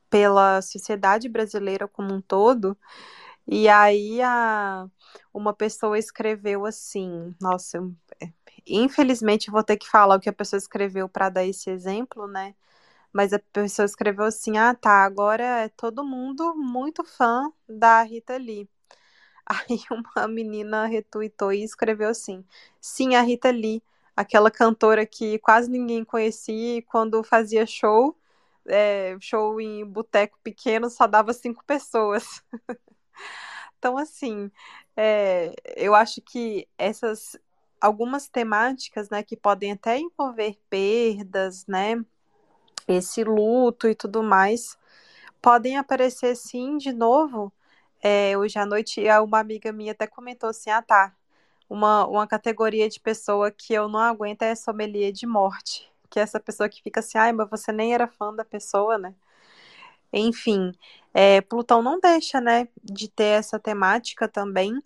pela 0.09 0.61
sociedade 0.61 1.29
brasileira 1.29 1.87
como 1.87 2.13
um 2.13 2.21
todo. 2.21 2.77
E 3.47 3.67
aí 3.69 4.21
a, 4.21 4.87
uma 5.33 5.53
pessoa 5.53 5.97
escreveu 5.99 6.65
assim, 6.65 7.35
nossa, 7.41 7.77
eu, 7.77 7.95
infelizmente 8.67 9.51
vou 9.51 9.63
ter 9.63 9.77
que 9.77 9.89
falar 9.89 10.15
o 10.15 10.19
que 10.19 10.29
a 10.29 10.33
pessoa 10.33 10.57
escreveu 10.59 11.09
para 11.09 11.29
dar 11.29 11.45
esse 11.45 11.69
exemplo, 11.69 12.27
né? 12.27 12.55
Mas 13.13 13.33
a 13.33 13.39
pessoa 13.39 13.85
escreveu 13.85 14.25
assim: 14.25 14.57
"Ah, 14.57 14.75
tá, 14.75 15.03
agora 15.05 15.43
é 15.65 15.69
todo 15.69 16.03
mundo 16.05 16.55
muito 16.55 17.03
fã 17.05 17.51
da 17.69 18.03
Rita 18.03 18.37
Lee". 18.37 18.69
Aí 19.45 19.79
uma 19.91 20.27
menina 20.27 20.85
retuitou 20.87 21.51
e 21.53 21.63
escreveu 21.63 22.09
assim: 22.09 22.45
Sim, 22.81 23.15
a 23.15 23.21
Rita 23.21 23.51
Lee, 23.51 23.83
aquela 24.21 24.51
cantora 24.51 25.05
que 25.05 25.39
quase 25.39 25.69
ninguém 25.69 26.03
conhecia 26.03 26.77
e 26.77 26.81
quando 26.81 27.23
fazia 27.23 27.65
show, 27.65 28.17
é, 28.65 29.17
show 29.19 29.59
em 29.61 29.85
boteco 29.85 30.39
pequeno, 30.43 30.89
só 30.89 31.07
dava 31.07 31.33
cinco 31.33 31.63
pessoas. 31.65 32.43
então, 33.77 33.97
assim, 33.97 34.51
é, 34.95 35.53
eu 35.75 35.95
acho 35.95 36.21
que 36.21 36.67
essas 36.77 37.37
algumas 37.79 38.27
temáticas, 38.29 39.09
né, 39.09 39.23
que 39.23 39.35
podem 39.35 39.71
até 39.71 39.97
envolver 39.97 40.55
perdas, 40.69 41.65
né, 41.67 41.95
esse 42.87 43.23
luto 43.23 43.87
e 43.87 43.95
tudo 43.95 44.23
mais, 44.23 44.77
podem 45.41 45.77
aparecer 45.77 46.35
sim 46.35 46.77
de 46.77 46.93
novo 46.93 47.51
é, 48.01 48.37
hoje 48.37 48.57
à 48.57 48.65
noite, 48.65 49.01
uma 49.23 49.39
amiga 49.39 49.71
minha 49.71 49.91
até 49.91 50.07
comentou 50.07 50.49
assim: 50.49 50.69
ah, 50.71 50.81
tá. 50.81 51.15
Uma, 51.71 52.05
uma 52.05 52.27
categoria 52.27 52.89
de 52.89 52.99
pessoa 52.99 53.49
que 53.49 53.73
eu 53.73 53.87
não 53.87 54.01
aguento 54.01 54.41
é 54.41 54.53
sommelier 54.55 55.13
de 55.13 55.25
morte. 55.25 55.89
Que 56.09 56.19
é 56.19 56.23
essa 56.23 56.37
pessoa 56.37 56.67
que 56.67 56.83
fica 56.83 56.99
assim, 56.99 57.17
ai, 57.17 57.31
mas 57.31 57.49
você 57.49 57.71
nem 57.71 57.93
era 57.93 58.09
fã 58.09 58.35
da 58.35 58.43
pessoa, 58.43 58.97
né? 58.97 59.15
Enfim, 60.11 60.73
é, 61.13 61.39
Plutão 61.39 61.81
não 61.81 61.97
deixa, 61.97 62.41
né, 62.41 62.67
de 62.83 63.07
ter 63.07 63.39
essa 63.39 63.57
temática 63.57 64.27
também. 64.27 64.81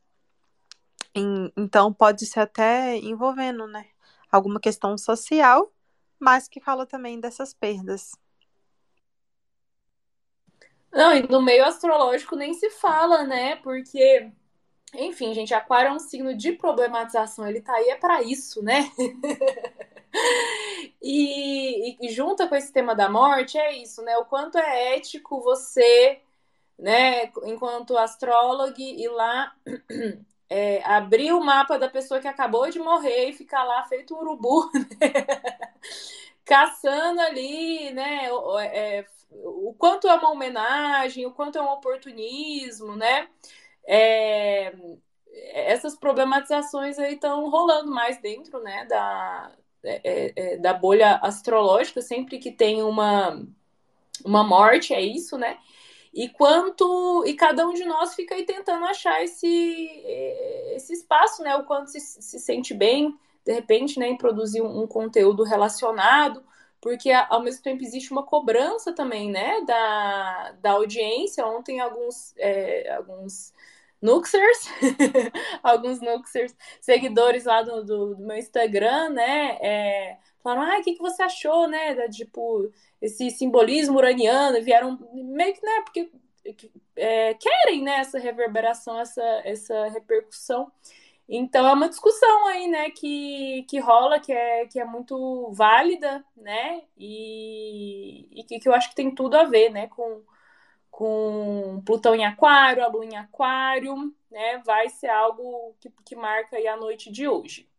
Em, 1.16 1.52
então, 1.58 1.92
pode 1.92 2.24
ser 2.28 2.42
até 2.42 2.98
envolvendo, 2.98 3.66
né, 3.66 3.88
alguma 4.32 4.60
questão 4.60 4.96
social, 4.96 5.74
mas 6.20 6.48
que 6.48 6.62
fala 6.62 6.86
também 6.86 7.20
dessas 7.20 7.52
perdas. 7.52 8.12
Não, 10.94 11.16
e 11.16 11.28
no 11.28 11.42
meio 11.42 11.66
astrológico 11.66 12.36
nem 12.36 12.54
se 12.54 12.70
fala, 12.70 13.24
né? 13.24 13.56
Porque, 13.56 14.32
enfim, 14.94 15.34
gente, 15.34 15.54
Aquário 15.54 15.90
é 15.90 15.94
um 15.94 16.00
signo 16.00 16.36
de 16.36 16.54
problematização, 16.54 17.48
ele 17.48 17.62
tá 17.62 17.74
aí 17.74 17.90
é 17.90 17.96
para 17.96 18.22
isso, 18.22 18.64
né? 18.64 18.92
e, 21.02 21.98
e 22.06 22.10
junta 22.10 22.48
com 22.48 22.56
esse 22.56 22.72
tema 22.72 22.96
da 22.96 23.10
morte, 23.10 23.58
é 23.58 23.76
isso, 23.76 24.02
né? 24.04 24.18
O 24.18 24.26
quanto 24.26 24.58
é 24.58 24.96
ético 24.96 25.42
você, 25.42 26.22
né, 26.78 27.32
enquanto 27.44 27.98
astrólogo, 27.98 28.80
ir 28.80 29.10
lá 29.10 29.54
é, 30.50 30.82
abrir 30.86 31.34
o 31.34 31.44
mapa 31.44 31.78
da 31.78 31.90
pessoa 31.90 32.20
que 32.20 32.28
acabou 32.28 32.70
de 32.70 32.80
morrer 32.80 33.30
e 33.30 33.34
ficar 33.34 33.64
lá 33.64 33.84
feito 33.84 34.16
um 34.16 34.20
urubu, 34.20 34.70
né? 34.74 34.86
caçando 36.46 37.20
ali, 37.22 37.92
né? 37.92 38.30
É, 38.72 39.06
o 39.32 39.74
quanto 39.78 40.08
é 40.08 40.16
uma 40.16 40.32
homenagem, 40.32 41.26
o 41.26 41.32
quanto 41.32 41.58
é 41.58 41.62
um 41.62 41.72
oportunismo, 41.72 42.96
né? 42.96 43.28
É, 43.88 44.74
essas 45.54 45.96
problematizações 45.96 46.98
aí 46.98 47.14
estão 47.14 47.50
rolando 47.50 47.92
mais 47.92 48.20
dentro, 48.20 48.62
né, 48.62 48.86
da, 48.86 49.52
é, 49.84 50.02
é, 50.04 50.34
é, 50.36 50.58
da 50.58 50.74
bolha 50.74 51.16
astrológica, 51.22 52.02
sempre 52.02 52.40
que 52.40 52.52
tem 52.52 52.82
uma, 52.82 53.42
uma 54.24 54.44
morte, 54.44 54.94
é 54.94 55.02
isso, 55.02 55.38
né? 55.38 55.58
E 56.14 56.30
quanto 56.30 57.24
e 57.28 57.34
cada 57.34 57.68
um 57.68 57.74
de 57.74 57.84
nós 57.84 58.16
fica 58.16 58.36
aí 58.36 58.46
tentando 58.46 58.86
achar 58.86 59.22
esse, 59.22 60.02
esse 60.74 60.94
espaço, 60.94 61.44
né? 61.44 61.56
O 61.58 61.66
quanto 61.66 61.90
se, 61.92 62.00
se 62.00 62.40
sente 62.40 62.74
bem, 62.74 63.14
de 63.46 63.54
repente, 63.54 64.00
né, 64.00 64.08
em 64.08 64.18
produzir 64.18 64.62
um, 64.62 64.84
um 64.84 64.88
conteúdo 64.88 65.44
relacionado 65.44 66.44
porque 66.86 67.12
ao 67.12 67.42
mesmo 67.42 67.64
tempo 67.64 67.84
existe 67.84 68.12
uma 68.12 68.22
cobrança 68.22 68.94
também, 68.94 69.32
né, 69.32 69.60
da, 69.62 70.52
da 70.62 70.72
audiência. 70.74 71.44
Ontem 71.44 71.80
alguns, 71.80 72.32
é, 72.38 72.94
alguns 72.94 73.52
Nuxers, 74.02 74.70
alguns 75.64 76.02
Nuxers, 76.02 76.56
seguidores 76.80 77.46
lá 77.46 77.62
do, 77.62 77.84
do, 77.84 78.16
do, 78.16 78.22
meu 78.22 78.38
Instagram, 78.38 79.10
né, 79.10 79.58
é, 79.62 80.18
falaram, 80.44 80.72
ah, 80.72 80.80
o 80.80 80.84
que, 80.84 80.94
que 80.94 81.02
você 81.02 81.24
achou, 81.24 81.68
né? 81.68 81.96
Da, 81.96 82.08
tipo, 82.08 82.72
esse 83.02 83.32
simbolismo 83.32 83.98
uraniano, 83.98 84.62
vieram 84.62 85.00
meio 85.14 85.54
que, 85.54 85.66
né, 85.66 85.82
porque 85.84 86.12
é, 86.96 87.34
querem, 87.34 87.84
né, 87.84 88.00
essa 88.00 88.20
reverberação, 88.20 89.00
essa, 89.00 89.24
essa 89.44 89.88
repercussão. 89.90 90.72
Então 91.28 91.68
é 91.68 91.74
uma 91.74 91.90
discussão 91.90 92.48
aí, 92.48 92.68
né, 92.68 92.92
que, 92.92 93.66
que 93.68 93.80
rola, 93.80 94.20
que 94.20 94.32
é, 94.32 94.68
que 94.68 94.80
é 94.80 94.86
muito 94.86 95.52
válida, 95.52 96.24
né, 96.38 96.84
e, 96.98 98.28
e 98.32 98.44
que, 98.44 98.60
que 98.60 98.70
eu 98.70 98.74
acho 98.74 98.90
que 98.90 98.96
tem 98.96 99.14
tudo 99.14 99.36
a 99.36 99.44
ver, 99.46 99.72
né, 99.72 99.88
com, 99.88 100.22
com 100.96 101.82
Plutão 101.86 102.16
em 102.16 102.26
Aquário, 102.26 102.82
a 102.82 102.88
Lua 102.88 103.04
em 103.04 103.18
Aquário, 103.18 104.16
né, 104.32 104.60
vai 104.66 104.88
ser 104.88 105.10
algo 105.10 105.76
que, 105.78 105.92
que 106.06 106.16
marca 106.16 106.56
a 106.56 106.78
noite 106.78 107.12
de 107.12 107.28
hoje. 107.28 107.70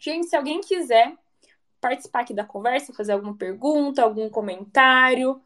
Gente, 0.00 0.26
se 0.26 0.34
alguém 0.34 0.60
quiser 0.60 1.16
participar 1.80 2.22
aqui 2.22 2.34
da 2.34 2.44
conversa, 2.44 2.92
fazer 2.92 3.12
alguma 3.12 3.36
pergunta, 3.36 4.02
algum 4.02 4.28
comentário, 4.28 5.40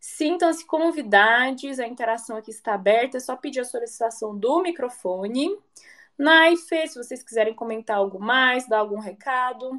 sintam-se 0.00 0.64
convidados, 0.64 1.78
a 1.78 1.86
interação 1.86 2.38
aqui 2.38 2.50
está 2.50 2.72
aberta, 2.72 3.18
é 3.18 3.20
só 3.20 3.36
pedir 3.36 3.60
a 3.60 3.64
solicitação 3.66 4.34
do 4.34 4.62
microfone. 4.62 5.54
Naife, 6.16 6.88
se 6.88 6.96
vocês 6.96 7.22
quiserem 7.22 7.52
comentar 7.52 7.98
algo 7.98 8.18
mais, 8.18 8.66
dar 8.66 8.78
algum 8.78 8.98
recado. 8.98 9.78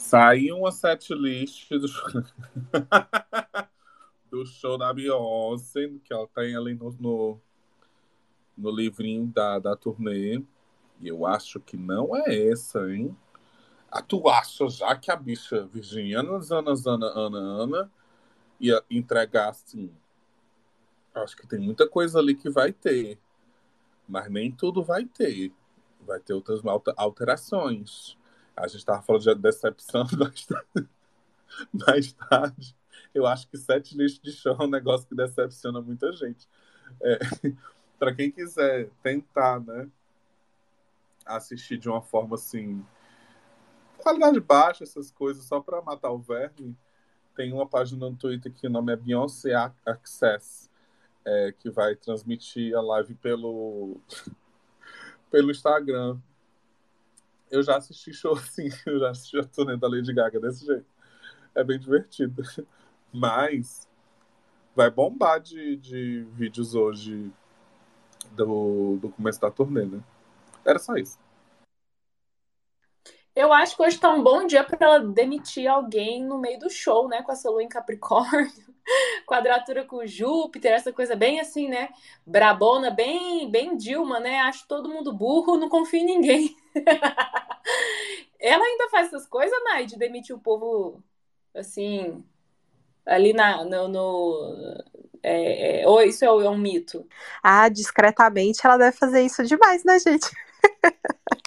Saiu 0.00 0.56
uma 0.56 0.72
setlist 0.72 1.70
do... 1.70 1.86
do 4.30 4.46
show 4.46 4.78
da 4.78 4.94
Beyoncé, 4.94 5.90
que 6.02 6.12
ela 6.12 6.26
tem 6.28 6.56
ali 6.56 6.74
no, 6.74 6.90
no, 6.98 7.38
no 8.56 8.70
livrinho 8.70 9.26
da, 9.26 9.58
da 9.58 9.76
turnê. 9.76 10.42
E 11.00 11.08
eu 11.08 11.26
acho 11.26 11.60
que 11.60 11.76
não 11.76 12.16
é 12.16 12.48
essa, 12.48 12.90
hein? 12.90 13.14
Ah, 13.90 14.02
tu 14.02 14.28
acha 14.28 14.68
já 14.68 14.96
que 14.96 15.10
a 15.10 15.16
bicha 15.16 15.66
Virginiana 15.66 16.40
Ana, 16.50 16.72
Ana, 16.86 17.06
Ana, 17.06 17.38
Ana 17.38 17.90
ia 18.58 18.82
entregar 18.90 19.50
assim 19.50 19.92
Acho 21.14 21.36
que 21.36 21.46
tem 21.46 21.58
muita 21.58 21.86
coisa 21.88 22.18
ali 22.18 22.34
que 22.34 22.48
vai 22.48 22.72
ter, 22.72 23.18
mas 24.08 24.30
nem 24.30 24.50
tudo 24.50 24.82
vai 24.82 25.04
ter. 25.04 25.52
Vai 26.06 26.20
ter 26.20 26.32
outras 26.32 26.62
alterações. 26.96 28.16
A 28.60 28.68
gente 28.68 28.78
estava 28.78 29.02
falando 29.02 29.22
de 29.22 29.34
decepção 29.36 30.06
mais 30.18 30.46
tarde. 30.46 30.88
mais 31.72 32.12
tarde. 32.12 32.76
Eu 33.14 33.26
acho 33.26 33.48
que 33.48 33.56
sete 33.56 33.96
lixos 33.96 34.20
de 34.20 34.32
chão 34.32 34.56
é 34.58 34.64
um 34.64 34.70
negócio 34.70 35.06
que 35.06 35.14
decepciona 35.14 35.80
muita 35.80 36.12
gente. 36.12 36.48
É, 37.02 37.18
para 37.98 38.14
quem 38.14 38.30
quiser 38.30 38.88
tentar, 39.02 39.60
né, 39.60 39.88
assistir 41.26 41.78
de 41.78 41.88
uma 41.88 42.02
forma 42.02 42.36
assim, 42.36 42.84
qualidade 43.98 44.40
baixa, 44.40 44.84
essas 44.84 45.10
coisas, 45.10 45.44
só 45.44 45.60
para 45.60 45.82
matar 45.82 46.10
o 46.10 46.18
verme, 46.18 46.76
tem 47.36 47.52
uma 47.52 47.66
página 47.66 48.08
no 48.08 48.16
Twitter 48.16 48.52
que 48.52 48.66
o 48.66 48.70
nome 48.70 48.92
é 48.92 48.96
Beyoncé 48.96 49.54
Access 49.86 50.70
é, 51.24 51.52
que 51.58 51.70
vai 51.70 51.94
transmitir 51.94 52.74
a 52.74 52.80
live 52.80 53.14
pelo, 53.14 54.00
pelo 55.30 55.50
Instagram. 55.50 56.18
Eu 57.50 57.62
já 57.62 57.76
assisti 57.76 58.12
show 58.12 58.32
assim, 58.38 58.68
eu 58.86 58.98
já 58.98 59.10
assisti 59.10 59.38
a 59.38 59.44
turnê 59.44 59.76
da 59.76 59.88
Lady 59.88 60.12
Gaga 60.12 60.40
desse 60.40 60.64
jeito. 60.64 60.86
É 61.54 61.62
bem 61.62 61.78
divertido. 61.78 62.42
Mas 63.12 63.88
vai 64.74 64.90
bombar 64.90 65.40
de, 65.40 65.76
de 65.76 66.26
vídeos 66.32 66.74
hoje 66.74 67.30
do, 68.32 68.98
do 69.00 69.10
começo 69.10 69.40
da 69.40 69.50
turnê, 69.50 69.84
né? 69.84 70.00
Era 70.64 70.78
só 70.78 70.94
isso. 70.94 71.18
Eu 73.34 73.52
acho 73.52 73.76
que 73.76 73.82
hoje 73.82 73.98
tá 73.98 74.10
um 74.10 74.22
bom 74.22 74.46
dia 74.46 74.64
para 74.64 74.78
ela 74.80 75.00
demitir 75.00 75.68
alguém 75.68 76.24
no 76.24 76.38
meio 76.38 76.58
do 76.58 76.68
show, 76.68 77.08
né? 77.08 77.22
Com 77.22 77.30
a 77.30 77.36
sua 77.36 77.52
lua 77.52 77.62
em 77.62 77.68
Capricórnio, 77.68 78.50
quadratura 79.24 79.84
com 79.84 80.04
Júpiter, 80.04 80.72
essa 80.72 80.92
coisa 80.92 81.14
bem 81.14 81.40
assim, 81.40 81.68
né? 81.68 81.90
Brabona, 82.26 82.90
bem, 82.90 83.48
bem 83.50 83.76
Dilma, 83.76 84.18
né? 84.18 84.40
Acho 84.40 84.66
todo 84.66 84.88
mundo 84.88 85.12
burro, 85.12 85.56
não 85.56 85.68
confio 85.68 86.00
em 86.00 86.06
ninguém. 86.06 86.56
ela 88.40 88.64
ainda 88.64 88.88
faz 88.90 89.06
essas 89.08 89.26
coisas, 89.26 89.58
Nai, 89.64 89.86
de 89.86 89.96
demitir 89.96 90.34
o 90.34 90.40
povo 90.40 91.02
assim, 91.54 92.24
ali 93.06 93.32
na, 93.32 93.64
no. 93.64 93.88
no 93.88 94.84
é, 95.22 95.82
é, 95.82 95.88
ou 95.88 96.02
isso 96.02 96.24
é 96.24 96.30
um 96.30 96.58
mito? 96.58 97.06
Ah, 97.42 97.68
discretamente 97.68 98.60
ela 98.64 98.78
deve 98.78 98.96
fazer 98.96 99.22
isso 99.22 99.44
demais, 99.44 99.84
né, 99.84 99.98
gente? 99.98 100.30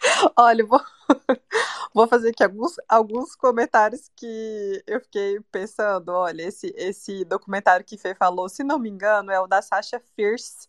Olha, 0.37 0.65
vou, 0.65 0.79
vou 1.93 2.07
fazer 2.07 2.29
aqui 2.29 2.43
alguns, 2.43 2.75
alguns 2.87 3.35
comentários 3.35 4.09
que 4.15 4.83
eu 4.87 4.99
fiquei 5.01 5.39
pensando. 5.51 6.09
Olha, 6.09 6.43
esse, 6.43 6.73
esse 6.75 7.23
documentário 7.25 7.85
que 7.85 7.97
Fê 7.97 8.15
falou, 8.15 8.49
se 8.49 8.63
não 8.63 8.79
me 8.79 8.89
engano, 8.89 9.31
é 9.31 9.39
o 9.39 9.47
da 9.47 9.61
Sasha 9.61 9.99
Fierce. 10.15 10.67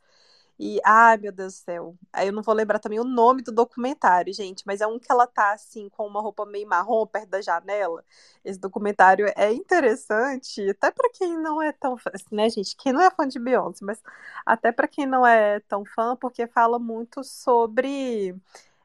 E, 0.58 0.80
ai 0.84 1.16
meu 1.16 1.32
Deus 1.32 1.54
do 1.54 1.64
céu. 1.64 1.96
Aí 2.12 2.28
eu 2.28 2.32
não 2.32 2.42
vou 2.42 2.54
lembrar 2.54 2.78
também 2.78 3.00
o 3.00 3.04
nome 3.04 3.42
do 3.42 3.50
documentário, 3.52 4.32
gente, 4.32 4.62
mas 4.66 4.80
é 4.80 4.86
um 4.86 4.98
que 4.98 5.10
ela 5.10 5.26
tá 5.26 5.52
assim, 5.52 5.88
com 5.88 6.06
uma 6.06 6.20
roupa 6.20 6.46
meio 6.46 6.68
marrom 6.68 7.06
perto 7.06 7.28
da 7.30 7.40
janela. 7.40 8.04
Esse 8.44 8.58
documentário 8.60 9.26
é 9.36 9.52
interessante, 9.52 10.68
até 10.70 10.90
para 10.92 11.10
quem 11.12 11.36
não 11.38 11.60
é 11.60 11.72
tão 11.72 11.96
fã, 11.98 12.10
assim, 12.14 12.26
né, 12.32 12.48
gente? 12.50 12.76
Quem 12.76 12.92
não 12.92 13.00
é 13.00 13.10
fã 13.10 13.26
de 13.26 13.38
Beyoncé, 13.38 13.84
mas 13.84 14.00
até 14.46 14.70
para 14.70 14.86
quem 14.88 15.06
não 15.06 15.26
é 15.26 15.60
tão 15.60 15.84
fã, 15.84 16.16
porque 16.16 16.46
fala 16.46 16.78
muito 16.78 17.24
sobre 17.24 18.36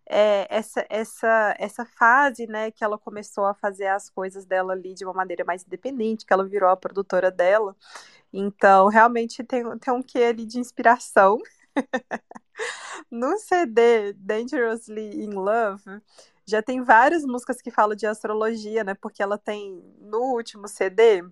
é, 0.05 0.47
essa, 0.49 0.85
essa, 0.89 1.55
essa 1.59 1.85
fase, 1.85 2.47
né, 2.47 2.71
que 2.71 2.83
ela 2.83 2.97
começou 2.97 3.45
a 3.45 3.53
fazer 3.53 3.87
as 3.87 4.09
coisas 4.09 4.45
dela 4.45 4.73
ali 4.73 4.93
de 4.95 5.05
uma 5.05 5.13
maneira 5.13 5.45
mais 5.45 5.63
independente, 5.63 6.25
que 6.25 6.33
ela 6.33 6.45
virou 6.47 6.69
a 6.69 6.77
produtora 6.77 7.29
dela. 7.31 7.75
Então, 8.33 8.87
realmente 8.89 9.43
tem, 9.43 9.63
tem 9.79 9.93
um 9.93 10.03
quê 10.03 10.19
ali 10.25 10.45
de 10.45 10.59
inspiração. 10.59 11.39
no 13.11 13.37
CD 13.37 14.13
Dangerously 14.13 15.23
in 15.23 15.31
Love, 15.33 16.01
já 16.45 16.61
tem 16.61 16.81
várias 16.83 17.23
músicas 17.23 17.61
que 17.61 17.71
falam 17.71 17.95
de 17.95 18.07
astrologia, 18.07 18.83
né? 18.83 18.93
Porque 18.95 19.21
ela 19.21 19.37
tem, 19.37 19.83
no 19.99 20.33
último 20.33 20.67
CD, 20.67 21.23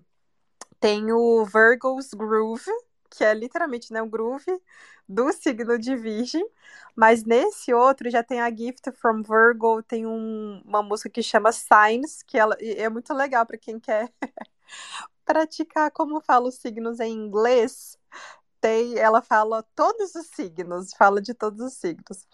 tem 0.80 1.12
o 1.12 1.44
Virgo's 1.44 2.10
Groove, 2.14 2.70
que 3.10 3.24
é 3.24 3.34
literalmente 3.34 3.92
né, 3.92 4.02
o 4.02 4.08
groove 4.08 4.60
do 5.08 5.32
signo 5.32 5.78
de 5.78 5.96
Virgem, 5.96 6.46
mas 6.94 7.24
nesse 7.24 7.72
outro 7.72 8.10
já 8.10 8.22
tem 8.22 8.40
a 8.40 8.50
Gift 8.54 8.92
from 8.92 9.22
Virgo, 9.22 9.82
tem 9.82 10.06
um, 10.06 10.62
uma 10.64 10.82
música 10.82 11.08
que 11.08 11.22
chama 11.22 11.50
Signs, 11.50 12.22
que 12.22 12.38
ela, 12.38 12.54
é 12.60 12.88
muito 12.88 13.12
legal 13.14 13.46
para 13.46 13.56
quem 13.56 13.80
quer 13.80 14.12
praticar 15.24 15.90
como 15.90 16.20
fala 16.20 16.48
os 16.48 16.56
signos 16.56 17.00
em 17.00 17.12
inglês. 17.12 17.98
Tem, 18.60 18.98
ela 18.98 19.22
fala 19.22 19.62
todos 19.74 20.14
os 20.14 20.26
signos, 20.28 20.92
fala 20.94 21.20
de 21.22 21.34
todos 21.34 21.60
os 21.60 21.74
signos. 21.74 22.26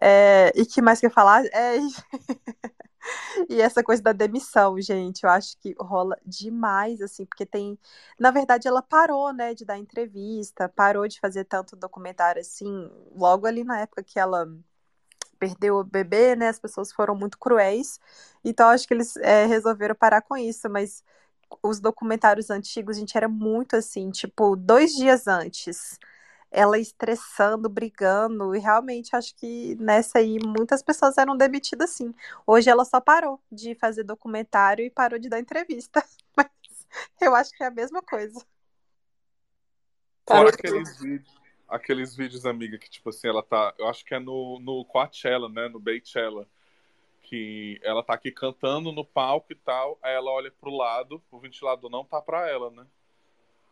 É, 0.00 0.52
e 0.56 0.66
que 0.66 0.82
mais 0.82 1.00
que 1.00 1.06
eu 1.06 1.10
falar? 1.10 1.44
É, 1.46 1.78
E 3.48 3.60
essa 3.60 3.82
coisa 3.82 4.02
da 4.02 4.12
demissão, 4.12 4.80
gente, 4.80 5.24
eu 5.24 5.30
acho 5.30 5.56
que 5.58 5.74
rola 5.80 6.16
demais, 6.24 7.00
assim, 7.00 7.24
porque 7.24 7.46
tem. 7.46 7.78
Na 8.18 8.30
verdade, 8.30 8.68
ela 8.68 8.82
parou, 8.82 9.32
né, 9.32 9.54
de 9.54 9.64
dar 9.64 9.78
entrevista, 9.78 10.68
parou 10.68 11.06
de 11.08 11.20
fazer 11.20 11.44
tanto 11.44 11.76
documentário 11.76 12.40
assim, 12.40 12.90
logo 13.14 13.46
ali 13.46 13.64
na 13.64 13.80
época 13.80 14.02
que 14.02 14.18
ela 14.18 14.46
perdeu 15.38 15.78
o 15.78 15.84
bebê, 15.84 16.36
né? 16.36 16.48
As 16.48 16.60
pessoas 16.60 16.92
foram 16.92 17.14
muito 17.16 17.38
cruéis. 17.38 18.00
Então, 18.44 18.68
acho 18.70 18.86
que 18.88 18.94
eles 18.94 19.16
é, 19.18 19.46
resolveram 19.46 19.94
parar 19.94 20.22
com 20.22 20.36
isso, 20.36 20.68
mas 20.70 21.04
os 21.62 21.80
documentários 21.80 22.50
antigos, 22.50 22.96
a 22.96 23.00
gente 23.00 23.16
era 23.16 23.28
muito 23.28 23.76
assim, 23.76 24.10
tipo, 24.10 24.56
dois 24.56 24.92
dias 24.94 25.26
antes 25.26 25.98
ela 26.50 26.78
estressando, 26.78 27.68
brigando, 27.68 28.54
e 28.56 28.58
realmente 28.58 29.14
acho 29.14 29.34
que 29.36 29.76
nessa 29.76 30.18
aí 30.18 30.38
muitas 30.44 30.82
pessoas 30.82 31.16
eram 31.16 31.36
demitidas 31.36 31.90
sim. 31.90 32.12
Hoje 32.46 32.68
ela 32.68 32.84
só 32.84 33.00
parou 33.00 33.40
de 33.50 33.74
fazer 33.76 34.02
documentário 34.02 34.84
e 34.84 34.90
parou 34.90 35.18
de 35.18 35.28
dar 35.28 35.38
entrevista. 35.38 36.04
Mas 36.36 36.48
eu 37.20 37.34
acho 37.36 37.52
que 37.52 37.62
é 37.62 37.66
a 37.66 37.70
mesma 37.70 38.02
coisa. 38.02 38.44
Fora 40.26 40.48
aqueles 40.48 41.00
vídeos, 41.00 41.34
aqueles 41.68 42.16
vídeos, 42.16 42.46
amiga, 42.46 42.78
que 42.78 42.90
tipo 42.90 43.10
assim, 43.10 43.28
ela 43.28 43.42
tá. 43.42 43.72
Eu 43.78 43.88
acho 43.88 44.04
que 44.04 44.14
é 44.14 44.18
no, 44.18 44.58
no 44.60 44.84
Coachella, 44.84 45.48
né? 45.48 45.68
No 45.68 45.78
Beychella. 45.78 46.48
Que 47.30 47.78
ela 47.84 48.02
tá 48.02 48.14
aqui 48.14 48.32
cantando 48.32 48.90
no 48.90 49.04
palco 49.04 49.52
e 49.52 49.54
tal. 49.54 49.96
Aí 50.02 50.12
ela 50.12 50.32
olha 50.32 50.50
pro 50.50 50.76
lado, 50.76 51.22
o 51.30 51.38
ventilador 51.38 51.88
não 51.88 52.04
tá 52.04 52.20
pra 52.20 52.50
ela, 52.50 52.72
né? 52.72 52.84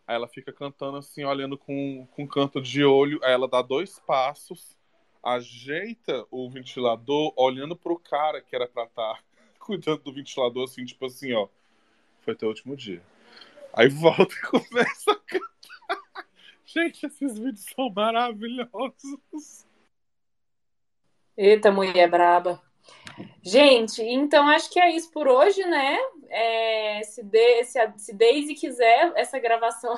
Aí 0.06 0.14
ela 0.14 0.28
fica 0.28 0.52
cantando 0.52 0.96
assim, 0.96 1.24
olhando 1.24 1.58
com, 1.58 2.06
com 2.12 2.24
canto 2.24 2.62
de 2.62 2.84
olho. 2.84 3.18
Aí 3.24 3.32
ela 3.32 3.48
dá 3.48 3.60
dois 3.60 3.98
passos, 3.98 4.78
ajeita 5.20 6.24
o 6.30 6.48
ventilador, 6.48 7.32
olhando 7.36 7.74
pro 7.74 7.98
cara 7.98 8.40
que 8.40 8.54
era 8.54 8.68
pra 8.68 8.84
estar 8.84 9.14
tá 9.14 9.20
cuidando 9.58 10.04
do 10.04 10.14
ventilador, 10.14 10.62
assim, 10.62 10.84
tipo 10.84 11.06
assim, 11.06 11.32
ó. 11.32 11.48
Foi 12.20 12.36
teu 12.36 12.50
último 12.50 12.76
dia. 12.76 13.02
Aí 13.72 13.88
volta 13.88 14.32
e 14.32 14.40
começa 14.46 15.10
a 15.10 15.16
cantar. 15.16 16.28
Gente, 16.64 17.06
esses 17.06 17.36
vídeos 17.36 17.66
são 17.74 17.90
maravilhosos. 17.90 19.66
Eita, 21.36 21.72
mulher 21.72 22.08
braba. 22.08 22.67
Gente, 23.42 24.02
então 24.02 24.46
acho 24.48 24.70
que 24.70 24.80
é 24.80 24.94
isso 24.94 25.10
por 25.10 25.26
hoje, 25.28 25.64
né? 25.64 25.98
É, 26.28 27.02
se, 27.04 27.22
de, 27.22 27.64
se, 27.64 27.78
a, 27.78 27.92
se 27.96 28.12
Daisy 28.12 28.54
quiser, 28.54 29.12
essa 29.16 29.38
gravação 29.38 29.94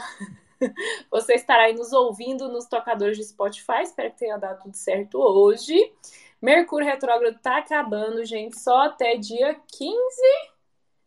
você 1.11 1.35
estará 1.35 1.65
aí 1.65 1.75
nos 1.75 1.93
ouvindo 1.93 2.49
nos 2.49 2.67
tocadores 2.67 3.17
de 3.17 3.25
Spotify. 3.25 3.83
Espero 3.83 4.11
que 4.11 4.19
tenha 4.19 4.37
dado 4.37 4.63
tudo 4.63 4.77
certo 4.77 5.19
hoje. 5.19 5.93
Mercúrio 6.41 6.87
retrógrado 6.87 7.39
tá 7.41 7.59
acabando, 7.59 8.25
gente, 8.25 8.59
só 8.59 8.83
até 8.83 9.17
dia 9.17 9.61
15. 9.67 9.97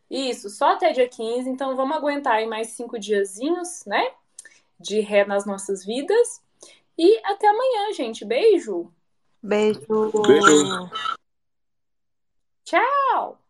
Isso, 0.09 0.49
só 0.49 0.73
até 0.73 0.91
dia 0.91 1.07
15. 1.07 1.49
Então 1.49 1.75
vamos 1.75 1.97
aguentar 1.97 2.35
aí 2.35 2.45
mais 2.45 2.67
cinco 2.69 2.99
diazinhos, 2.99 3.83
né? 3.85 4.11
De 4.79 4.99
ré 4.99 5.25
nas 5.25 5.45
nossas 5.45 5.85
vidas. 5.85 6.41
E 6.97 7.19
até 7.25 7.47
amanhã, 7.47 7.93
gente. 7.93 8.23
Beijo. 8.23 8.91
Beijo. 9.41 10.11
Beijo. 10.27 10.91
Tchau. 12.65 13.42